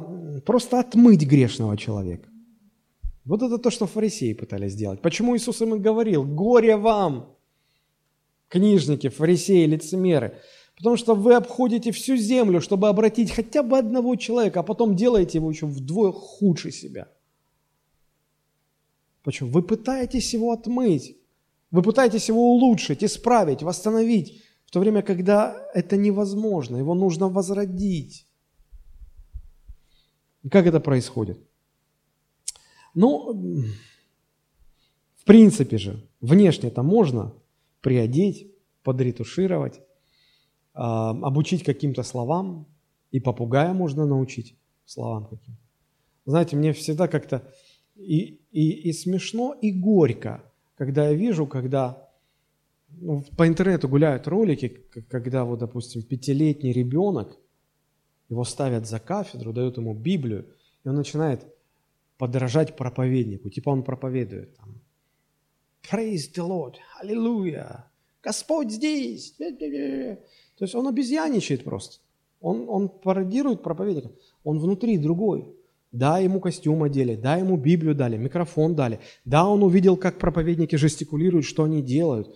просто 0.45 0.79
отмыть 0.79 1.25
грешного 1.25 1.75
человека. 1.75 2.29
Вот 3.25 3.41
это 3.41 3.57
то, 3.57 3.71
что 3.71 3.87
фарисеи 3.87 4.33
пытались 4.33 4.73
сделать. 4.73 5.01
Почему 5.01 5.35
Иисус 5.35 5.59
им 5.59 5.81
говорил, 5.81 6.23
горе 6.23 6.77
вам, 6.77 7.35
книжники, 8.49 9.09
фарисеи, 9.09 9.65
лицемеры. 9.65 10.39
Потому 10.75 10.97
что 10.97 11.15
вы 11.15 11.35
обходите 11.35 11.91
всю 11.91 12.15
землю, 12.17 12.61
чтобы 12.61 12.87
обратить 12.87 13.31
хотя 13.31 13.63
бы 13.63 13.77
одного 13.77 14.15
человека, 14.15 14.61
а 14.61 14.63
потом 14.63 14.95
делаете 14.95 15.37
его 15.37 15.49
еще 15.49 15.65
вдвое 15.65 16.11
худше 16.11 16.71
себя. 16.71 17.07
Почему? 19.23 19.51
Вы 19.51 19.61
пытаетесь 19.61 20.33
его 20.33 20.51
отмыть, 20.51 21.17
вы 21.71 21.81
пытаетесь 21.81 22.29
его 22.29 22.53
улучшить, 22.53 23.03
исправить, 23.03 23.61
восстановить, 23.61 24.41
в 24.65 24.71
то 24.71 24.79
время, 24.79 25.01
когда 25.01 25.67
это 25.73 25.97
невозможно, 25.97 26.77
его 26.77 26.93
нужно 26.93 27.27
возродить. 27.27 28.27
И 30.43 30.49
как 30.49 30.65
это 30.67 30.79
происходит? 30.79 31.39
Ну, 32.93 33.63
в 35.15 35.25
принципе 35.25 35.77
же, 35.77 36.07
внешне 36.21 36.69
это 36.69 36.83
можно, 36.83 37.33
приодеть, 37.81 38.51
подретушировать, 38.83 39.81
а, 40.73 41.11
обучить 41.11 41.63
каким-то 41.63 42.03
словам, 42.03 42.67
и 43.11 43.19
попугая 43.19 43.73
можно 43.73 44.05
научить 44.05 44.55
словам 44.85 45.25
каким. 45.25 45.57
Знаете, 46.25 46.55
мне 46.55 46.73
всегда 46.73 47.07
как-то 47.07 47.41
И, 47.95 48.39
и, 48.51 48.89
и 48.89 48.93
смешно, 48.93 49.55
и 49.61 49.71
горько, 49.71 50.41
когда 50.77 51.09
я 51.09 51.13
вижу, 51.13 51.47
когда 51.47 52.09
ну, 52.87 53.23
по 53.37 53.45
интернету 53.45 53.89
гуляют 53.89 54.27
ролики, 54.27 54.67
когда 55.09 55.43
вот, 55.43 55.59
допустим, 55.59 56.01
пятилетний 56.01 56.71
ребенок, 56.71 57.37
его 58.29 58.45
ставят 58.45 58.87
за 58.87 58.99
кафедру, 58.99 59.53
дают 59.53 59.77
ему 59.77 59.93
Библию, 59.93 60.45
и 60.85 60.89
он 60.89 60.95
начинает 60.95 61.45
подражать 62.17 62.77
проповеднику. 62.77 63.49
Типа 63.49 63.69
он 63.71 63.83
проповедует 63.83 64.55
там, 64.55 64.78
Praise 65.83 66.31
the 66.35 66.47
Lord, 66.47 66.75
Аллилуйя, 66.99 67.85
Господь 68.23 68.71
здесь. 68.71 69.33
То 69.33 70.65
есть 70.65 70.75
он 70.75 70.87
обезьяничает 70.87 71.63
просто. 71.63 71.97
Он, 72.41 72.65
он 72.69 72.89
пародирует 72.89 73.63
проповедника. 73.63 74.11
Он 74.43 74.59
внутри 74.59 74.97
другой. 74.97 75.55
Да, 75.91 76.19
ему 76.19 76.39
костюм 76.39 76.83
одели, 76.83 77.15
да, 77.15 77.37
ему 77.37 77.57
Библию 77.57 77.95
дали, 77.95 78.15
микрофон 78.15 78.75
дали. 78.75 78.99
Да, 79.25 79.47
он 79.47 79.63
увидел, 79.63 79.97
как 79.97 80.19
проповедники 80.19 80.75
жестикулируют, 80.75 81.45
что 81.45 81.63
они 81.63 81.81
делают. 81.81 82.35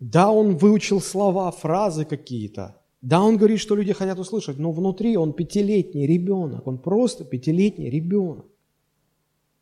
Да, 0.00 0.30
он 0.30 0.56
выучил 0.56 1.00
слова, 1.00 1.50
фразы 1.50 2.06
какие-то. 2.06 2.80
Да, 3.02 3.22
он 3.22 3.36
говорит, 3.36 3.60
что 3.60 3.76
люди 3.76 3.92
хотят 3.92 4.18
услышать, 4.18 4.58
но 4.58 4.72
внутри 4.72 5.18
он 5.18 5.34
пятилетний 5.34 6.06
ребенок, 6.06 6.66
он 6.66 6.78
просто 6.78 7.24
пятилетний 7.24 7.90
ребенок. 7.90 8.46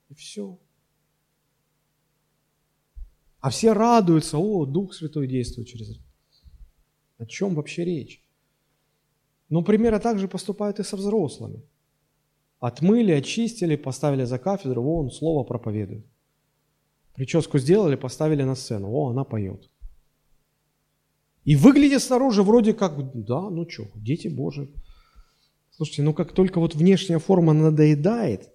И 0.08 0.14
все. 0.14 0.56
А 3.40 3.50
все 3.50 3.72
радуются, 3.72 4.38
о, 4.38 4.66
Дух 4.66 4.94
Святой 4.94 5.26
действует 5.26 5.68
через 5.68 5.90
это. 5.90 6.00
О 7.18 7.26
чем 7.26 7.54
вообще 7.54 7.84
речь? 7.84 8.22
Но 9.48 9.62
примерно 9.62 10.00
так 10.00 10.18
же 10.18 10.28
поступают 10.28 10.80
и 10.80 10.82
со 10.82 10.96
взрослыми. 10.96 11.62
Отмыли, 12.58 13.12
очистили, 13.12 13.76
поставили 13.76 14.24
за 14.24 14.38
кафедру, 14.38 14.82
о, 14.82 15.00
он 15.00 15.10
слово 15.10 15.44
проповедует. 15.44 16.06
Прическу 17.14 17.58
сделали, 17.58 17.96
поставили 17.96 18.42
на 18.42 18.54
сцену, 18.54 18.90
о, 18.90 19.10
она 19.10 19.24
поет. 19.24 19.70
И 21.44 21.54
выглядит 21.54 22.02
снаружи 22.02 22.42
вроде 22.42 22.74
как, 22.74 22.94
да, 23.14 23.48
ну 23.50 23.68
что, 23.68 23.84
дети 23.94 24.28
Божии. 24.28 24.68
Слушайте, 25.70 26.02
ну 26.02 26.12
как 26.12 26.32
только 26.32 26.58
вот 26.58 26.74
внешняя 26.74 27.18
форма 27.18 27.52
надоедает, 27.52 28.50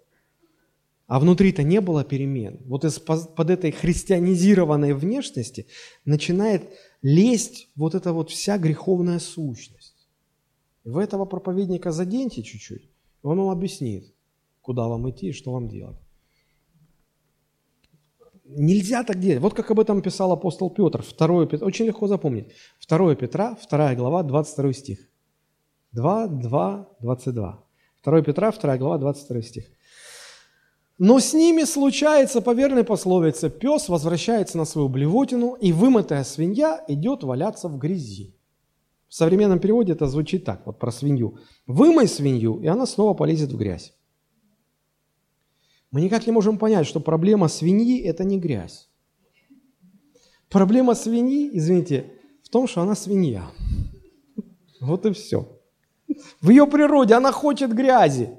а 1.11 1.19
внутри-то 1.19 1.61
не 1.61 1.81
было 1.81 2.05
перемен, 2.05 2.61
вот 2.67 2.85
из, 2.85 2.97
под 2.97 3.49
этой 3.49 3.71
христианизированной 3.71 4.93
внешности 4.93 5.67
начинает 6.05 6.71
лезть 7.01 7.67
вот 7.75 7.95
эта 7.95 8.13
вот 8.13 8.29
вся 8.29 8.57
греховная 8.57 9.19
сущность. 9.19 10.07
В 10.85 10.97
этого 10.97 11.25
проповедника 11.25 11.91
заденьте 11.91 12.43
чуть-чуть, 12.43 12.83
и 12.83 13.27
он 13.27 13.39
вам 13.39 13.49
объяснит, 13.49 14.13
куда 14.61 14.87
вам 14.87 15.09
идти 15.09 15.27
и 15.27 15.33
что 15.33 15.51
вам 15.51 15.67
делать. 15.67 15.97
Нельзя 18.45 19.03
так 19.03 19.19
делать. 19.19 19.41
Вот 19.41 19.53
как 19.53 19.69
об 19.69 19.81
этом 19.81 20.01
писал 20.01 20.31
апостол 20.31 20.69
Петр. 20.69 21.03
2 21.03 21.45
Петра, 21.45 21.67
очень 21.67 21.87
легко 21.87 22.07
запомнить. 22.07 22.53
2 22.87 23.15
Петра, 23.15 23.57
2 23.69 23.95
глава, 23.95 24.23
22 24.23 24.71
стих. 24.71 24.99
2, 25.91 26.27
2, 26.27 26.89
22. 27.01 27.63
2 28.05 28.21
Петра, 28.21 28.51
2 28.51 28.77
глава, 28.77 28.97
22 28.97 29.41
стих. 29.41 29.65
Но 31.03 31.19
с 31.19 31.33
ними 31.33 31.63
случается 31.63 32.41
по 32.41 32.53
верной 32.53 32.83
пословице, 32.83 33.49
пес 33.49 33.89
возвращается 33.89 34.59
на 34.59 34.65
свою 34.65 34.87
блевотину, 34.87 35.55
и 35.55 35.71
вымытая 35.71 36.23
свинья 36.23 36.85
идет 36.87 37.23
валяться 37.23 37.69
в 37.69 37.79
грязи. 37.79 38.35
В 39.09 39.15
современном 39.15 39.59
переводе 39.59 39.93
это 39.93 40.05
звучит 40.05 40.45
так, 40.45 40.63
вот 40.67 40.77
про 40.77 40.91
свинью. 40.91 41.39
Вымой 41.65 42.07
свинью, 42.07 42.61
и 42.61 42.67
она 42.67 42.85
снова 42.85 43.15
полезет 43.15 43.51
в 43.51 43.57
грязь. 43.57 43.95
Мы 45.89 46.01
никак 46.01 46.27
не 46.27 46.31
можем 46.31 46.59
понять, 46.59 46.85
что 46.85 46.99
проблема 46.99 47.47
свиньи– 47.47 47.99
это 48.03 48.23
не 48.23 48.37
грязь. 48.37 48.87
Проблема 50.49 50.93
свиньи, 50.93 51.49
извините, 51.51 52.13
в 52.43 52.49
том, 52.49 52.67
что 52.67 52.81
она 52.81 52.93
свинья. 52.93 53.49
Вот 54.79 55.07
и 55.07 55.13
все. 55.13 55.47
В 56.41 56.51
ее 56.51 56.67
природе 56.67 57.15
она 57.15 57.31
хочет 57.31 57.73
грязи. 57.73 58.29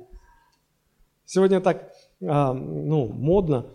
Сегодня 1.24 1.60
так 1.60 1.91
а, 2.26 2.52
ну, 2.52 3.08
модно 3.08 3.66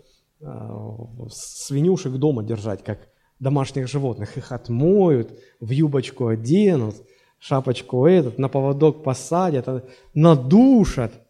а, 0.42 0.98
свинюшек 1.30 2.14
дома 2.14 2.44
держать, 2.44 2.84
как 2.84 3.10
домашних 3.40 3.88
животных. 3.88 4.38
Их 4.38 4.52
отмоют, 4.52 5.38
в 5.60 5.70
юбочку 5.70 6.28
оденут, 6.28 6.96
шапочку 7.40 8.06
этот, 8.06 8.38
на 8.38 8.50
поводок 8.50 9.04
посадят, 9.04 9.68
а, 9.68 9.84
надушат– 10.14 11.12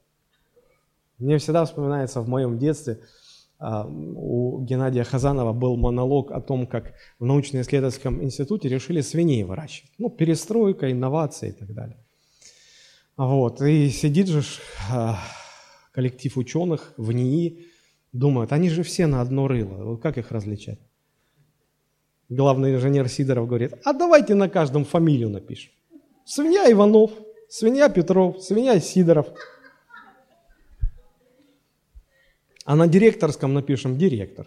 мне 1.17 1.39
всегда 1.39 1.65
вспоминается 1.65 2.21
в 2.21 2.29
моем 2.29 2.59
детстве, 2.59 2.99
у 3.59 4.61
Геннадия 4.61 5.03
Хазанова 5.03 5.51
был 5.51 5.77
монолог 5.77 6.31
о 6.31 6.41
том, 6.41 6.67
как 6.67 6.93
в 7.17 7.25
научно-исследовательском 7.25 8.23
институте 8.23 8.69
решили 8.69 9.01
свиней 9.01 9.43
выращивать. 9.43 9.91
Ну, 9.97 10.11
перестройка, 10.11 10.91
инновации 10.91 11.49
и 11.49 11.53
так 11.53 11.73
далее. 11.73 11.97
Вот. 13.17 13.59
И 13.63 13.89
сидит 13.89 14.27
же 14.27 14.43
коллектив 15.97 16.37
ученых 16.37 16.93
в 16.95 17.11
НИИ, 17.11 17.65
думают, 18.13 18.51
они 18.51 18.69
же 18.69 18.83
все 18.83 19.07
на 19.07 19.19
одно 19.19 19.47
рыло, 19.47 19.97
как 19.97 20.19
их 20.19 20.31
различать? 20.31 20.79
Главный 22.29 22.75
инженер 22.75 23.09
Сидоров 23.09 23.47
говорит, 23.47 23.73
а 23.83 23.93
давайте 23.93 24.35
на 24.35 24.47
каждом 24.47 24.85
фамилию 24.85 25.29
напишем. 25.29 25.71
Свинья 26.23 26.71
Иванов, 26.71 27.11
свинья 27.49 27.89
Петров, 27.89 28.43
свинья 28.43 28.79
Сидоров– 28.79 29.27
А 32.67 32.75
на 32.75 32.87
директорском 32.87 33.53
напишем 33.53 33.97
«директор». 33.97 34.45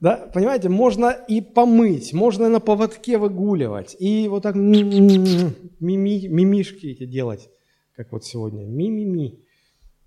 Да, 0.00 0.30
понимаете, 0.34 0.68
можно 0.68 1.08
и 1.08 1.40
помыть, 1.40 2.12
можно 2.12 2.50
на 2.50 2.60
поводке 2.60 3.16
выгуливать, 3.16 3.96
и 3.98 4.28
вот 4.28 4.42
так 4.42 4.54
мими, 4.54 5.54
мимишки 5.80 6.86
эти 6.88 7.06
делать, 7.06 7.48
как 7.98 8.12
вот 8.12 8.24
сегодня, 8.24 8.64
ми-ми-ми. 8.64 9.40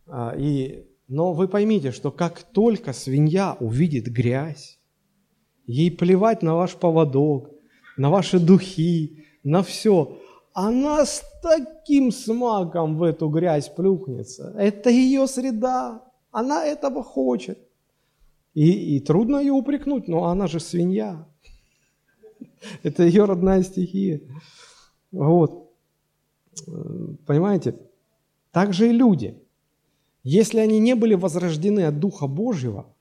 А, 0.08 0.34
и, 0.38 0.86
но 1.10 1.34
вы 1.34 1.50
поймите, 1.50 1.92
что 1.92 2.10
как 2.10 2.42
только 2.42 2.94
свинья 2.94 3.58
увидит 3.60 4.08
грязь, 4.08 4.80
ей 5.68 5.92
плевать 5.92 6.42
на 6.42 6.56
ваш 6.56 6.76
поводок, 6.76 7.50
на 7.98 8.10
ваши 8.10 8.40
духи, 8.40 9.26
на 9.44 9.62
все, 9.62 10.18
она 10.54 11.06
с 11.06 11.22
таким 11.42 12.14
смаком 12.14 12.98
в 12.98 13.04
эту 13.04 13.28
грязь 13.28 13.68
плюхнется. 13.68 14.56
Это 14.58 14.90
ее 14.90 15.28
среда, 15.28 16.02
она 16.32 16.66
этого 16.66 17.04
хочет. 17.04 17.60
И, 18.54 18.96
и 18.96 19.02
трудно 19.02 19.40
ее 19.40 19.52
упрекнуть, 19.52 20.08
но 20.08 20.28
она 20.28 20.48
же 20.48 20.62
свинья. 20.62 21.28
Это 22.84 23.04
ее 23.04 23.26
родная 23.26 23.64
стихия. 23.64 24.22
Вот. 25.12 25.61
Понимаете? 27.26 27.76
Так 28.52 28.74
же 28.74 28.90
и 28.90 28.94
люди. 28.94 29.38
Если 30.24 30.60
они 30.60 30.80
не 30.80 30.96
были 30.96 31.16
возрождены 31.16 31.86
от 31.86 32.00
Духа 32.00 32.28
Божьего, 32.28 32.94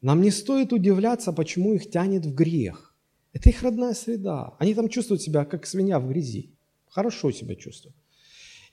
нам 0.00 0.22
не 0.22 0.30
стоит 0.30 0.72
удивляться, 0.72 1.32
почему 1.32 1.74
их 1.74 1.90
тянет 1.90 2.26
в 2.26 2.34
грех. 2.34 2.94
Это 3.32 3.50
их 3.50 3.62
родная 3.62 3.94
среда. 3.94 4.54
Они 4.58 4.74
там 4.74 4.88
чувствуют 4.88 5.22
себя, 5.22 5.44
как 5.44 5.66
свинья 5.66 6.00
в 6.00 6.08
грязи 6.08 6.50
хорошо 6.90 7.30
себя 7.30 7.54
чувствуют. 7.54 7.96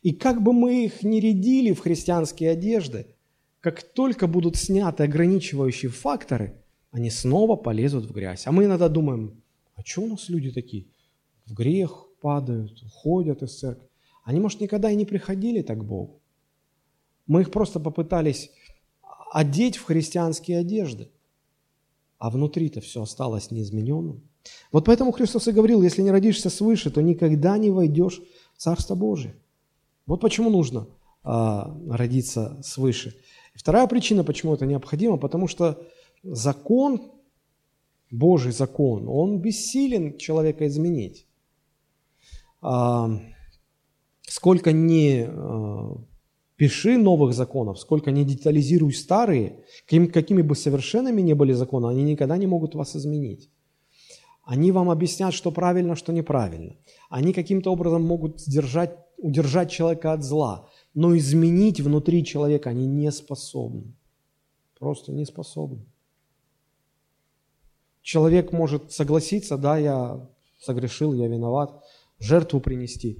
И 0.01 0.11
как 0.11 0.41
бы 0.41 0.53
мы 0.53 0.85
их 0.85 1.03
не 1.03 1.19
рядили 1.19 1.73
в 1.73 1.79
христианские 1.79 2.51
одежды, 2.51 3.07
как 3.59 3.81
только 3.81 4.27
будут 4.27 4.55
сняты 4.55 5.03
ограничивающие 5.03 5.89
факторы, 5.91 6.53
они 6.91 7.09
снова 7.09 7.55
полезут 7.55 8.05
в 8.05 8.13
грязь. 8.13 8.47
А 8.47 8.51
мы 8.51 8.65
иногда 8.65 8.87
думаем, 8.89 9.41
а 9.75 9.81
что 9.83 10.01
у 10.03 10.07
нас 10.07 10.29
люди 10.29 10.51
такие? 10.51 10.85
В 11.45 11.53
грех 11.53 12.07
падают, 12.21 12.81
уходят 12.83 13.41
из 13.41 13.57
церкви. 13.57 13.87
Они, 14.25 14.39
может, 14.39 14.59
никогда 14.59 14.89
и 14.89 14.95
не 14.95 15.05
приходили 15.05 15.61
так 15.61 15.79
к 15.79 15.83
Богу. 15.83 16.19
Мы 17.27 17.41
их 17.41 17.51
просто 17.51 17.79
попытались 17.79 18.51
одеть 19.31 19.77
в 19.77 19.85
христианские 19.85 20.57
одежды, 20.57 21.09
а 22.17 22.31
внутри-то 22.31 22.81
все 22.81 23.03
осталось 23.03 23.51
неизмененным. 23.51 24.27
Вот 24.71 24.85
поэтому 24.85 25.11
Христос 25.11 25.47
и 25.47 25.51
говорил, 25.51 25.81
если 25.83 26.01
не 26.01 26.11
родишься 26.11 26.49
свыше, 26.49 26.89
то 26.89 27.01
никогда 27.01 27.57
не 27.57 27.69
войдешь 27.69 28.21
в 28.55 28.61
Царство 28.61 28.95
Божие. 28.95 29.35
Вот 30.07 30.21
почему 30.21 30.49
нужно 30.49 30.87
а, 31.23 31.75
родиться 31.87 32.59
свыше. 32.63 33.15
И 33.53 33.59
вторая 33.59 33.87
причина, 33.87 34.23
почему 34.23 34.55
это 34.55 34.65
необходимо, 34.65 35.17
потому 35.17 35.47
что 35.47 35.83
закон, 36.23 37.11
Божий 38.09 38.51
закон, 38.51 39.07
он 39.07 39.39
бессилен 39.39 40.17
человека 40.17 40.67
изменить. 40.67 41.27
А, 42.61 43.19
сколько 44.27 44.71
не 44.71 45.25
а, 45.27 45.97
пиши 46.55 46.97
новых 46.97 47.33
законов, 47.33 47.79
сколько 47.79 48.11
не 48.11 48.23
детализируй 48.23 48.93
старые, 48.93 49.63
какими 49.87 50.41
бы 50.41 50.55
совершенными 50.55 51.21
ни 51.21 51.33
были 51.33 51.53
законы, 51.53 51.87
они 51.87 52.03
никогда 52.03 52.37
не 52.37 52.47
могут 52.47 52.75
вас 52.75 52.95
изменить. 52.95 53.49
Они 54.43 54.71
вам 54.71 54.91
объяснят, 54.91 55.33
что 55.33 55.51
правильно, 55.51 55.95
что 55.95 56.13
неправильно. 56.13 56.75
Они 57.09 57.33
каким-то 57.33 57.71
образом 57.71 58.03
могут 58.03 58.39
сдержать, 58.39 58.95
удержать 59.17 59.71
человека 59.71 60.13
от 60.13 60.23
зла. 60.23 60.69
но 60.93 61.17
изменить 61.17 61.81
внутри 61.81 62.23
человека 62.23 62.69
они 62.69 62.85
не 62.85 63.11
способны. 63.11 63.93
Просто 64.79 65.11
не 65.11 65.25
способны. 65.25 65.85
Человек 68.01 68.53
может 68.53 68.91
согласиться, 68.91 69.57
да, 69.57 69.77
я 69.77 70.29
согрешил, 70.59 71.13
я 71.13 71.27
виноват, 71.27 71.83
жертву 72.19 72.61
принести, 72.61 73.17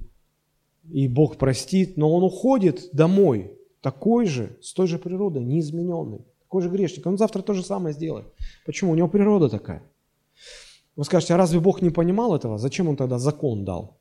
и 0.90 1.08
Бог 1.08 1.36
простит, 1.36 1.96
но 1.96 2.12
он 2.14 2.22
уходит 2.22 2.90
домой, 2.92 3.52
такой 3.80 4.26
же, 4.26 4.56
с 4.62 4.72
той 4.72 4.86
же 4.86 4.98
природой, 4.98 5.44
неизмененный, 5.44 6.24
такой 6.42 6.62
же 6.62 6.68
грешник. 6.68 7.06
Он 7.06 7.18
завтра 7.18 7.42
то 7.42 7.52
же 7.52 7.62
самое 7.62 7.94
сделает. 7.94 8.26
Почему? 8.64 8.92
У 8.92 8.94
него 8.94 9.08
природа 9.08 9.48
такая. 9.48 9.82
Вы 10.96 11.04
скажете, 11.04 11.34
а 11.34 11.36
разве 11.36 11.60
Бог 11.60 11.82
не 11.82 11.90
понимал 11.90 12.34
этого? 12.34 12.58
Зачем 12.58 12.88
он 12.88 12.96
тогда 12.96 13.18
закон 13.18 13.64
дал? 13.64 13.98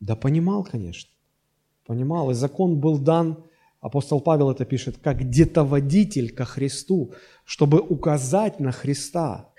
Да 0.00 0.14
понимал, 0.14 0.64
конечно. 0.64 1.10
Понимал. 1.86 2.30
И 2.30 2.34
закон 2.34 2.78
был 2.78 2.98
дан, 2.98 3.44
апостол 3.80 4.20
Павел 4.20 4.50
это 4.50 4.64
пишет, 4.64 4.98
как 4.98 5.28
детоводитель 5.28 6.32
ко 6.32 6.44
Христу, 6.44 7.12
чтобы 7.44 7.80
указать 7.80 8.60
на 8.60 8.72
Христа. 8.72 9.50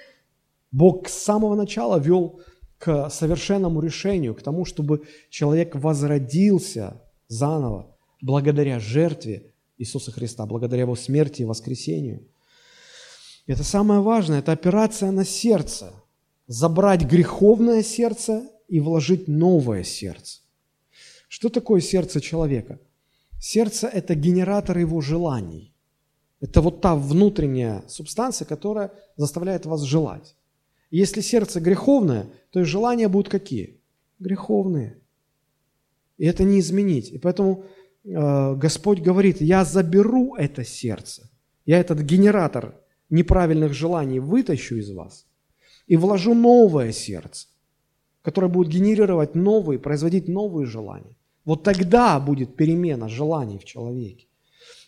Бог 0.72 1.10
с 1.10 1.14
самого 1.14 1.56
начала 1.56 2.00
вел 2.00 2.40
к 2.78 3.10
совершенному 3.10 3.82
решению, 3.82 4.36
к 4.36 4.42
тому, 4.42 4.66
чтобы 4.66 5.04
человек 5.30 5.76
возродился 5.76 7.02
заново 7.28 7.96
благодаря 8.22 8.80
жертве 8.80 9.54
Иисуса 9.78 10.12
Христа, 10.12 10.46
благодаря 10.46 10.82
Его 10.84 10.96
смерти 10.96 11.42
и 11.42 11.46
воскресению. 11.46 12.28
Это 13.46 13.64
самое 13.64 14.02
важное, 14.02 14.40
это 14.40 14.52
операция 14.52 15.12
на 15.12 15.26
сердце. 15.26 15.94
Забрать 16.48 17.04
греховное 17.04 17.84
сердце 17.84 18.44
и 18.68 18.80
вложить 18.80 19.28
новое 19.28 19.84
сердце. 19.84 20.42
Что 21.28 21.50
такое 21.50 21.82
сердце 21.82 22.22
человека? 22.22 22.80
Сердце– 23.40 23.88
это 23.94 24.16
генератор 24.16 24.78
его 24.78 25.02
желаний. 25.02 25.74
Это 26.40 26.62
вот 26.62 26.82
та 26.82 26.96
внутренняя 26.96 27.84
субстанция, 27.88 28.46
которая 28.46 28.92
заставляет 29.16 29.66
вас 29.66 29.82
желать. 29.82 30.36
Если 30.90 31.22
сердце 31.22 31.60
греховное, 31.60 32.28
то 32.52 32.60
и 32.60 32.64
желания 32.64 33.08
будут 33.08 33.30
какие? 33.30 33.80
Греховные. 34.20 35.00
И 36.18 36.26
это 36.26 36.44
не 36.44 36.60
изменить. 36.60 37.12
И 37.12 37.18
поэтому 37.18 37.66
э, 38.04 38.56
Господь 38.56 39.02
говорит, 39.02 39.42
я 39.42 39.66
заберу 39.66 40.36
это 40.36 40.64
сердце, 40.64 41.30
я 41.66 41.80
этот 41.80 42.00
генератор 42.00 42.76
неправильных 43.10 43.74
желаний 43.74 44.20
вытащу 44.20 44.76
из 44.76 44.92
вас 44.92 45.28
и 45.88 45.96
вложу 45.96 46.34
новое 46.34 46.92
сердце, 46.92 47.48
которое 48.22 48.48
будет 48.48 48.72
генерировать 48.72 49.36
новые, 49.36 49.80
производить 49.80 50.28
новые 50.28 50.66
желания. 50.66 51.16
Вот 51.46 51.64
тогда 51.64 52.20
будет 52.20 52.56
перемена 52.56 53.08
желаний 53.08 53.58
в 53.58 53.64
человеке. 53.64 54.27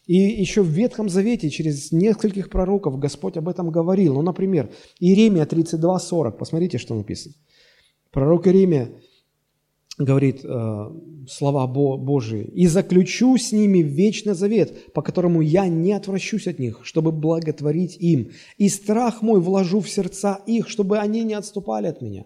И 0.09 0.15
еще 0.15 0.63
в 0.63 0.67
Ветхом 0.69 1.07
Завете 1.07 1.51
через 1.51 1.91
нескольких 1.91 2.49
пророков 2.49 2.97
Господь 2.97 3.37
об 3.37 3.47
этом 3.47 3.69
говорил. 3.69 4.15
Ну, 4.15 4.23
например, 4.23 4.71
Иеремия 4.99 5.45
32:40. 5.45 6.31
Посмотрите, 6.31 6.79
что 6.79 6.95
написано. 6.95 7.35
Пророк 8.09 8.47
Иеремия 8.47 8.89
говорит 9.99 10.43
э, 10.43 10.91
слова 11.29 11.67
Божии. 11.67 12.43
«И 12.55 12.65
заключу 12.65 13.37
с 13.37 13.51
ними 13.51 13.83
вечный 13.83 14.33
завет, 14.33 14.93
по 14.93 15.03
которому 15.03 15.41
я 15.41 15.67
не 15.67 15.93
отвращусь 15.93 16.47
от 16.47 16.57
них, 16.57 16.79
чтобы 16.81 17.11
благотворить 17.11 17.95
им. 17.99 18.31
И 18.57 18.67
страх 18.67 19.21
мой 19.21 19.39
вложу 19.39 19.79
в 19.79 19.87
сердца 19.87 20.39
их, 20.47 20.69
чтобы 20.69 20.97
они 20.97 21.23
не 21.23 21.35
отступали 21.35 21.85
от 21.85 22.01
меня». 22.01 22.25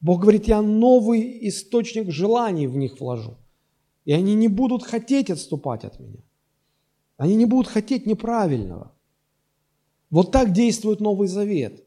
Бог 0.00 0.22
говорит, 0.22 0.48
я 0.48 0.62
новый 0.62 1.48
источник 1.48 2.10
желаний 2.10 2.66
в 2.66 2.78
них 2.78 2.98
вложу. 2.98 3.36
И 4.06 4.12
они 4.12 4.34
не 4.34 4.48
будут 4.48 4.82
хотеть 4.82 5.30
отступать 5.30 5.84
от 5.84 6.00
меня. 6.00 6.22
Они 7.16 7.34
не 7.36 7.46
будут 7.46 7.68
хотеть 7.68 8.06
неправильного. 8.06 8.92
Вот 10.10 10.32
так 10.32 10.52
действует 10.52 11.00
Новый 11.00 11.28
Завет. 11.28 11.84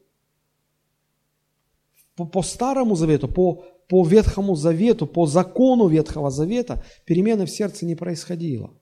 По, 2.16 2.24
по 2.24 2.42
Старому 2.42 2.96
Завету, 2.96 3.28
по, 3.28 3.64
по 3.88 4.06
Ветхому 4.06 4.54
Завету, 4.56 5.06
по 5.06 5.26
закону 5.26 5.88
Ветхого 5.88 6.30
Завета 6.30 6.82
перемены 7.04 7.46
в 7.46 7.50
сердце 7.50 7.86
не 7.86 7.94
происходило. 7.94 8.72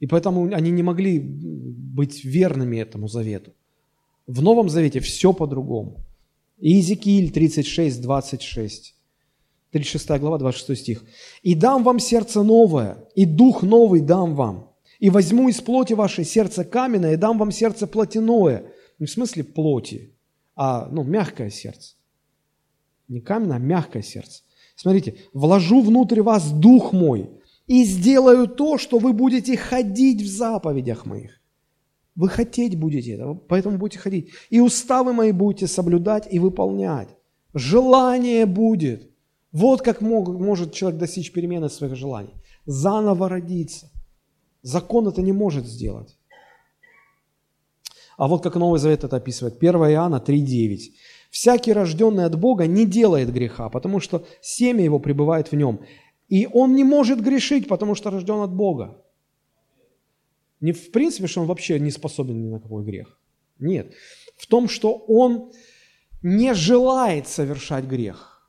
И 0.00 0.06
поэтому 0.06 0.52
они 0.52 0.70
не 0.70 0.82
могли 0.82 1.18
быть 1.18 2.24
верными 2.24 2.78
этому 2.78 3.08
завету. 3.08 3.52
В 4.26 4.42
Новом 4.42 4.68
Завете 4.68 5.00
все 5.00 5.32
по-другому. 5.32 6.04
Иезекииль 6.58 7.30
36, 7.30 8.00
26. 8.00 8.94
36 9.70 10.20
глава, 10.20 10.38
26 10.38 10.80
стих. 10.80 11.04
«И 11.42 11.54
дам 11.54 11.82
вам 11.84 11.98
сердце 11.98 12.42
новое, 12.42 13.04
и 13.14 13.24
дух 13.24 13.62
новый 13.62 14.00
дам 14.00 14.34
вам, 14.34 14.73
и 15.04 15.10
возьму 15.10 15.50
из 15.50 15.60
плоти 15.60 15.92
вашей 15.92 16.24
сердце 16.24 16.64
каменное 16.64 17.12
и 17.12 17.16
дам 17.16 17.36
вам 17.36 17.52
сердце 17.52 17.86
плотяное. 17.86 18.72
Не 18.98 19.04
в 19.04 19.10
смысле 19.10 19.44
плоти, 19.44 20.16
а 20.56 20.88
ну, 20.90 21.02
мягкое 21.02 21.50
сердце. 21.50 21.96
Не 23.08 23.20
каменное, 23.20 23.56
а 23.56 23.58
мягкое 23.58 24.02
сердце. 24.02 24.40
Смотрите, 24.76 25.16
вложу 25.34 25.82
внутрь 25.82 26.22
вас 26.22 26.50
дух 26.50 26.94
мой 26.94 27.28
и 27.66 27.84
сделаю 27.84 28.48
то, 28.48 28.78
что 28.78 28.96
вы 28.96 29.12
будете 29.12 29.58
ходить 29.58 30.22
в 30.22 30.26
заповедях 30.26 31.04
моих. 31.04 31.38
Вы 32.14 32.30
хотеть 32.30 32.78
будете 32.78 33.12
этого, 33.12 33.34
поэтому 33.34 33.76
будете 33.76 33.98
ходить. 33.98 34.30
И 34.48 34.58
уставы 34.58 35.12
мои 35.12 35.32
будете 35.32 35.66
соблюдать 35.66 36.26
и 36.30 36.38
выполнять. 36.38 37.08
Желание 37.52 38.46
будет. 38.46 39.10
Вот 39.52 39.82
как 39.82 40.00
мог, 40.00 40.30
может 40.30 40.72
человек 40.72 40.98
достичь 40.98 41.30
перемены 41.30 41.68
своих 41.68 41.94
желаний. 41.94 42.32
Заново 42.64 43.28
родиться. 43.28 43.90
Закон 44.64 45.06
это 45.08 45.20
не 45.20 45.32
может 45.32 45.66
сделать. 45.66 46.18
А 48.16 48.28
вот 48.28 48.42
как 48.42 48.56
Новый 48.56 48.80
Завет 48.80 49.04
это 49.04 49.16
описывает. 49.16 49.58
1 49.58 49.74
Иоанна 49.74 50.22
3,9. 50.26 50.78
«Всякий, 51.30 51.74
рожденный 51.74 52.24
от 52.24 52.38
Бога, 52.40 52.66
не 52.66 52.86
делает 52.86 53.32
греха, 53.32 53.68
потому 53.68 54.00
что 54.00 54.24
семя 54.40 54.82
его 54.82 54.98
пребывает 54.98 55.52
в 55.52 55.56
нем. 55.56 55.80
И 56.28 56.48
он 56.52 56.74
не 56.74 56.84
может 56.84 57.20
грешить, 57.20 57.68
потому 57.68 57.94
что 57.94 58.10
рожден 58.10 58.40
от 58.40 58.54
Бога». 58.54 59.04
Не 60.60 60.72
в 60.72 60.90
принципе, 60.92 61.26
что 61.26 61.42
он 61.42 61.46
вообще 61.46 61.78
не 61.78 61.90
способен 61.90 62.42
ни 62.42 62.48
на 62.48 62.58
какой 62.58 62.84
грех. 62.84 63.18
Нет. 63.58 63.92
В 64.38 64.46
том, 64.46 64.68
что 64.68 64.94
он 65.08 65.52
не 66.22 66.54
желает 66.54 67.28
совершать 67.28 67.84
грех. 67.84 68.48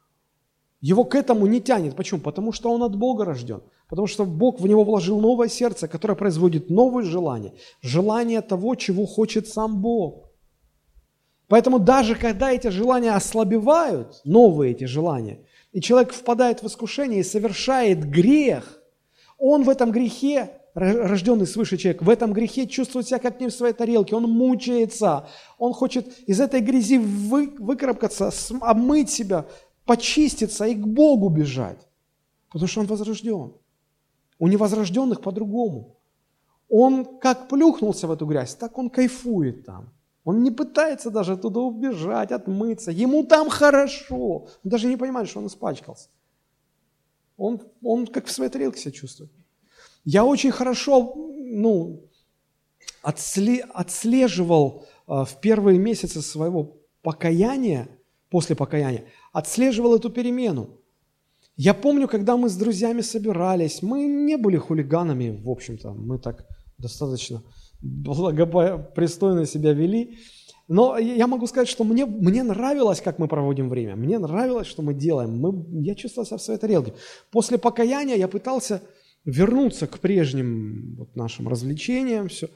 Его 0.79 1.03
к 1.03 1.15
этому 1.15 1.45
не 1.47 1.59
тянет. 1.59 1.95
Почему? 1.95 2.21
Потому 2.21 2.53
что 2.53 2.71
он 2.71 2.83
от 2.83 2.95
Бога 2.95 3.25
рожден. 3.25 3.61
Потому 3.89 4.07
что 4.07 4.25
Бог 4.25 4.59
в 4.59 4.67
него 4.67 4.83
вложил 4.83 5.19
новое 5.19 5.47
сердце, 5.47 5.87
которое 5.87 6.15
производит 6.15 6.69
новые 6.69 7.05
желания. 7.05 7.53
Желание 7.81 8.41
того, 8.41 8.75
чего 8.75 9.05
хочет 9.05 9.47
сам 9.47 9.81
Бог. 9.81 10.31
Поэтому 11.47 11.79
даже 11.79 12.15
когда 12.15 12.51
эти 12.51 12.67
желания 12.67 13.11
ослабевают, 13.11 14.21
новые 14.23 14.71
эти 14.71 14.85
желания, 14.85 15.39
и 15.71 15.81
человек 15.81 16.13
впадает 16.13 16.63
в 16.63 16.67
искушение 16.67 17.19
и 17.19 17.23
совершает 17.23 18.09
грех, 18.09 18.81
он 19.37 19.63
в 19.63 19.69
этом 19.69 19.91
грехе, 19.91 20.49
рожденный 20.73 21.45
свыше 21.45 21.77
человек, 21.77 22.01
в 22.01 22.09
этом 22.09 22.33
грехе 22.33 22.65
чувствует 22.65 23.07
себя 23.07 23.19
как 23.19 23.39
не 23.39 23.47
в 23.47 23.53
своей 23.53 23.73
тарелке, 23.73 24.15
он 24.15 24.23
мучается, 24.23 25.27
он 25.59 25.73
хочет 25.73 26.17
из 26.27 26.39
этой 26.39 26.61
грязи 26.61 26.97
вы, 26.97 27.53
выкарабкаться, 27.59 28.31
омыть 28.61 29.11
себя, 29.11 29.45
почиститься 29.85 30.65
и 30.65 30.73
к 30.73 30.87
Богу 30.87 31.29
бежать, 31.29 31.87
потому 32.51 32.67
что 32.67 32.79
он 32.81 32.87
возрожден. 32.87 33.53
У 34.39 34.47
невозрожденных 34.47 35.21
по-другому. 35.21 35.97
Он 36.69 37.05
как 37.19 37.47
плюхнулся 37.47 38.07
в 38.07 38.11
эту 38.11 38.25
грязь, 38.25 38.55
так 38.55 38.77
он 38.77 38.89
кайфует 38.89 39.65
там. 39.65 39.93
Он 40.23 40.41
не 40.41 40.51
пытается 40.51 41.11
даже 41.11 41.37
туда 41.37 41.59
убежать, 41.59 42.31
отмыться. 42.31 42.91
Ему 42.91 43.23
там 43.23 43.49
хорошо. 43.49 44.47
Он 44.63 44.69
даже 44.71 44.87
не 44.87 44.97
понимает, 44.97 45.29
что 45.29 45.39
он 45.39 45.47
испачкался. 45.47 46.09
Он, 47.37 47.61
он 47.83 48.07
как 48.07 48.25
в 48.25 48.31
своей 48.31 48.49
тарелке 48.49 48.79
себя 48.79 48.91
чувствует. 48.91 49.31
Я 50.03 50.25
очень 50.25 50.51
хорошо 50.51 51.13
ну, 51.15 52.09
отслеживал 53.03 54.85
а, 55.07 55.25
в 55.25 55.39
первые 55.41 55.77
месяцы 55.77 56.21
своего 56.21 56.77
покаяния, 57.01 57.87
после 58.29 58.55
покаяния, 58.55 59.05
отслеживал 59.31 59.95
эту 59.95 60.09
перемену. 60.09 60.79
Я 61.57 61.73
помню, 61.73 62.07
когда 62.07 62.35
мы 62.35 62.49
с 62.49 62.55
друзьями 62.57 63.01
собирались, 63.01 63.81
мы 63.81 64.05
не 64.05 64.37
были 64.37 64.57
хулиганами, 64.57 65.41
в 65.41 65.49
общем-то, 65.49 65.93
мы 65.93 66.19
так 66.19 66.45
достаточно 66.77 67.43
благопристойно 67.81 69.45
себя 69.45 69.73
вели. 69.73 70.17
Но 70.67 70.97
я 70.97 71.27
могу 71.27 71.45
сказать, 71.47 71.69
что 71.69 71.83
мне, 71.83 72.05
мне 72.05 72.43
нравилось, 72.43 72.99
как 72.99 73.19
мы 73.19 73.27
проводим 73.27 73.69
время. 73.69 73.95
Мне 73.95 74.17
нравилось, 74.17 74.67
что 74.67 74.81
мы 74.81 74.93
делаем. 74.93 75.37
Мы, 75.39 75.83
я 75.83 75.93
чувствовал 75.95 76.25
себя 76.25 76.37
в 76.37 76.41
своей 76.41 76.59
тарелке. 76.59 76.93
После 77.31 77.57
покаяния 77.57 78.15
я 78.15 78.27
пытался 78.27 78.81
вернуться 79.25 79.85
к 79.85 79.99
прежним 79.99 80.95
вот 80.97 81.15
нашим 81.15 81.47
развлечениям. 81.47 82.29
Все. 82.29 82.49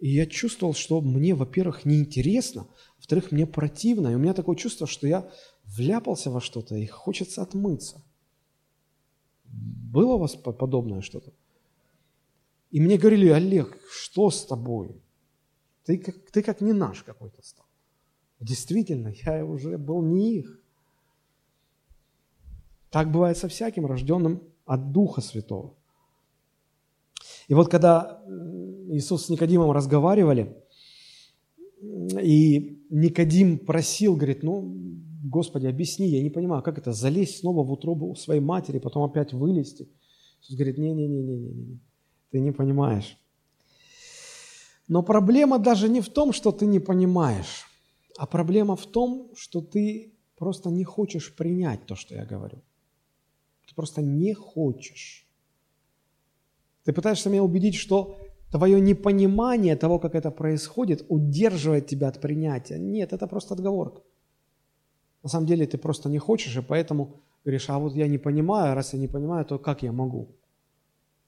И 0.00 0.08
я 0.08 0.26
чувствовал, 0.26 0.74
что 0.74 1.00
мне, 1.00 1.34
во-первых, 1.34 1.84
неинтересно, 1.84 2.66
во-вторых, 2.98 3.30
мне 3.30 3.46
противно. 3.46 4.08
И 4.08 4.14
у 4.16 4.18
меня 4.18 4.34
такое 4.34 4.56
чувство, 4.56 4.88
что 4.88 5.06
я 5.06 5.30
вляпался 5.64 6.30
во 6.30 6.40
что-то 6.40 6.74
и 6.74 6.86
хочется 6.86 7.42
отмыться. 7.42 8.02
Было 9.92 10.14
у 10.14 10.18
вас 10.18 10.34
подобное 10.34 11.00
что-то? 11.00 11.32
И 12.70 12.80
мне 12.80 12.98
говорили, 12.98 13.28
Олег, 13.28 13.78
что 13.88 14.30
с 14.30 14.44
тобой? 14.44 15.00
Ты 15.84 15.98
как, 15.98 16.16
ты 16.30 16.42
как 16.42 16.60
не 16.60 16.72
наш 16.72 17.02
какой-то 17.02 17.42
стал. 17.42 17.66
Действительно, 18.40 19.12
я 19.24 19.44
уже 19.44 19.78
был 19.78 20.02
не 20.02 20.38
их. 20.38 20.60
Так 22.90 23.12
бывает 23.12 23.36
со 23.38 23.48
всяким, 23.48 23.86
рожденным 23.86 24.42
от 24.66 24.92
Духа 24.92 25.20
Святого. 25.20 25.74
И 27.48 27.54
вот 27.54 27.70
когда 27.70 28.22
Иисус 28.88 29.26
с 29.26 29.28
Никодимом 29.28 29.70
разговаривали, 29.70 30.56
и 31.80 32.82
Никодим 32.90 33.58
просил, 33.58 34.16
говорит, 34.16 34.42
ну, 34.42 34.76
Господи, 35.34 35.66
объясни, 35.66 36.06
я 36.06 36.22
не 36.22 36.30
понимаю, 36.30 36.62
как 36.62 36.78
это, 36.78 36.92
залезть 36.92 37.40
снова 37.40 37.64
в 37.64 37.72
утробу 37.72 38.14
своей 38.14 38.40
матери, 38.40 38.78
потом 38.78 39.02
опять 39.02 39.32
вылезти. 39.32 39.88
Иисус 40.40 40.54
говорит, 40.54 40.78
не-не-не-не-не, 40.78 41.80
ты 42.30 42.38
не 42.38 42.52
понимаешь. 42.52 43.18
Но 44.86 45.02
проблема 45.02 45.58
даже 45.58 45.88
не 45.88 46.00
в 46.00 46.08
том, 46.08 46.32
что 46.32 46.52
ты 46.52 46.66
не 46.66 46.78
понимаешь, 46.78 47.66
а 48.16 48.26
проблема 48.26 48.76
в 48.76 48.86
том, 48.86 49.32
что 49.34 49.60
ты 49.60 50.12
просто 50.36 50.70
не 50.70 50.84
хочешь 50.84 51.34
принять 51.34 51.84
то, 51.84 51.96
что 51.96 52.14
я 52.14 52.24
говорю. 52.24 52.62
Ты 53.66 53.74
просто 53.74 54.02
не 54.02 54.34
хочешь. 54.34 55.26
Ты 56.84 56.92
пытаешься 56.92 57.28
меня 57.28 57.42
убедить, 57.42 57.74
что 57.74 58.16
твое 58.52 58.80
непонимание 58.80 59.74
того, 59.74 59.98
как 59.98 60.14
это 60.14 60.30
происходит, 60.30 61.04
удерживает 61.08 61.88
тебя 61.88 62.06
от 62.06 62.20
принятия. 62.20 62.78
Нет, 62.78 63.12
это 63.12 63.26
просто 63.26 63.54
отговорка. 63.54 64.02
На 65.24 65.30
самом 65.30 65.46
деле 65.46 65.66
ты 65.66 65.78
просто 65.78 66.10
не 66.10 66.18
хочешь, 66.18 66.54
и 66.54 66.60
поэтому 66.60 67.22
говоришь, 67.44 67.70
а 67.70 67.78
вот 67.78 67.94
я 67.94 68.06
не 68.06 68.18
понимаю, 68.18 68.74
раз 68.74 68.92
я 68.92 68.98
не 68.98 69.08
понимаю, 69.08 69.46
то 69.46 69.58
как 69.58 69.82
я 69.82 69.90
могу? 69.90 70.28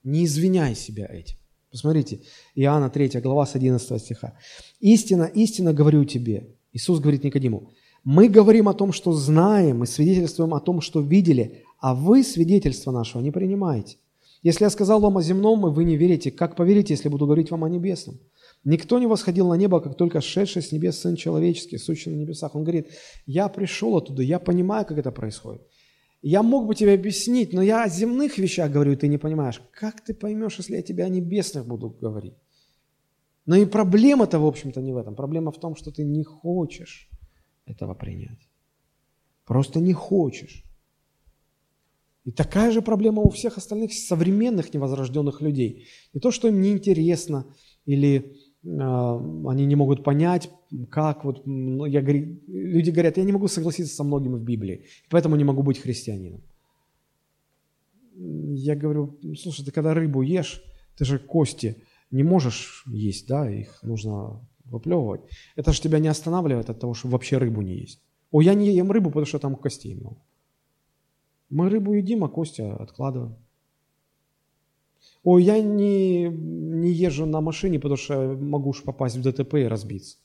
Не 0.05 0.27
извиняй 0.27 0.75
себя 0.75 1.07
этим. 1.07 1.37
Посмотрите, 1.71 2.21
Иоанна 2.55 2.91
3 2.91 3.21
глава 3.21 3.47
с 3.47 3.57
11 3.57 4.01
стиха. 4.01 4.35
«Истина, 4.81 5.25
истина 5.25 5.73
говорю 5.73 6.05
тебе». 6.05 6.55
Иисус 6.75 7.01
говорит 7.01 7.25
Никодиму, 7.25 7.73
«Мы 8.05 8.29
говорим 8.29 8.69
о 8.69 8.75
том, 8.75 8.93
что 8.93 9.13
знаем, 9.13 9.83
и 9.83 9.87
свидетельствуем 9.87 10.53
о 10.53 10.61
том, 10.61 10.83
что 10.83 11.01
видели, 11.01 11.65
а 11.81 11.95
вы 11.95 12.23
свидетельства 12.23 12.93
нашего 12.93 13.23
не 13.23 13.31
принимаете. 13.31 13.97
Если 14.43 14.65
я 14.65 14.71
сказал 14.71 15.01
вам 15.01 15.17
о 15.17 15.23
земном, 15.23 15.67
и 15.67 15.71
вы 15.71 15.85
не 15.85 15.97
верите, 15.97 16.31
как 16.31 16.55
поверите, 16.55 16.93
если 16.93 17.09
буду 17.09 17.25
говорить 17.25 17.51
вам 17.51 17.65
о 17.65 17.69
небесном? 17.69 18.19
Никто 18.67 18.99
не 18.99 19.07
восходил 19.07 19.47
на 19.49 19.55
небо, 19.55 19.81
как 19.81 19.97
только 19.97 20.21
шедший 20.21 20.61
с 20.61 20.73
небес 20.73 20.99
Сын 20.99 21.15
Человеческий, 21.15 21.79
сущий 21.79 22.11
на 22.11 22.17
небесах. 22.17 22.57
Он 22.57 22.65
говорит, 22.65 22.89
я 23.25 23.49
пришел 23.49 23.97
оттуда, 23.97 24.25
я 24.25 24.41
понимаю, 24.41 24.85
как 24.85 24.99
это 24.99 25.13
происходит. 25.13 25.63
Я 26.21 26.43
мог 26.43 26.67
бы 26.67 26.75
тебе 26.75 26.95
объяснить, 26.95 27.53
но 27.53 27.63
я 27.63 27.85
о 27.85 27.89
земных 27.89 28.39
вещах 28.39 28.73
говорю, 28.73 28.93
и 28.93 28.97
ты 28.97 29.07
не 29.07 29.19
понимаешь. 29.19 29.63
Как 29.71 30.01
ты 30.01 30.15
поймешь, 30.15 30.59
если 30.59 30.75
я 30.75 30.83
тебе 30.83 31.05
о 31.05 31.09
небесных 31.09 31.65
буду 31.65 31.91
говорить? 31.91 32.35
Но 33.47 33.55
и 33.55 33.67
проблема-то, 33.67 34.41
в 34.41 34.47
общем-то, 34.47 34.81
не 34.81 34.93
в 34.93 34.97
этом. 34.97 35.15
Проблема 35.15 35.53
в 35.53 35.61
том, 35.61 35.77
что 35.77 35.93
ты 35.93 36.03
не 36.03 36.25
хочешь 36.25 37.09
этого 37.67 37.95
принять. 37.95 38.49
Просто 39.45 39.79
не 39.79 39.93
хочешь. 39.93 40.65
И 42.25 42.33
такая 42.33 42.73
же 42.73 42.83
проблема 42.83 43.23
у 43.23 43.29
всех 43.29 43.59
остальных 43.59 43.93
современных 43.93 44.75
невозрожденных 44.75 45.41
людей. 45.41 45.87
Не 46.13 46.21
то, 46.21 46.33
что 46.33 46.49
им 46.49 46.61
неинтересно 46.61 47.47
или 47.85 48.37
они 48.67 49.67
не 49.67 49.77
могут 49.77 50.03
понять, 50.03 50.51
как 50.91 51.25
вот, 51.25 51.47
ну, 51.47 51.85
я, 51.85 52.01
люди 52.01 52.91
говорят, 52.91 53.17
я 53.17 53.25
не 53.25 53.33
могу 53.33 53.49
согласиться 53.49 53.95
со 53.95 54.05
многими 54.05 54.35
в 54.35 54.43
Библии, 54.43 54.87
поэтому 55.09 55.37
не 55.37 55.45
могу 55.45 55.63
быть 55.63 55.79
христианином. 55.79 56.43
Я 58.17 58.75
говорю, 58.75 59.19
слушай, 59.41 59.65
ты 59.65 59.71
когда 59.71 59.95
рыбу 59.95 60.23
ешь, 60.23 60.63
ты 60.97 61.05
же 61.05 61.19
кости 61.19 61.85
не 62.11 62.25
можешь 62.25 62.85
есть, 62.87 63.29
да, 63.29 63.49
их 63.51 63.83
нужно 63.83 64.41
выплевывать. 64.65 65.21
Это 65.55 65.73
же 65.73 65.81
тебя 65.81 65.99
не 65.99 66.09
останавливает 66.09 66.71
от 66.71 66.81
того, 66.81 66.95
что 66.95 67.09
вообще 67.09 67.39
рыбу 67.39 67.63
не 67.63 67.77
есть. 67.77 68.01
О, 68.33 68.41
я 68.41 68.55
не 68.55 68.75
ем 68.75 68.91
рыбу, 68.91 69.11
потому 69.11 69.27
что 69.27 69.39
там 69.39 69.55
костей 69.55 69.95
много. 69.95 70.17
Мы 71.51 71.69
рыбу 71.69 71.93
едим, 71.93 72.25
а 72.25 72.29
кости 72.29 72.63
откладываем. 72.63 73.37
Ой, 75.27 75.43
я 75.43 75.61
не, 75.61 76.29
не 76.29 76.93
езжу 76.93 77.27
на 77.27 77.41
машине, 77.41 77.81
потому 77.81 77.97
что 77.97 78.37
могу 78.41 78.71
уж 78.71 78.85
попасть 78.85 79.17
в 79.17 79.23
ДТП 79.23 79.55
и 79.55 79.65
разбиться. 79.65 80.19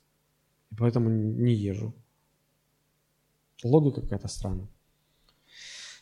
И 0.70 0.76
поэтому 0.76 1.10
не 1.10 1.54
езжу. 1.54 1.96
Логика 3.64 4.02
какая-то 4.02 4.28
странная. 4.28 4.68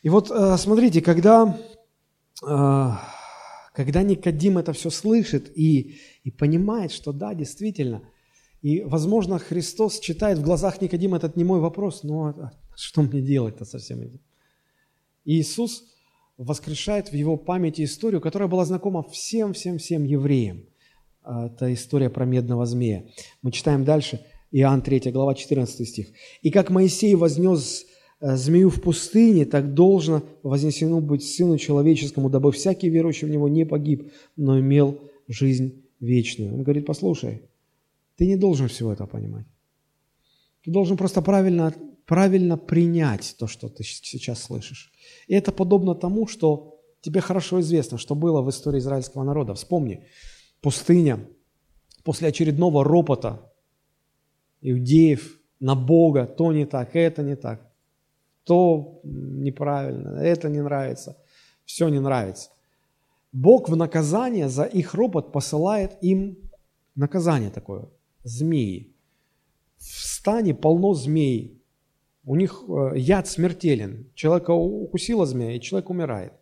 И 0.01 0.09
вот 0.09 0.29
э, 0.29 0.57
смотрите, 0.57 1.01
когда, 1.01 1.57
э, 2.45 2.89
когда 3.73 4.03
Никодим 4.03 4.57
это 4.57 4.73
все 4.73 4.89
слышит 4.89 5.49
и, 5.57 5.97
и 6.25 6.31
понимает, 6.31 6.91
что 6.91 7.13
да, 7.13 7.33
действительно, 7.33 8.01
и, 8.61 8.81
возможно, 8.81 9.39
Христос 9.39 9.99
читает 9.99 10.39
в 10.39 10.43
глазах 10.43 10.81
Никодима 10.81 11.15
этот 11.15 11.37
не 11.37 11.45
мой 11.45 11.61
вопрос, 11.61 12.03
«Ну, 12.03 12.25
а 12.25 12.51
что 12.75 13.01
мне 13.03 13.21
делать-то 13.21 13.63
со 13.63 13.77
всем 13.77 14.01
этим? 14.01 14.19
Иисус 15.23 15.85
воскрешает 16.39 17.11
в 17.11 17.13
его 17.13 17.35
памяти 17.35 17.83
историю, 17.83 18.21
которая 18.21 18.47
была 18.47 18.63
знакома 18.63 19.03
всем-всем-всем 19.03 20.05
евреям. 20.05 20.63
Это 21.21 21.71
история 21.73 22.09
про 22.09 22.25
медного 22.25 22.65
змея. 22.65 23.03
Мы 23.41 23.51
читаем 23.51 23.83
дальше, 23.83 24.25
Иоанн 24.51 24.81
3 24.81 25.11
глава, 25.11 25.35
14 25.35 25.87
стих. 25.87 26.07
«И 26.41 26.49
как 26.49 26.69
Моисей 26.69 27.13
вознес 27.15 27.85
э, 28.21 28.37
змею 28.37 28.69
в 28.69 28.81
пустыне, 28.81 29.45
так 29.45 29.73
должно 29.73 30.23
вознесено 30.41 31.01
быть 31.01 31.23
Сыну 31.23 31.57
Человеческому, 31.57 32.29
дабы 32.29 32.53
всякий 32.53 32.89
верующий 32.89 33.27
в 33.27 33.31
Него 33.31 33.49
не 33.49 33.65
погиб, 33.65 34.09
но 34.37 34.59
имел 34.59 34.97
жизнь 35.27 35.83
вечную». 35.99 36.53
Он 36.53 36.63
говорит, 36.63 36.85
послушай, 36.85 37.41
ты 38.15 38.25
не 38.25 38.37
должен 38.37 38.69
всего 38.69 38.93
этого 38.93 39.07
понимать. 39.07 39.45
Ты 40.63 40.71
должен 40.71 40.95
просто 40.95 41.21
правильно 41.21 41.73
правильно 42.09 42.57
принять 42.57 43.35
то, 43.37 43.45
что 43.45 43.69
ты 43.69 43.83
сейчас 43.83 44.41
слышишь. 44.41 44.91
И 45.27 45.35
это 45.35 45.51
подобно 45.51 45.93
тому, 45.93 46.25
что 46.25 46.81
тебе 47.01 47.21
хорошо 47.21 47.59
известно, 47.59 47.99
что 47.99 48.15
было 48.15 48.41
в 48.41 48.49
истории 48.49 48.79
израильского 48.79 49.23
народа. 49.23 49.53
Вспомни, 49.53 50.07
пустыня 50.59 51.19
после 52.03 52.29
очередного 52.29 52.83
ропота 52.83 53.53
иудеев 54.61 55.39
на 55.59 55.75
Бога, 55.75 56.25
то 56.25 56.51
не 56.51 56.65
так, 56.65 56.95
это 56.95 57.21
не 57.21 57.35
так, 57.35 57.71
то 58.43 59.01
неправильно, 59.03 60.17
это 60.17 60.49
не 60.49 60.63
нравится, 60.63 61.15
все 61.63 61.89
не 61.89 61.99
нравится. 61.99 62.49
Бог 63.31 63.69
в 63.69 63.75
наказание 63.75 64.49
за 64.49 64.63
их 64.63 64.95
ропот 64.95 65.31
посылает 65.31 65.95
им 66.01 66.39
наказание 66.95 67.51
такое, 67.51 67.87
змеи. 68.23 68.95
В 69.77 69.83
стане 69.83 70.55
полно 70.55 70.95
змей, 70.95 71.58
у 72.29 72.35
них 72.35 72.63
э, 72.67 72.91
яд 72.95 73.27
смертелен. 73.27 74.11
Человека 74.13 74.51
укусила 74.51 75.25
змея, 75.25 75.55
и 75.55 75.59
человек 75.59 75.89
умирает. 75.89 76.33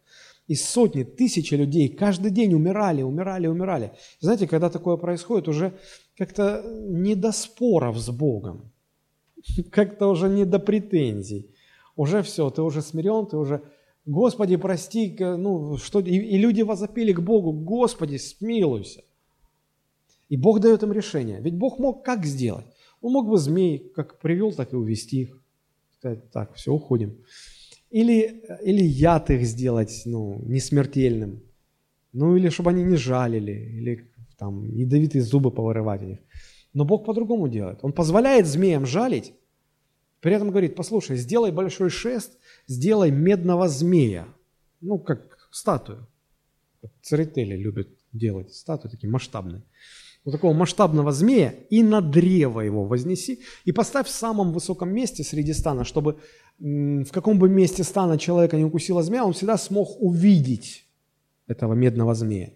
И 0.45 0.53
сотни, 0.53 1.03
тысячи 1.03 1.53
людей 1.53 1.87
каждый 1.87 2.29
день 2.29 2.53
умирали, 2.53 3.03
умирали, 3.03 3.47
умирали. 3.47 3.93
Знаете, 4.19 4.49
когда 4.49 4.69
такое 4.69 4.97
происходит, 4.97 5.47
уже 5.47 5.79
как-то 6.17 6.61
не 6.89 7.15
до 7.15 7.31
споров 7.31 7.97
с 7.97 8.09
Богом, 8.09 8.73
как-то 9.71 10.07
уже 10.07 10.27
не 10.27 10.43
до 10.43 10.59
претензий. 10.59 11.55
Уже 11.95 12.21
все, 12.21 12.49
ты 12.49 12.61
уже 12.63 12.81
смирен, 12.81 13.25
ты 13.25 13.37
уже, 13.37 13.61
Господи, 14.05 14.57
прости, 14.57 15.15
ну, 15.17 15.77
что, 15.77 16.01
и, 16.01 16.17
и 16.17 16.37
люди 16.37 16.63
возопили 16.63 17.13
к 17.13 17.21
Богу, 17.21 17.53
Господи, 17.53 18.17
смилуйся. 18.17 19.05
И 20.27 20.35
Бог 20.35 20.59
дает 20.59 20.83
им 20.83 20.91
решение. 20.91 21.39
Ведь 21.39 21.55
Бог 21.55 21.79
мог 21.79 22.03
как 22.03 22.25
сделать? 22.25 22.65
Он 22.99 23.13
мог 23.13 23.29
бы 23.29 23.37
змей 23.37 23.89
как 23.95 24.19
привел, 24.19 24.51
так 24.51 24.73
и 24.73 24.75
увести 24.75 25.21
их 25.21 25.41
сказать, 25.99 26.31
так, 26.31 26.53
все, 26.55 26.71
уходим. 26.71 27.17
Или, 27.89 28.43
или 28.63 28.83
яд 28.83 29.29
их 29.29 29.45
сделать, 29.45 30.03
ну, 30.05 30.41
не 30.45 30.59
смертельным. 30.59 31.43
Ну, 32.13 32.35
или 32.35 32.49
чтобы 32.49 32.71
они 32.71 32.83
не 32.83 32.97
жалили, 32.97 33.51
или 33.51 34.11
там 34.37 34.73
ядовитые 34.75 35.21
зубы 35.21 35.51
повырывать 35.51 36.01
у 36.03 36.05
них. 36.05 36.19
Но 36.73 36.85
Бог 36.85 37.05
по-другому 37.05 37.47
делает. 37.47 37.79
Он 37.81 37.93
позволяет 37.93 38.45
змеям 38.45 38.85
жалить, 38.85 39.33
при 40.19 40.33
этом 40.33 40.49
говорит, 40.49 40.75
послушай, 40.75 41.17
сделай 41.17 41.51
большой 41.51 41.89
шест, 41.89 42.37
сделай 42.67 43.11
медного 43.11 43.67
змея. 43.67 44.27
Ну, 44.81 44.99
как 44.99 45.47
статую. 45.51 46.07
Церетели 47.01 47.55
любят 47.55 47.89
делать 48.13 48.53
статуи 48.53 48.89
такие 48.89 49.09
масштабные 49.09 49.63
вот 50.27 50.33
такого 50.33 50.51
масштабного 50.51 51.13
змея, 51.13 51.53
и 51.69 51.81
на 51.81 52.01
древо 52.01 52.59
его 52.59 52.83
вознеси, 52.83 53.39
и 53.63 53.71
поставь 53.71 54.07
в 54.07 54.11
самом 54.11 54.51
высоком 54.51 54.89
месте 54.89 55.23
среди 55.23 55.53
стана, 55.53 55.85
чтобы 55.85 56.17
в 56.59 57.11
каком 57.13 57.39
бы 57.39 57.47
месте 57.47 57.85
стана 57.85 58.17
человека 58.17 58.57
не 58.57 58.65
укусила 58.65 59.01
змея, 59.03 59.23
он 59.23 59.31
всегда 59.31 59.57
смог 59.57 59.87
увидеть 60.01 60.85
этого 61.47 61.75
медного 61.75 62.13
змея. 62.13 62.49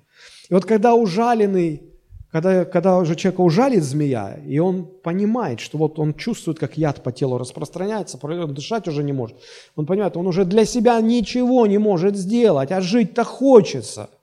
И 0.50 0.54
вот 0.54 0.66
когда 0.66 0.96
ужаленный, 0.96 1.84
когда, 2.30 2.66
когда 2.66 2.98
уже 2.98 3.16
человека 3.16 3.40
ужалит 3.40 3.86
змея, 3.86 4.38
и 4.46 4.60
он 4.60 4.86
понимает, 4.86 5.62
что 5.62 5.78
вот 5.78 5.98
он 5.98 6.14
чувствует, 6.14 6.60
как 6.60 6.78
яд 6.78 7.02
по 7.04 7.14
телу 7.14 7.38
распространяется, 7.38 8.18
дышать 8.48 8.90
уже 8.90 9.02
не 9.02 9.14
может, 9.14 9.38
он 9.78 9.86
понимает, 9.86 10.18
он 10.18 10.28
уже 10.28 10.44
для 10.44 10.66
себя 10.66 11.00
ничего 11.00 11.66
не 11.68 11.78
может 11.78 12.18
сделать, 12.18 12.74
а 12.74 12.82
жить-то 12.82 13.24
хочется– 13.24 14.10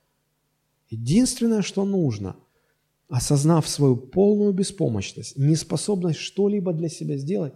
Единственное, 0.91 1.63
что 1.63 1.85
нужно, 1.85 2.37
осознав 3.09 3.67
свою 3.67 3.97
полную 3.97 4.53
беспомощность, 4.53 5.37
неспособность 5.37 6.19
что-либо 6.19 6.73
для 6.73 6.89
себя 6.89 7.17
сделать, 7.17 7.55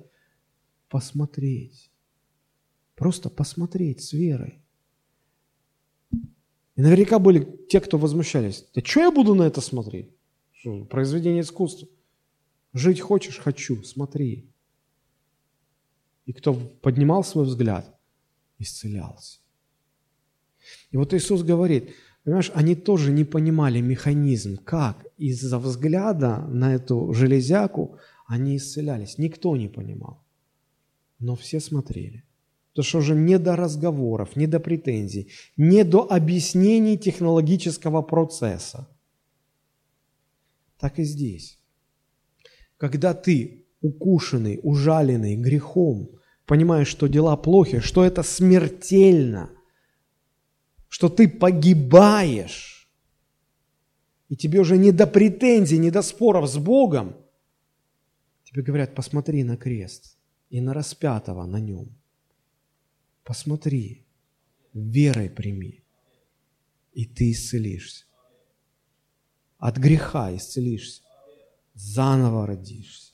посмотреть. 0.88 1.90
Просто 2.94 3.30
посмотреть 3.30 4.02
с 4.02 4.12
верой. 4.12 4.62
И 6.74 6.80
наверняка 6.80 7.18
были 7.18 7.46
те, 7.68 7.80
кто 7.80 7.98
возмущались. 7.98 8.66
Да 8.74 8.80
что 8.82 9.00
я 9.00 9.10
буду 9.10 9.34
на 9.34 9.42
это 9.42 9.60
смотреть? 9.60 10.10
Что, 10.52 10.84
произведение 10.84 11.42
искусства. 11.42 11.88
Жить 12.72 13.00
хочешь? 13.00 13.38
Хочу. 13.38 13.82
Смотри. 13.82 14.50
И 16.24 16.32
кто 16.32 16.54
поднимал 16.54 17.24
свой 17.24 17.44
взгляд, 17.44 17.98
исцелялся. 18.58 19.40
И 20.90 20.96
вот 20.96 21.12
Иисус 21.12 21.42
говорит, 21.42 21.94
понимаешь, 22.24 22.50
они 22.54 22.74
тоже 22.74 23.12
не 23.12 23.24
понимали 23.24 23.80
механизм, 23.80 24.56
как 24.56 25.06
из-за 25.18 25.58
взгляда 25.58 26.38
на 26.48 26.74
эту 26.74 27.12
железяку 27.12 27.98
они 28.26 28.56
исцелялись. 28.56 29.18
Никто 29.18 29.56
не 29.56 29.68
понимал. 29.68 30.22
Но 31.18 31.36
все 31.36 31.60
смотрели. 31.60 32.24
Потому 32.70 32.84
что 32.84 32.98
уже 32.98 33.14
не 33.14 33.38
до 33.38 33.54
разговоров, 33.54 34.34
не 34.36 34.46
до 34.46 34.58
претензий, 34.58 35.30
не 35.56 35.84
до 35.84 36.10
объяснений 36.10 36.96
технологического 36.96 38.02
процесса. 38.02 38.88
Так 40.78 40.98
и 40.98 41.04
здесь. 41.04 41.58
Когда 42.78 43.12
ты 43.12 43.66
укушенный, 43.82 44.58
ужаленный 44.62 45.36
грехом, 45.36 46.18
понимаешь, 46.46 46.88
что 46.88 47.08
дела 47.08 47.36
плохи, 47.36 47.80
что 47.80 48.04
это 48.04 48.22
смертельно, 48.22 49.50
что 50.92 51.08
ты 51.08 51.26
погибаешь, 51.26 52.88
и 54.28 54.36
тебе 54.36 54.60
уже 54.60 54.76
не 54.76 54.92
до 54.92 55.06
претензий, 55.06 55.78
не 55.78 55.90
до 55.90 56.02
споров 56.02 56.48
с 56.48 56.58
Богом, 56.58 57.16
тебе 58.44 58.62
говорят, 58.62 58.94
посмотри 58.94 59.42
на 59.44 59.56
крест 59.56 60.18
и 60.50 60.60
на 60.60 60.74
распятого 60.74 61.46
на 61.46 61.60
нем– 61.60 61.88
Посмотри, 63.24 64.04
верой 64.74 65.30
прими, 65.30 65.84
и 66.92 67.04
ты 67.04 67.30
исцелишься. 67.30 68.04
От 69.58 69.76
греха 69.78 70.34
исцелишься, 70.34 71.02
заново 71.74 72.46
родишься. 72.46 73.12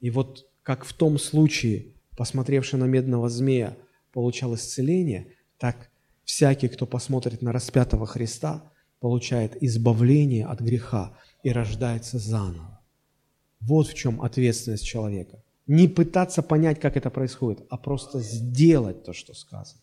И 0.00 0.10
вот 0.10 0.50
как 0.62 0.84
в 0.84 0.92
том 0.92 1.18
случае, 1.18 1.94
посмотревший 2.16 2.78
на 2.78 2.84
медного 2.84 3.30
змея, 3.30 3.78
получал 4.12 4.54
исцеление, 4.54 5.34
так 5.60 5.90
всякий, 6.24 6.68
кто 6.68 6.86
посмотрит 6.86 7.42
на 7.42 7.52
распятого 7.52 8.06
Христа, 8.06 8.72
получает 8.98 9.62
избавление 9.62 10.46
от 10.46 10.60
греха 10.60 11.16
и 11.44 11.52
рождается 11.52 12.18
заново. 12.18 12.80
Вот 13.60 13.86
в 13.86 13.94
чем 13.94 14.20
ответственность 14.20 14.84
человека– 14.84 15.42
не 15.70 15.86
пытаться 15.86 16.42
понять, 16.42 16.80
как 16.80 16.96
это 16.96 17.10
происходит, 17.10 17.64
а 17.70 17.76
просто 17.76 18.18
сделать 18.18 19.04
то, 19.04 19.12
что 19.12 19.34
сказано. 19.34 19.80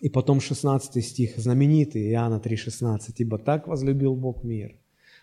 И 0.00 0.08
потом 0.08 0.40
16 0.40 1.04
стих, 1.04 1.38
знаменитый 1.38 2.10
Иоанна 2.10 2.40
3,16. 2.40 3.14
«Ибо 3.18 3.38
так 3.38 3.68
возлюбил 3.68 4.16
Бог 4.16 4.42
мир, 4.42 4.76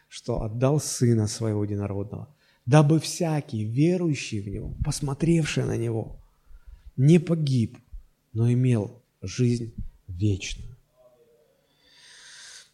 что 0.08 0.42
отдал 0.42 0.80
Сына 0.80 1.28
Своего 1.28 1.66
Единородного, 1.66 2.34
дабы 2.66 3.02
всякий, 3.02 3.66
верующий 3.66 4.40
в 4.40 4.48
Него, 4.48 4.74
посмотревший 4.86 5.66
на 5.66 5.76
Него, 5.76 6.19
не 7.00 7.20
погиб, 7.20 7.78
но 8.34 8.52
имел 8.52 9.02
жизнь 9.22 9.74
вечную». 10.08 10.76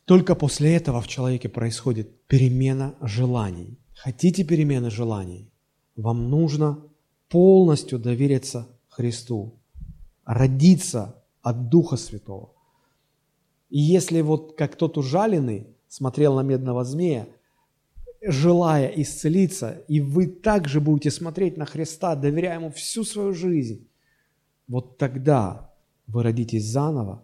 Только 0.03 0.35
после 0.35 0.75
этого 0.75 1.01
в 1.01 1.07
человеке 1.07 1.49
происходит 1.49 2.27
перемена 2.27 2.95
желаний– 3.01 3.79
Хотите 3.95 4.43
перемены 4.43 4.91
желаний? 4.91 5.49
Вам 5.95 6.29
нужно 6.29 6.83
полностью 7.29 7.97
довериться 7.97 8.67
Христу, 8.89 9.55
родиться 10.25 11.23
от 11.41 11.69
Духа 11.69 11.97
Святого. 11.97 12.51
И 13.69 13.79
если 13.79 14.21
вот 14.21 14.55
как 14.57 14.75
тот 14.75 14.97
ужаленный 14.97 15.67
смотрел 15.87 16.35
на 16.35 16.41
медного 16.41 16.83
змея, 16.83 17.27
желая 18.21 18.87
исцелиться, 18.87 19.83
и 19.87 20.01
вы 20.01 20.27
также 20.27 20.81
будете 20.81 21.09
смотреть 21.09 21.57
на 21.57 21.65
Христа, 21.65 22.15
доверяя 22.15 22.59
Ему 22.59 22.69
всю 22.71 23.03
свою 23.03 23.33
жизнь, 23.33 23.87
вот 24.67 24.97
тогда 24.97 25.71
вы 26.07 26.23
родитесь 26.23 26.65
заново, 26.65 27.23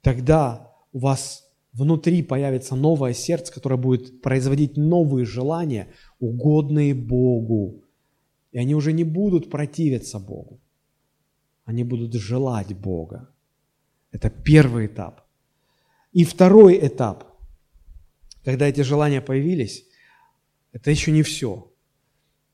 тогда 0.00 0.72
у 0.92 0.98
вас 0.98 1.50
внутри 1.72 2.22
появится 2.22 2.74
новое 2.74 3.12
сердце, 3.12 3.52
которое 3.52 3.76
будет 3.76 4.22
производить 4.22 4.76
новые 4.76 5.26
желания, 5.26 5.88
угодные 6.18 6.94
Богу. 6.94 7.84
И 8.52 8.58
они 8.58 8.74
уже 8.74 8.92
не 8.92 9.04
будут 9.04 9.50
противиться 9.50 10.18
Богу. 10.18 10.60
Они 11.64 11.84
будут 11.84 12.14
желать 12.14 12.74
Бога. 12.74 13.28
Это 14.12 14.30
первый 14.30 14.86
этап. 14.86 15.26
И 16.12 16.24
второй 16.24 16.78
этап, 16.86 17.36
когда 18.42 18.66
эти 18.66 18.80
желания 18.80 19.20
появились, 19.20 19.84
это 20.72 20.90
еще 20.90 21.12
не 21.12 21.22
все. 21.22 21.70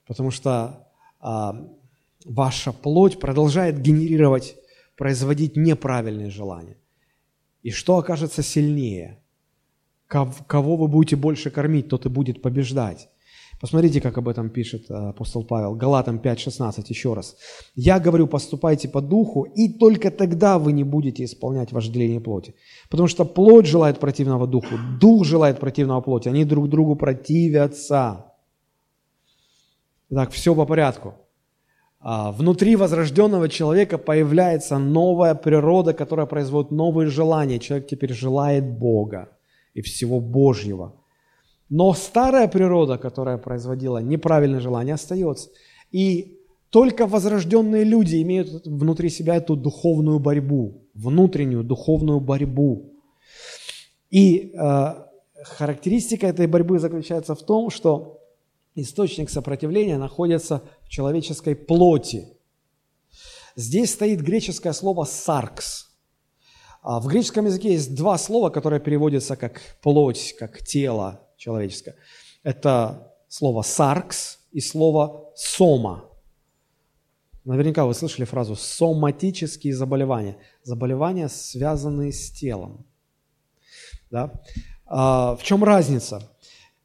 Потому 0.07 0.33
что 0.33 0.89
а, 1.21 1.69
ваша 2.25 2.73
плоть 2.73 3.19
продолжает 3.19 3.81
генерировать, 3.81 4.57
производить 4.97 5.57
неправильные 5.57 6.31
желания. 6.31 6.77
И 7.63 7.71
что 7.71 7.97
окажется 7.97 8.43
сильнее? 8.43 9.19
Кого 10.07 10.77
вы 10.77 10.89
будете 10.89 11.17
больше 11.17 11.51
кормить, 11.51 11.89
тот 11.89 12.07
и 12.07 12.09
будет 12.09 12.43
побеждать. 12.43 13.09
Посмотрите, 13.63 14.01
как 14.01 14.19
об 14.19 14.29
этом 14.29 14.51
пишет 14.51 14.91
э, 14.91 14.95
апостол 14.95 15.45
Павел. 15.45 15.77
Галатам 15.77 16.19
5.16 16.19 16.85
еще 16.89 17.15
раз. 17.15 17.37
«Я 17.77 18.01
говорю, 18.01 18.27
поступайте 18.27 18.89
по 18.89 19.01
духу, 19.01 19.45
и 19.45 19.69
только 19.69 20.11
тогда 20.11 20.59
вы 20.59 20.73
не 20.73 20.83
будете 20.83 21.23
исполнять 21.23 21.71
вожделение 21.71 22.21
плоти. 22.21 22.55
Потому 22.91 23.07
что 23.07 23.25
плоть 23.25 23.67
желает 23.67 24.01
противного 24.01 24.49
духу, 24.49 24.75
дух 25.01 25.25
желает 25.25 25.61
противного 25.61 26.01
плоти. 26.01 26.29
Они 26.29 26.45
друг 26.45 26.69
другу 26.69 26.97
противятся». 26.97 28.25
Так, 30.11 30.33
все 30.33 30.57
по 30.57 30.67
порядку. 30.67 31.15
А, 32.05 32.33
внутри 32.33 32.75
возрожденного 32.75 33.49
человека 33.49 33.97
появляется 33.97 34.79
новая 34.79 35.35
природа, 35.35 35.95
которая 35.95 36.27
производит 36.27 36.73
новые 36.73 37.09
желания. 37.09 37.61
Человек 37.61 37.87
теперь 37.87 38.13
желает 38.13 38.65
Бога 38.79 39.29
и 39.75 39.83
всего 39.83 40.21
Божьего. 40.21 40.95
Но 41.71 41.95
старая 41.95 42.49
природа, 42.49 42.99
которая 42.99 43.39
производила 43.39 43.99
неправильное 43.99 44.61
желание, 44.61 44.95
остается. 44.95 45.51
И 45.93 46.39
только 46.71 47.07
возрожденные 47.07 47.85
люди 47.85 48.21
имеют 48.21 48.67
внутри 48.67 49.09
себя 49.09 49.37
эту 49.37 49.57
духовную 49.57 50.19
борьбу, 50.19 50.83
внутреннюю 50.95 51.63
духовную 51.63 52.19
борьбу. 52.21 52.91
И 54.11 54.53
э, 54.55 54.95
характеристика 55.45 56.27
этой 56.27 56.47
борьбы 56.47 56.79
заключается 56.79 57.35
в 57.35 57.43
том, 57.43 57.71
что 57.71 58.22
источник 58.75 59.31
сопротивления 59.31 59.99
находится 59.99 60.63
в 60.83 60.89
человеческой 60.89 61.55
плоти. 61.55 62.29
Здесь 63.57 63.93
стоит 63.93 64.21
греческое 64.21 64.73
слово 64.73 65.05
«саркс». 65.05 65.91
А 66.83 66.99
в 66.99 67.07
греческом 67.07 67.47
языке 67.47 67.73
есть 67.73 67.95
два 67.95 68.19
слова, 68.19 68.51
которые 68.51 68.81
переводятся 68.81 69.37
как 69.37 69.61
плоть, 69.83 70.35
как 70.39 70.63
тело 70.65 71.29
человеческое. 71.37 71.97
Это 72.43 73.15
слово 73.29 73.63
«саркс» 73.63 74.41
и 74.51 74.61
слово 74.61 75.33
«сома». 75.37 76.09
Наверняка 77.45 77.87
вы 77.87 77.95
слышали 77.95 78.25
фразу 78.25 78.57
«соматические 78.57 79.75
заболевания». 79.75 80.39
Заболевания, 80.63 81.29
связанные 81.29 82.13
с 82.13 82.31
телом. 82.31 82.87
Да? 84.11 84.33
А, 84.87 85.37
в 85.37 85.43
чем 85.43 85.63
разница? 85.65 86.32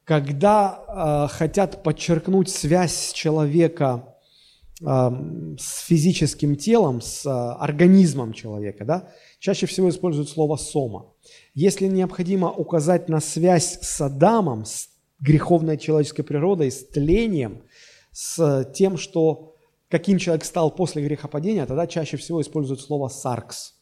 Когда 0.07 1.27
э, 1.27 1.33
хотят 1.33 1.83
подчеркнуть 1.83 2.49
связь 2.49 3.11
человека 3.11 4.15
э, 4.79 4.85
с 5.59 5.85
физическим 5.85 6.55
телом, 6.55 7.01
с 7.01 7.25
э, 7.25 7.29
организмом 7.29 8.31
человека, 8.31 8.85
да, 8.85 9.09
чаще 9.39 9.65
всего 9.65 9.89
используют 9.89 10.29
слово 10.29 10.55
«сома». 10.55 11.11
Если 11.53 11.87
необходимо 11.87 12.49
указать 12.49 13.09
на 13.09 13.19
связь 13.19 13.79
с 13.81 13.99
Адамом, 13.99 14.63
с 14.63 14.87
греховной 15.19 15.77
человеческой 15.77 16.23
природой, 16.23 16.71
с 16.71 16.87
тлением, 16.87 17.63
с 18.13 18.63
тем, 18.73 18.95
что 18.97 19.57
каким 19.89 20.19
человек 20.19 20.45
стал 20.45 20.71
после 20.71 21.03
грехопадения, 21.03 21.65
тогда 21.65 21.85
чаще 21.85 22.15
всего 22.15 22.41
используют 22.41 22.79
слово 22.79 23.09
«саркс». 23.09 23.73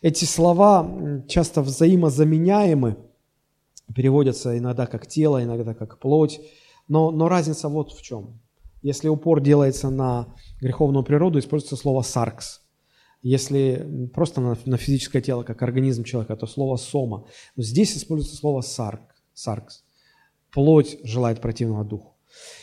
Эти 0.00 0.26
слова 0.26 1.24
часто 1.26 1.60
взаимозаменяемы– 1.60 2.98
переводятся 3.94 4.56
иногда 4.56 4.86
как 4.86 5.06
тело, 5.06 5.42
иногда 5.42 5.74
как 5.74 5.98
плоть. 5.98 6.40
Но, 6.88 7.10
но 7.10 7.28
разница 7.28 7.68
вот 7.68 7.92
в 7.92 8.02
чем. 8.02 8.40
Если 8.82 9.08
упор 9.08 9.40
делается 9.40 9.90
на 9.90 10.34
греховную 10.60 11.04
природу, 11.04 11.38
используется 11.38 11.76
слово 11.76 12.02
«саркс». 12.02 12.60
Если 13.22 14.10
просто 14.12 14.42
на, 14.42 14.58
на 14.66 14.76
физическое 14.76 15.22
тело, 15.22 15.44
как 15.44 15.62
организм 15.62 16.04
человека, 16.04 16.36
то 16.36 16.46
слово 16.46 16.76
«сома». 16.76 17.24
Но 17.56 17.62
здесь 17.62 17.96
используется 17.96 18.36
слово 18.36 18.60
«сарк», 18.60 19.00
«саркс». 19.32 19.84
Плоть 20.52 20.98
желает 21.02 21.40
противного 21.40 21.84
духу. 21.84 22.16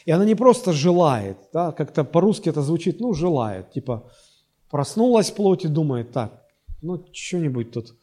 И 0.06 0.12
она 0.12 0.24
не 0.26 0.36
просто 0.36 0.74
желает, 0.74 1.38
да, 1.54 1.72
как-то 1.72 2.04
по-русски 2.04 2.50
это 2.50 2.62
звучит, 2.62 3.00
ну, 3.00 3.14
желает, 3.14 3.72
типа 3.72 4.12
проснулась 4.70 5.32
плоть 5.32 5.66
и 5.66 5.68
думает, 5.68 6.12
так, 6.12 6.46
ну, 6.82 7.06
что-нибудь 7.12 7.72
тут 7.72 7.96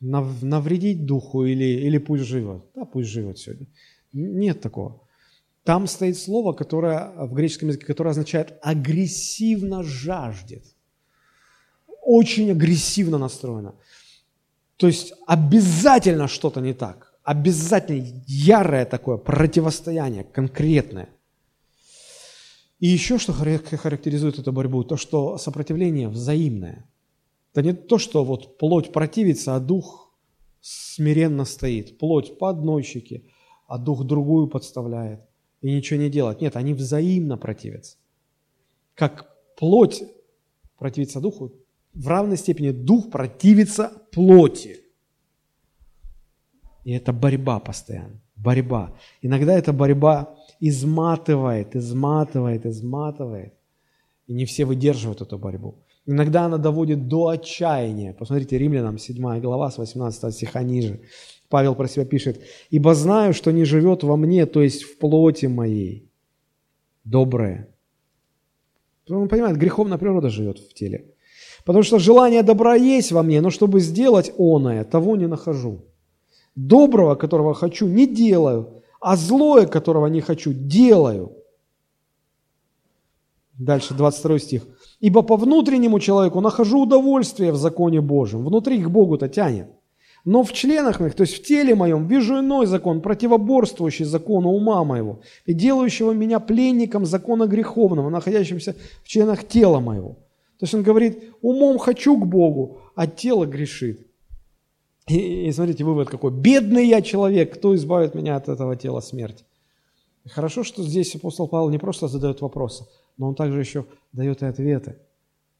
навредить 0.00 1.06
духу 1.06 1.44
или, 1.44 1.64
или 1.64 1.98
пусть 1.98 2.24
живет. 2.24 2.64
Да, 2.74 2.84
пусть 2.84 3.08
живет 3.08 3.38
сегодня. 3.38 3.66
Нет 4.12 4.60
такого. 4.60 5.00
Там 5.64 5.86
стоит 5.86 6.16
слово, 6.16 6.52
которое 6.52 7.12
в 7.26 7.34
греческом 7.34 7.68
языке, 7.68 7.86
которое 7.86 8.10
означает 8.10 8.58
агрессивно 8.62 9.82
жаждет. 9.82 10.64
Очень 12.02 12.50
агрессивно 12.52 13.18
настроено. 13.18 13.74
То 14.76 14.86
есть 14.86 15.12
обязательно 15.26 16.28
что-то 16.28 16.60
не 16.60 16.72
так. 16.72 17.12
Обязательно 17.22 18.22
ярое 18.26 18.86
такое 18.86 19.18
противостояние, 19.18 20.24
конкретное. 20.24 21.10
И 22.78 22.86
еще 22.86 23.18
что 23.18 23.32
характеризует 23.32 24.38
эту 24.38 24.52
борьбу, 24.52 24.84
то, 24.84 24.96
что 24.96 25.36
сопротивление 25.36 26.08
взаимное. 26.08 26.88
Это 27.52 27.62
не 27.62 27.72
то, 27.72 27.98
что 27.98 28.24
вот 28.24 28.58
плоть 28.58 28.92
противится, 28.92 29.56
а 29.56 29.60
дух 29.60 30.14
смиренно 30.60 31.44
стоит. 31.44 31.98
Плоть 31.98 32.38
по 32.38 32.50
одной 32.50 32.82
щеке, 32.82 33.24
а 33.66 33.78
дух 33.78 34.04
другую 34.04 34.48
подставляет 34.48 35.20
и 35.60 35.74
ничего 35.74 36.00
не 36.00 36.10
делает. 36.10 36.40
Нет, 36.40 36.56
они 36.56 36.74
взаимно 36.74 37.36
противятся. 37.36 37.96
Как 38.94 39.34
плоть 39.56 40.02
противится 40.76 41.20
духу, 41.20 41.52
в 41.94 42.08
равной 42.08 42.36
степени 42.36 42.70
дух 42.70 43.10
противится 43.10 43.92
плоти. 44.12 44.80
И 46.84 46.92
это 46.92 47.12
борьба 47.12 47.58
постоянно, 47.58 48.20
борьба. 48.36 48.96
Иногда 49.20 49.58
эта 49.58 49.72
борьба 49.72 50.36
изматывает, 50.60 51.76
изматывает, 51.76 52.66
изматывает. 52.66 53.54
И 54.26 54.32
не 54.32 54.44
все 54.44 54.64
выдерживают 54.64 55.22
эту 55.22 55.38
борьбу. 55.38 55.84
Иногда 56.08 56.46
она 56.46 56.56
доводит 56.56 57.06
до 57.06 57.28
отчаяния. 57.28 58.14
Посмотрите, 58.14 58.56
Римлянам 58.56 58.96
7 58.96 59.40
глава 59.40 59.70
с 59.70 59.76
18 59.76 60.34
стиха 60.34 60.62
ниже. 60.62 61.00
Павел 61.50 61.74
про 61.74 61.86
себя 61.86 62.06
пишет, 62.06 62.40
«Ибо 62.70 62.94
знаю, 62.94 63.34
что 63.34 63.52
не 63.52 63.64
живет 63.66 64.02
во 64.02 64.16
мне, 64.16 64.46
то 64.46 64.62
есть 64.62 64.84
в 64.84 64.96
плоти 64.96 65.46
моей, 65.46 66.10
доброе». 67.04 67.68
Он 69.10 69.28
понимает, 69.28 69.58
греховная 69.58 69.98
природа 69.98 70.30
живет 70.30 70.58
в 70.58 70.72
теле. 70.72 71.14
Потому 71.66 71.82
что 71.82 71.98
желание 71.98 72.42
добра 72.42 72.74
есть 72.74 73.12
во 73.12 73.22
мне, 73.22 73.42
но 73.42 73.50
чтобы 73.50 73.80
сделать 73.80 74.32
оное, 74.38 74.84
того 74.84 75.16
не 75.16 75.26
нахожу. 75.26 75.84
Доброго, 76.54 77.16
которого 77.16 77.52
хочу, 77.52 77.86
не 77.86 78.06
делаю, 78.06 78.82
а 78.98 79.14
злое, 79.16 79.66
которого 79.66 80.06
не 80.06 80.22
хочу, 80.22 80.54
делаю. 80.54 81.32
Дальше 83.58 83.92
22 83.92 84.38
стих. 84.38 84.62
«Ибо 85.00 85.22
по 85.22 85.36
внутреннему 85.36 86.00
человеку 86.00 86.40
нахожу 86.40 86.82
удовольствие 86.82 87.52
в 87.52 87.56
законе 87.56 88.00
Божьем». 88.00 88.44
Внутри 88.44 88.78
их 88.78 88.90
Богу-то 88.90 89.28
тянет. 89.28 89.68
Но 90.24 90.42
в 90.42 90.52
членах 90.52 91.00
моих, 91.00 91.14
то 91.14 91.22
есть 91.22 91.36
в 91.36 91.42
теле 91.42 91.74
моем, 91.74 92.06
вижу 92.06 92.40
иной 92.40 92.66
закон, 92.66 93.00
противоборствующий 93.00 94.04
закону 94.04 94.50
ума 94.50 94.84
моего 94.84 95.20
и 95.46 95.54
делающего 95.54 96.12
меня 96.12 96.40
пленником 96.40 97.06
закона 97.06 97.46
греховного, 97.46 98.10
находящимся 98.10 98.74
в 99.02 99.08
членах 99.08 99.46
тела 99.46 99.80
моего. 99.80 100.18
То 100.58 100.64
есть 100.64 100.74
он 100.74 100.82
говорит, 100.82 101.22
умом 101.40 101.78
хочу 101.78 102.18
к 102.18 102.26
Богу, 102.26 102.80
а 102.96 103.06
тело 103.06 103.46
грешит. 103.46 104.06
И, 105.06 105.46
и 105.46 105.52
смотрите, 105.52 105.84
вывод 105.84 106.10
какой. 106.10 106.32
Бедный 106.32 106.86
я 106.86 107.00
человек, 107.00 107.54
кто 107.54 107.74
избавит 107.76 108.14
меня 108.14 108.36
от 108.36 108.48
этого 108.48 108.76
тела 108.76 109.00
смерти? 109.00 109.44
Хорошо, 110.26 110.64
что 110.64 110.82
здесь 110.82 111.14
апостол 111.14 111.48
Павел 111.48 111.70
не 111.70 111.78
просто 111.78 112.08
задает 112.08 112.40
вопросы, 112.40 112.84
но 113.18 113.28
он 113.28 113.34
также 113.34 113.60
еще 113.60 113.84
дает 114.12 114.42
и 114.42 114.46
ответы. 114.46 114.98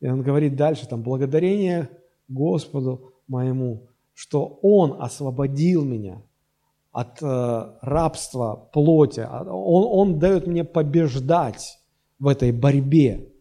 И 0.01 0.09
он 0.09 0.23
говорит 0.23 0.57
дальше, 0.57 0.89
там, 0.89 1.03
благодарение 1.03 1.91
Господу 2.29 3.13
моему, 3.27 3.89
что 4.15 4.59
Он 4.63 5.03
освободил 5.03 5.85
меня 5.85 6.23
от 6.93 7.23
э, 7.23 7.75
рабства 7.83 8.69
плоти. 8.73 9.21
Он, 9.21 10.11
он 10.11 10.19
дает 10.19 10.47
мне 10.47 10.65
побеждать 10.65 11.79
в 12.19 12.27
этой 12.27 12.53
борьбе. 12.53 13.33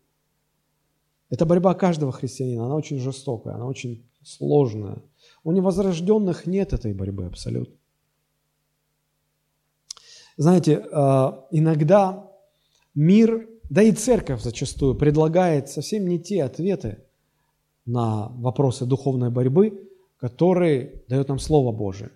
Это 1.29 1.45
борьба 1.45 1.73
каждого 1.73 2.11
христианина, 2.11 2.65
она 2.65 2.75
очень 2.75 2.99
жестокая, 2.99 3.55
она 3.55 3.65
очень 3.65 4.07
сложная. 4.23 5.01
У 5.43 5.51
невозрожденных 5.51 6.45
нет 6.45 6.73
этой 6.73 6.93
борьбы 6.93 7.25
абсолютно. 7.25 7.75
Знаете, 10.37 10.73
э, 10.73 11.31
иногда 11.51 12.31
мир, 12.93 13.49
да 13.69 13.81
и 13.81 13.91
церковь 13.91 14.41
зачастую 14.41 14.95
предлагает 14.95 15.69
совсем 15.69 16.07
не 16.07 16.19
те 16.19 16.43
ответы 16.43 17.03
на 17.85 18.29
вопросы 18.29 18.85
духовной 18.85 19.29
борьбы, 19.29 19.89
которые 20.17 21.03
дает 21.07 21.27
нам 21.27 21.39
Слово 21.39 21.71
Божие. 21.71 22.11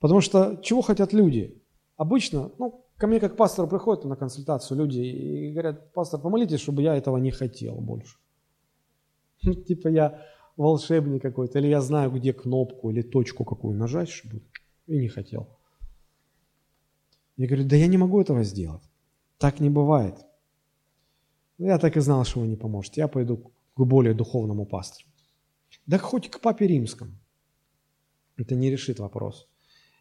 Потому 0.00 0.20
что 0.20 0.56
чего 0.62 0.82
хотят 0.82 1.12
люди? 1.12 1.62
Обычно, 1.96 2.50
ну, 2.58 2.84
ко 2.96 3.06
мне 3.06 3.20
как 3.20 3.36
пастору 3.36 3.68
приходят 3.68 4.04
на 4.04 4.16
консультацию 4.16 4.78
люди 4.78 5.00
и 5.00 5.52
говорят, 5.52 5.92
пастор, 5.92 6.20
помолитесь, 6.20 6.60
чтобы 6.60 6.82
я 6.82 6.94
этого 6.96 7.16
не 7.16 7.30
хотел 7.30 7.76
больше. 7.76 8.16
Ну, 9.42 9.54
типа 9.54 9.88
я 9.88 10.22
волшебник 10.56 11.22
какой-то, 11.22 11.58
или 11.58 11.68
я 11.68 11.80
знаю, 11.80 12.10
где 12.10 12.32
кнопку 12.32 12.90
или 12.90 13.02
точку 13.02 13.44
какую 13.44 13.76
нажать, 13.76 14.08
чтобы 14.08 14.42
и 14.86 14.98
не 14.98 15.08
хотел. 15.08 15.48
Я 17.36 17.46
говорю, 17.46 17.68
да 17.68 17.76
я 17.76 17.86
не 17.86 17.98
могу 17.98 18.20
этого 18.20 18.44
сделать. 18.44 18.82
Так 19.38 19.60
не 19.60 19.68
бывает. 19.70 20.25
Ну, 21.58 21.66
я 21.66 21.78
так 21.78 21.96
и 21.96 22.00
знал, 22.00 22.24
что 22.24 22.40
вы 22.40 22.48
не 22.48 22.56
поможете. 22.56 23.00
Я 23.00 23.08
пойду 23.08 23.52
к 23.74 23.84
более 23.84 24.14
духовному 24.14 24.66
пастору. 24.66 25.08
Да 25.86 25.98
хоть 25.98 26.30
к 26.30 26.40
папе 26.40 26.66
римскому. 26.66 27.12
Это 28.36 28.54
не 28.54 28.70
решит 28.70 28.98
вопрос. 28.98 29.48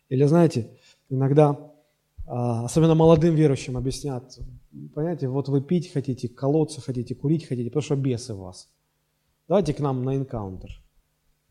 Или, 0.10 0.26
знаете, 0.26 0.70
иногда, 1.10 1.72
а, 2.28 2.66
особенно 2.66 2.96
молодым 2.96 3.36
верующим, 3.36 3.78
объяснят, 3.78 4.38
понимаете, 4.94 5.28
вот 5.28 5.48
вы 5.48 5.62
пить 5.62 5.92
хотите, 5.92 6.28
колоться 6.28 6.82
хотите, 6.82 7.16
курить 7.16 7.48
хотите, 7.48 7.70
потому 7.70 7.84
что 7.84 7.96
бесы 7.96 8.34
в 8.34 8.40
вас. 8.40 8.70
Давайте 9.48 9.74
к 9.74 9.80
нам 9.80 10.04
на 10.04 10.16
энкаунтер. 10.16 10.82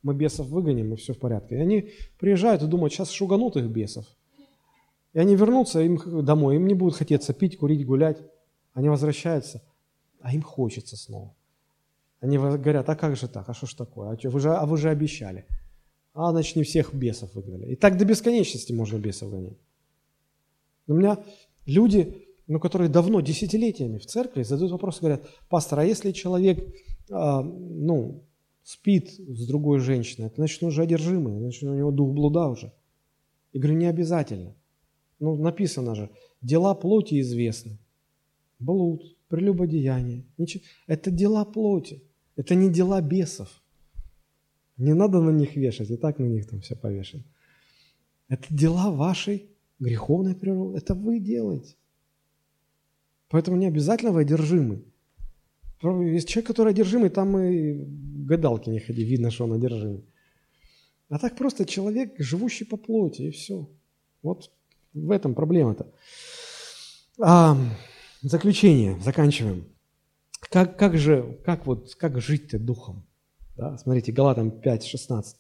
Мы 0.03 0.15
бесов 0.15 0.49
выгоним, 0.49 0.93
и 0.93 0.97
все 0.97 1.15
в 1.15 1.19
порядке. 1.19 1.57
И 1.57 1.61
они 1.61 1.91
приезжают 2.19 2.63
и 2.63 2.67
думают, 2.67 2.93
сейчас 2.93 3.11
шуганут 3.11 3.57
их 3.57 3.67
бесов. 3.67 4.05
И 5.15 5.19
они 5.19 5.37
вернутся 5.37 5.81
им 5.81 5.99
домой, 6.25 6.57
им 6.57 6.67
не 6.67 6.75
будет 6.75 6.97
хотеться 6.97 7.33
пить, 7.33 7.57
курить, 7.57 7.87
гулять. 7.87 8.19
Они 8.75 8.89
возвращаются, 8.89 9.63
а 10.25 10.35
им 10.35 10.43
хочется 10.43 10.97
снова. 10.97 11.37
Они 12.21 12.39
говорят, 12.39 12.89
а 12.89 12.97
как 12.97 13.15
же 13.15 13.29
так, 13.29 13.47
а 13.51 13.55
что 13.55 13.67
ж 13.67 13.75
такое, 13.75 14.09
а, 14.09 14.19
что, 14.19 14.31
вы, 14.31 14.41
же, 14.41 14.55
а 14.55 14.65
вы 14.65 14.79
же 14.79 14.89
обещали. 14.89 15.45
А, 16.15 16.31
значит, 16.31 16.57
не 16.57 16.63
всех 16.63 16.95
бесов 16.95 17.35
выгнали. 17.35 17.73
И 17.73 17.77
так 17.77 17.99
до 17.99 18.07
бесконечности 18.07 18.73
можно 18.73 18.97
бесов 18.97 19.31
гонять. 19.31 19.59
У 20.87 20.95
меня 20.95 21.23
люди, 21.67 22.27
ну, 22.47 22.59
которые 22.59 22.89
давно, 22.89 23.21
десятилетиями 23.21 23.99
в 23.99 24.07
церкви, 24.07 24.45
задают 24.45 24.73
вопрос, 24.73 25.01
говорят, 25.01 25.29
пастор, 25.51 25.81
а 25.81 25.85
если 25.85 26.13
человек, 26.13 26.75
а, 27.11 27.43
ну, 27.43 28.25
спит 28.63 29.11
с 29.11 29.47
другой 29.47 29.81
женщиной, 29.81 30.29
это 30.29 30.37
значит, 30.37 30.63
он 30.63 30.71
уже 30.71 30.83
одержимый, 30.83 31.39
значит, 31.39 31.65
у 31.65 31.75
него 31.75 31.91
дух 31.91 32.15
блуда 32.15 32.47
уже. 32.47 32.73
Я 33.53 33.61
говорю, 33.61 33.77
не 33.77 33.87
обязательно. 33.87 34.57
Ну, 35.19 35.37
написано 35.37 35.95
же, 35.95 36.09
дела 36.41 36.75
плоти 36.75 37.21
известны. 37.21 37.79
Блуд, 38.59 39.14
прелюбодеяние. 39.29 40.25
Ничего. 40.39 40.63
Это 40.87 41.11
дела 41.11 41.45
плоти. 41.45 42.03
Это 42.37 42.55
не 42.55 42.71
дела 42.71 43.01
бесов. 43.01 43.63
Не 44.77 44.95
надо 44.95 45.21
на 45.21 45.31
них 45.31 45.57
вешать, 45.57 45.91
и 45.91 45.97
так 45.97 46.19
на 46.19 46.25
них 46.25 46.49
там 46.49 46.61
все 46.61 46.75
повешено. 46.75 47.23
Это 48.29 48.45
дела 48.51 48.91
вашей 48.91 49.51
греховной 49.79 50.35
природы. 50.35 50.79
Это 50.79 50.95
вы 50.95 51.21
делаете. 51.21 51.77
Поэтому 53.29 53.57
не 53.57 53.67
обязательно 53.67 54.13
вы 54.13 54.23
одержимы. 54.23 54.85
Есть 55.83 56.29
человек, 56.29 56.49
который 56.49 56.73
одержимый, 56.73 57.11
там 57.11 57.37
и 57.39 57.75
гадалки 58.27 58.71
не 58.71 58.81
ходи, 58.81 59.05
видно, 59.05 59.31
что 59.31 59.45
он 59.45 59.53
одержимый. 59.53 60.05
А 61.09 61.19
так 61.19 61.37
просто 61.37 61.67
человек, 61.67 62.15
живущий 62.19 62.65
по 62.65 62.77
плоти, 62.77 63.23
и 63.23 63.31
все. 63.31 63.69
Вот 64.23 64.51
в 64.95 65.11
этом 65.11 65.35
проблема-то. 65.35 65.93
А, 67.21 67.57
заключение, 68.29 68.99
заканчиваем. 69.01 69.67
Как, 70.51 70.79
как 70.79 70.97
же, 70.97 71.39
как 71.45 71.67
вот, 71.67 71.95
как 71.95 72.21
жить-то 72.21 72.59
духом? 72.59 73.07
Да? 73.57 73.77
Смотрите, 73.79 74.13
Галатам 74.13 74.51
5, 74.51 74.85
16. 74.85 75.37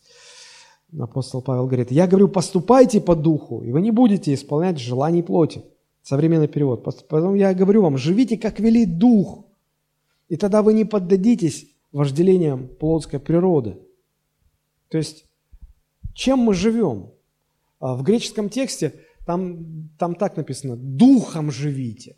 Апостол 1.01 1.43
Павел 1.43 1.67
говорит, 1.67 1.91
я 1.91 2.07
говорю, 2.07 2.29
поступайте 2.29 3.01
по 3.01 3.17
духу, 3.17 3.63
и 3.63 3.73
вы 3.73 3.81
не 3.81 3.91
будете 3.91 4.33
исполнять 4.33 4.79
желаний 4.79 5.23
плоти. 5.23 5.65
Современный 6.03 6.49
перевод. 6.49 6.85
Потом 6.85 7.35
я 7.35 7.55
говорю 7.55 7.83
вам, 7.83 7.97
живите, 7.97 8.37
как 8.37 8.61
велит 8.61 8.99
дух, 8.99 9.47
и 10.29 10.37
тогда 10.37 10.63
вы 10.63 10.75
не 10.75 10.85
поддадитесь 10.85 11.67
вожделением 11.93 12.69
плотской 12.69 13.19
природы. 13.19 13.79
То 14.89 14.99
есть, 14.99 15.25
чем 16.13 16.41
мы 16.41 16.55
живем? 16.55 17.11
А 17.81 17.95
в 17.95 18.03
греческом 18.03 18.51
тексте 18.51 18.95
там, 19.25 19.89
там 19.99 20.15
так 20.15 20.37
написано 20.37 20.77
«духом 20.77 21.51
живите». 21.51 22.17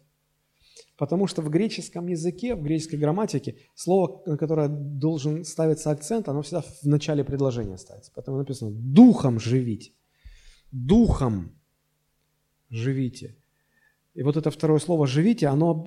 Потому 0.97 1.27
что 1.27 1.43
в 1.43 1.51
греческом 1.51 2.07
языке, 2.09 2.55
в 2.55 2.63
греческой 2.63 2.99
грамматике 2.99 3.57
слово, 3.75 4.23
на 4.27 4.39
которое 4.39 4.69
должен 4.69 5.45
ставиться 5.45 5.91
акцент, 5.91 6.29
оно 6.29 6.41
всегда 6.43 6.63
в 6.63 6.85
начале 6.85 7.23
предложения 7.23 7.77
ставится. 7.77 8.11
Поэтому 8.15 8.39
написано 8.39 8.71
«духом 8.71 9.39
живите». 9.39 9.93
Духом 10.73 11.53
живите. 12.71 13.37
И 14.15 14.23
вот 14.23 14.37
это 14.37 14.51
второе 14.51 14.79
слово 14.79 15.07
«живите», 15.07 15.49
оно, 15.49 15.85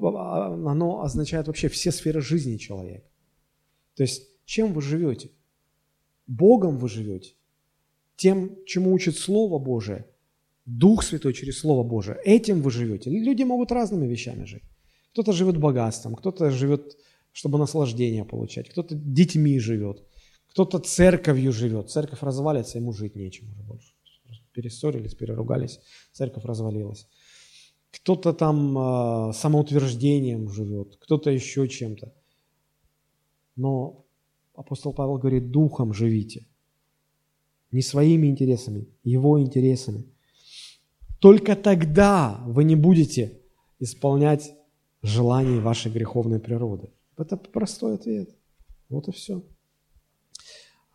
оно 0.67 1.01
означает 1.01 1.47
вообще 1.47 1.69
все 1.69 1.91
сферы 1.91 2.21
жизни 2.21 2.57
человека. 2.57 3.09
То 3.95 4.03
есть 4.03 4.29
чем 4.45 4.73
вы 4.73 4.81
живете? 4.81 5.31
Богом 6.27 6.77
вы 6.77 6.87
живете. 6.87 7.33
Тем, 8.15 8.63
чему 8.65 8.93
учит 8.93 9.17
Слово 9.17 9.57
Божие, 9.59 10.05
Дух 10.65 11.03
Святой 11.03 11.33
через 11.33 11.59
Слово 11.59 11.83
Божие. 11.83 12.19
Этим 12.23 12.61
вы 12.61 12.69
живете. 12.69 13.09
Люди 13.09 13.43
могут 13.43 13.71
разными 13.71 14.05
вещами 14.05 14.45
жить. 14.45 14.63
Кто-то 15.19 15.33
живет 15.33 15.57
богатством, 15.57 16.15
кто-то 16.15 16.49
живет, 16.49 16.97
чтобы 17.33 17.59
наслаждение 17.59 18.23
получать, 18.23 18.69
кто-то 18.69 18.95
детьми 18.95 19.59
живет, 19.59 20.01
кто-то 20.47 20.79
церковью 20.79 21.51
живет. 21.51 21.89
Церковь 21.89 22.21
развалится, 22.21 22.77
ему 22.77 22.93
жить 22.93 23.17
нечем 23.17 23.51
уже 23.51 23.61
больше. 23.63 23.91
Перессорились, 24.53 25.15
переругались, 25.15 25.81
церковь 26.13 26.45
развалилась. 26.45 27.05
Кто-то 27.91 28.31
там 28.31 28.77
э, 28.77 29.33
самоутверждением 29.33 30.49
живет, 30.49 30.95
кто-то 31.01 31.31
еще 31.31 31.67
чем-то. 31.67 32.13
Но 33.57 34.05
апостол 34.55 34.93
Павел 34.93 35.17
говорит, 35.17 35.51
духом 35.51 35.93
живите. 35.93 36.47
Не 37.71 37.81
своими 37.81 38.27
интересами, 38.27 38.87
его 39.03 39.37
интересами. 39.41 40.05
Только 41.19 41.57
тогда 41.57 42.41
вы 42.45 42.63
не 42.63 42.77
будете 42.77 43.41
исполнять 43.79 44.53
желаний 45.01 45.59
вашей 45.59 45.91
греховной 45.91 46.39
природы. 46.39 46.89
Это 47.17 47.37
простой 47.37 47.95
ответ. 47.95 48.29
Вот 48.89 49.07
и 49.07 49.11
все. 49.11 49.43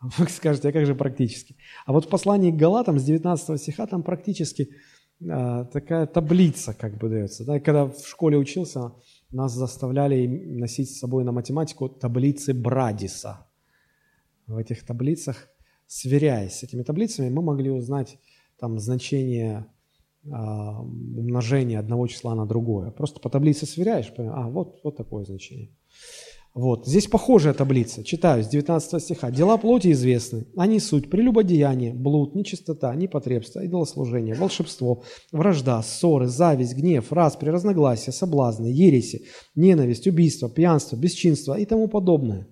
Вы 0.18 0.28
скажете, 0.28 0.68
а 0.68 0.72
как 0.72 0.86
же 0.86 0.94
практически? 0.94 1.56
А 1.86 1.92
вот 1.92 2.06
в 2.06 2.08
послании 2.08 2.50
к 2.50 2.56
Галатам 2.56 2.98
с 2.98 3.04
19 3.04 3.60
стиха 3.60 3.86
там 3.86 4.02
практически 4.02 4.70
а, 5.30 5.64
такая 5.64 6.06
таблица 6.06 6.74
как 6.74 6.98
бы 6.98 7.08
дается. 7.08 7.44
Да? 7.44 7.60
Когда 7.60 7.86
в 7.86 8.06
школе 8.06 8.36
учился, 8.36 8.92
нас 9.30 9.52
заставляли 9.52 10.26
носить 10.26 10.90
с 10.90 10.98
собой 10.98 11.24
на 11.24 11.32
математику 11.32 11.88
таблицы 11.88 12.52
Брадиса. 12.52 13.46
В 14.46 14.58
этих 14.58 14.84
таблицах, 14.84 15.48
сверяясь 15.86 16.58
с 16.58 16.62
этими 16.62 16.82
таблицами, 16.82 17.30
мы 17.30 17.42
могли 17.42 17.70
узнать 17.70 18.18
там 18.58 18.78
значение 18.78 19.66
умножение 20.26 21.78
одного 21.78 22.06
числа 22.06 22.34
на 22.34 22.46
другое. 22.46 22.90
Просто 22.90 23.20
по 23.20 23.28
таблице 23.28 23.66
сверяешь, 23.66 24.12
а 24.16 24.48
вот, 24.48 24.80
вот 24.82 24.96
такое 24.96 25.24
значение. 25.24 25.70
Вот. 26.54 26.86
Здесь 26.86 27.08
похожая 27.08 27.52
таблица. 27.52 28.04
Читаю 28.04 28.44
с 28.44 28.46
19 28.46 29.02
стиха. 29.02 29.32
«Дела 29.32 29.56
плоти 29.56 29.90
известны. 29.90 30.46
Они 30.56 30.78
суть 30.78 31.10
прелюбодеяние, 31.10 31.92
блуд, 31.92 32.36
нечистота, 32.36 32.94
непотребство, 32.94 33.58
идолослужение, 33.64 34.36
волшебство, 34.36 35.02
вражда, 35.32 35.82
ссоры, 35.82 36.28
зависть, 36.28 36.76
гнев, 36.76 37.12
распри, 37.12 37.50
разногласия, 37.50 38.12
соблазны, 38.12 38.66
ереси, 38.66 39.24
ненависть, 39.56 40.06
убийство, 40.06 40.48
пьянство, 40.48 40.94
бесчинство 40.94 41.58
и 41.58 41.64
тому 41.64 41.88
подобное». 41.88 42.46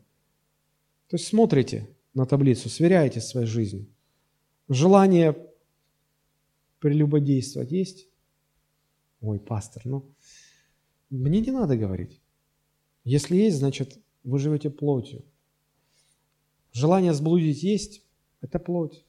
То 1.08 1.16
есть 1.16 1.28
смотрите 1.28 1.88
на 2.12 2.26
таблицу, 2.26 2.68
сверяете 2.68 3.20
с 3.20 3.28
своей 3.28 3.46
жизнью. 3.46 3.86
Желание 4.68 5.36
прелюбодействовать 6.82 7.70
есть? 7.70 8.08
Ой, 9.20 9.38
пастор, 9.38 9.82
ну, 9.86 10.04
мне 11.10 11.40
не 11.40 11.52
надо 11.52 11.76
говорить. 11.76 12.20
Если 13.04 13.36
есть, 13.36 13.58
значит, 13.58 13.98
вы 14.24 14.38
живете 14.38 14.68
плотью. 14.68 15.24
Желание 16.72 17.14
сблудить 17.14 17.62
есть– 17.62 18.02
это 18.40 18.58
плоть. 18.58 19.04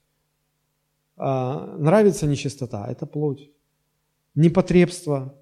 А, 1.17 1.77
нравится 1.77 2.27
нечистота– 2.27 2.87
это 2.91 3.05
плоть. 3.07 3.49
Непотребство, 4.35 5.35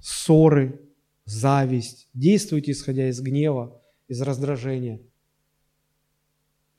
ссоры, 0.00 0.80
зависть. 1.26 2.08
Действуйте, 2.14 2.72
исходя 2.72 3.08
из 3.08 3.20
гнева, 3.20 3.82
из 4.08 4.22
раздражения. 4.22 5.00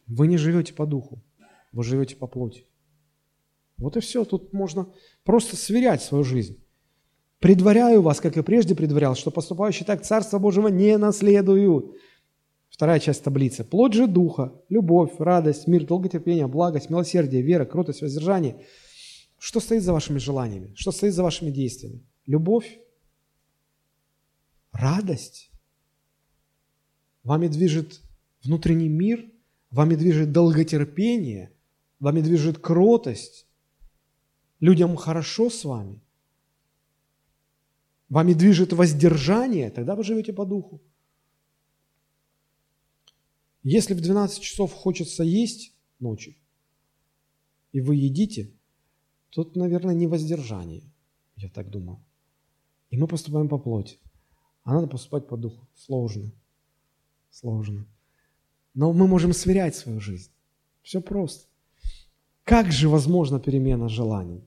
Вы 0.07 0.27
не 0.27 0.37
живете 0.37 0.73
по 0.73 0.85
духу, 0.85 1.21
вы 1.71 1.83
живете 1.83 2.15
по 2.15 2.27
плоти. 2.27 2.65
Вот 3.77 3.97
и 3.97 3.99
все. 3.99 4.25
Тут 4.25 4.53
можно 4.53 4.87
просто 5.23 5.55
сверять 5.55 6.01
свою 6.01 6.23
жизнь. 6.23 6.63
Предваряю 7.39 8.01
вас, 8.01 8.19
как 8.19 8.35
и 8.37 8.41
прежде 8.41 8.75
предварял, 8.75 9.15
что 9.15 9.29
поступающие 9.29 9.85
так 9.85 10.03
Царство 10.03 10.39
Божьего 10.39 10.69
не 10.69 10.97
наследуют. 10.97 11.95
Вторая 12.69 12.99
часть 12.99 13.23
таблицы. 13.23 13.63
Плод 13.63 13.93
же 13.93 14.07
Духа, 14.07 14.53
любовь, 14.69 15.11
радость, 15.19 15.67
мир, 15.67 15.85
долготерпение, 15.85 16.47
благость, 16.47 16.89
милосердие, 16.89 17.41
вера, 17.41 17.65
кротость, 17.65 18.01
воздержание. 18.01 18.65
Что 19.37 19.59
стоит 19.59 19.83
за 19.83 19.93
вашими 19.93 20.17
желаниями? 20.17 20.73
Что 20.75 20.91
стоит 20.91 21.13
за 21.13 21.23
вашими 21.23 21.51
действиями? 21.51 22.03
Любовь? 22.25 22.79
Радость? 24.71 25.51
Вами 27.23 27.47
движет 27.47 28.01
внутренний 28.43 28.89
мир? 28.89 29.25
Вами 29.69 29.95
движет 29.95 30.31
долготерпение? 30.31 31.51
Вами 31.99 32.21
движет 32.21 32.57
кротость? 32.59 33.46
Людям 34.59 34.95
хорошо 34.95 35.49
с 35.49 35.63
вами, 35.63 36.01
вами 38.09 38.33
движет 38.33 38.73
воздержание, 38.73 39.69
тогда 39.69 39.95
вы 39.95 40.03
живете 40.03 40.33
по 40.33 40.45
духу. 40.45 40.81
Если 43.63 43.93
в 43.93 44.01
12 44.01 44.41
часов 44.41 44.73
хочется 44.73 45.23
есть 45.23 45.75
ночью, 45.99 46.35
и 47.73 47.81
вы 47.81 47.95
едите, 47.95 48.53
тут, 49.29 49.55
наверное, 49.55 49.93
не 49.93 50.07
воздержание, 50.07 50.83
я 51.35 51.49
так 51.49 51.69
думаю. 51.69 52.03
И 52.89 52.97
мы 52.97 53.07
поступаем 53.07 53.49
по 53.49 53.57
плоти. 53.57 53.99
А 54.63 54.73
надо 54.73 54.87
поступать 54.87 55.27
по 55.27 55.37
духу. 55.37 55.67
Сложно. 55.75 56.31
Сложно. 57.29 57.85
Но 58.73 58.93
мы 58.93 59.07
можем 59.07 59.33
сверять 59.33 59.75
свою 59.75 59.99
жизнь. 59.99 60.31
Все 60.81 61.01
просто. 61.01 61.47
Как 62.43 62.71
же 62.71 62.87
возможна 62.87 63.39
перемена 63.39 63.89
желаний? 63.89 64.46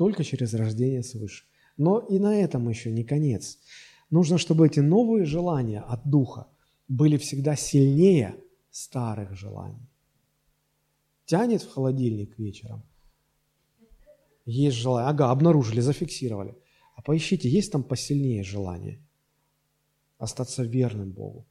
Только 0.00 0.24
через 0.24 0.54
рождение 0.54 1.02
свыше. 1.02 1.44
Но 1.76 1.98
и 1.98 2.18
на 2.18 2.34
этом 2.34 2.66
еще 2.70 2.90
не 2.90 3.04
конец. 3.04 3.58
Нужно, 4.08 4.38
чтобы 4.38 4.66
эти 4.66 4.80
новые 4.80 5.26
желания 5.26 5.80
от 5.80 6.08
Духа 6.08 6.46
были 6.88 7.18
всегда 7.18 7.54
сильнее 7.54 8.42
старых 8.70 9.36
желаний. 9.36 9.90
Тянет 11.26 11.60
в 11.60 11.70
холодильник 11.70 12.38
вечером. 12.38 12.82
Есть 14.46 14.78
желание. 14.78 15.10
Ага, 15.10 15.30
обнаружили, 15.30 15.80
зафиксировали. 15.80 16.56
А 16.96 17.02
поищите, 17.02 17.50
есть 17.50 17.70
там 17.70 17.82
посильнее 17.82 18.42
желание 18.42 19.06
остаться 20.16 20.62
верным 20.62 21.10
Богу. 21.10 21.46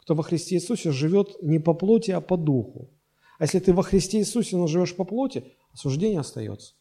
кто 0.00 0.14
во 0.14 0.22
Христе 0.22 0.56
Иисусе 0.56 0.90
живет 0.90 1.36
не 1.42 1.58
по 1.58 1.74
плоти, 1.74 2.10
а 2.10 2.20
по 2.20 2.36
духу. 2.36 2.90
А 3.38 3.44
если 3.44 3.58
ты 3.58 3.72
во 3.72 3.82
Христе 3.82 4.18
Иисусе, 4.18 4.56
но 4.56 4.66
живешь 4.66 4.96
по 4.96 5.04
плоти, 5.04 5.44
осуждение 5.72 6.20
остается. 6.20 6.74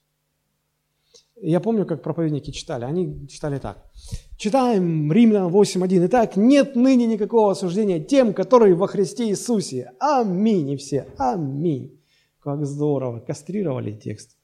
Я 1.36 1.60
помню, 1.60 1.86
как 1.86 2.02
проповедники 2.02 2.52
читали. 2.52 2.86
Они 2.86 3.28
читали 3.28 3.60
так. 3.60 3.91
Читаем 4.38 5.12
Римлянам 5.12 5.53
8.1. 5.53 6.07
Итак, 6.07 6.38
нет 6.38 6.78
ныне 6.78 7.06
никакого 7.07 7.52
осуждения 7.52 7.99
тем, 7.99 8.34
которые 8.34 8.74
во 8.74 8.88
Христе 8.88 9.28
Иисусе. 9.28 9.91
Аминь. 9.99 10.72
И 10.72 10.78
все. 10.78 11.07
Аминь. 11.18 12.02
Как 12.40 12.66
здорово. 12.66 13.20
Кастрировали 13.20 13.91
текст 13.91 14.35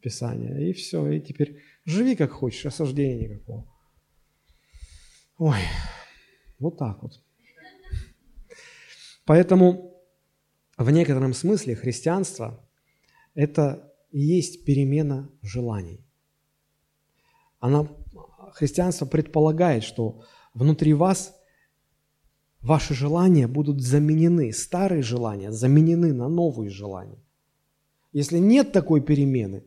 Писания. 0.00 0.58
И 0.58 0.72
все. 0.72 1.06
И 1.08 1.20
теперь 1.20 1.62
живи 1.84 2.16
как 2.16 2.32
хочешь, 2.32 2.66
осуждения 2.66 3.28
никакого. 3.28 3.66
Ой, 5.38 5.60
вот 6.58 6.78
так 6.78 7.02
вот. 7.02 7.22
Поэтому 9.24 10.02
в 10.76 10.90
некотором 10.90 11.34
смысле 11.34 11.76
христианство– 11.76 12.68
это 13.34 13.92
и 14.10 14.20
есть 14.20 14.64
перемена 14.64 15.30
желаний. 15.42 16.04
Она, 17.58 17.88
христианство 18.52 19.06
предполагает, 19.06 19.84
что 19.84 20.24
внутри 20.54 20.94
вас 20.94 21.34
ваши 22.60 22.94
желания 22.94 23.46
будут 23.46 23.80
заменены, 23.80 24.52
старые 24.52 25.02
желания 25.02 25.52
заменены 25.52 26.12
на 26.12 26.28
новые 26.28 26.70
желания. 26.70 27.22
Если 28.12 28.38
нет 28.38 28.72
такой 28.72 29.00
перемены, 29.00 29.64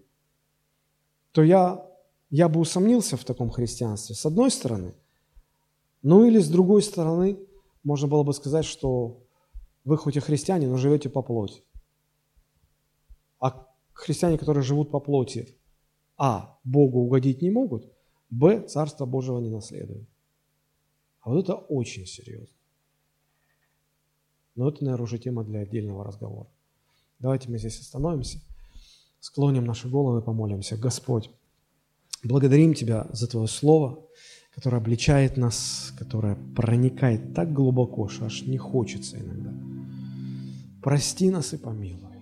то 1.34 1.44
я, 1.44 1.86
я 2.30 2.48
бы 2.48 2.60
усомнился 2.60 3.18
в 3.18 3.26
таком 3.26 3.50
христианстве, 3.50 4.16
с 4.16 4.26
одной 4.26 4.52
стороны. 4.52 4.94
Ну 6.04 6.26
или 6.26 6.40
с 6.40 6.48
другой 6.48 6.84
стороны, 6.84 7.40
можно 7.84 8.08
было 8.08 8.24
бы 8.24 8.34
сказать, 8.34 8.66
что 8.66 9.24
вы 9.84 9.98
хоть 9.98 10.16
и 10.16 10.20
христиане, 10.20 10.68
но 10.68 10.78
живете 10.78 11.10
по 11.10 11.22
плоти. 11.22 11.64
А 13.40 13.68
христиане, 13.94 14.38
которые 14.38 14.64
живут 14.64 14.92
по 14.92 15.00
плоти, 15.00 15.58
а, 16.18 16.60
Богу 16.64 17.00
угодить 17.00 17.42
не 17.42 17.50
могут, 17.50 17.92
б, 18.30 18.62
Царство 18.68 19.06
Божьего 19.06 19.40
не 19.40 19.50
наследуют. 19.50 20.08
А 21.22 21.32
вот 21.32 21.44
это 21.44 21.56
очень 21.56 22.06
серьезно. 22.06 22.56
Но 24.56 24.70
это, 24.70 24.84
наверное, 24.84 25.06
уже 25.06 25.18
тема 25.18 25.44
для 25.44 25.62
отдельного 25.62 26.04
разговора. 26.04 26.48
Давайте 27.18 27.50
мы 27.50 27.58
здесь 27.58 27.80
остановимся, 27.80 28.40
склоним 29.24 29.64
наши 29.64 29.88
головы 29.88 30.20
и 30.20 30.22
помолимся. 30.22 30.76
Господь, 30.76 31.30
благодарим 32.24 32.74
Тебя 32.74 33.08
за 33.14 33.26
Твое 33.28 33.48
Слово, 33.48 34.06
которое 34.54 34.78
обличает 34.78 35.38
нас, 35.38 35.94
которое 35.98 36.36
проникает 36.56 37.34
так 37.34 37.54
глубоко, 37.54 38.10
что 38.10 38.26
аж 38.26 38.42
не 38.42 38.58
хочется 38.58 39.18
иногда. 39.18 39.54
Прости 40.82 41.30
нас 41.30 41.54
и 41.54 41.58
помилуй. 41.58 42.18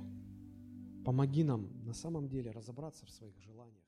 Помоги 1.04 1.44
нам 1.44 1.70
на 1.86 1.96
самом 1.96 2.28
деле 2.28 2.52
разобраться 2.52 3.04
в 3.08 3.10
своих 3.10 3.34
желаниях. 3.42 3.81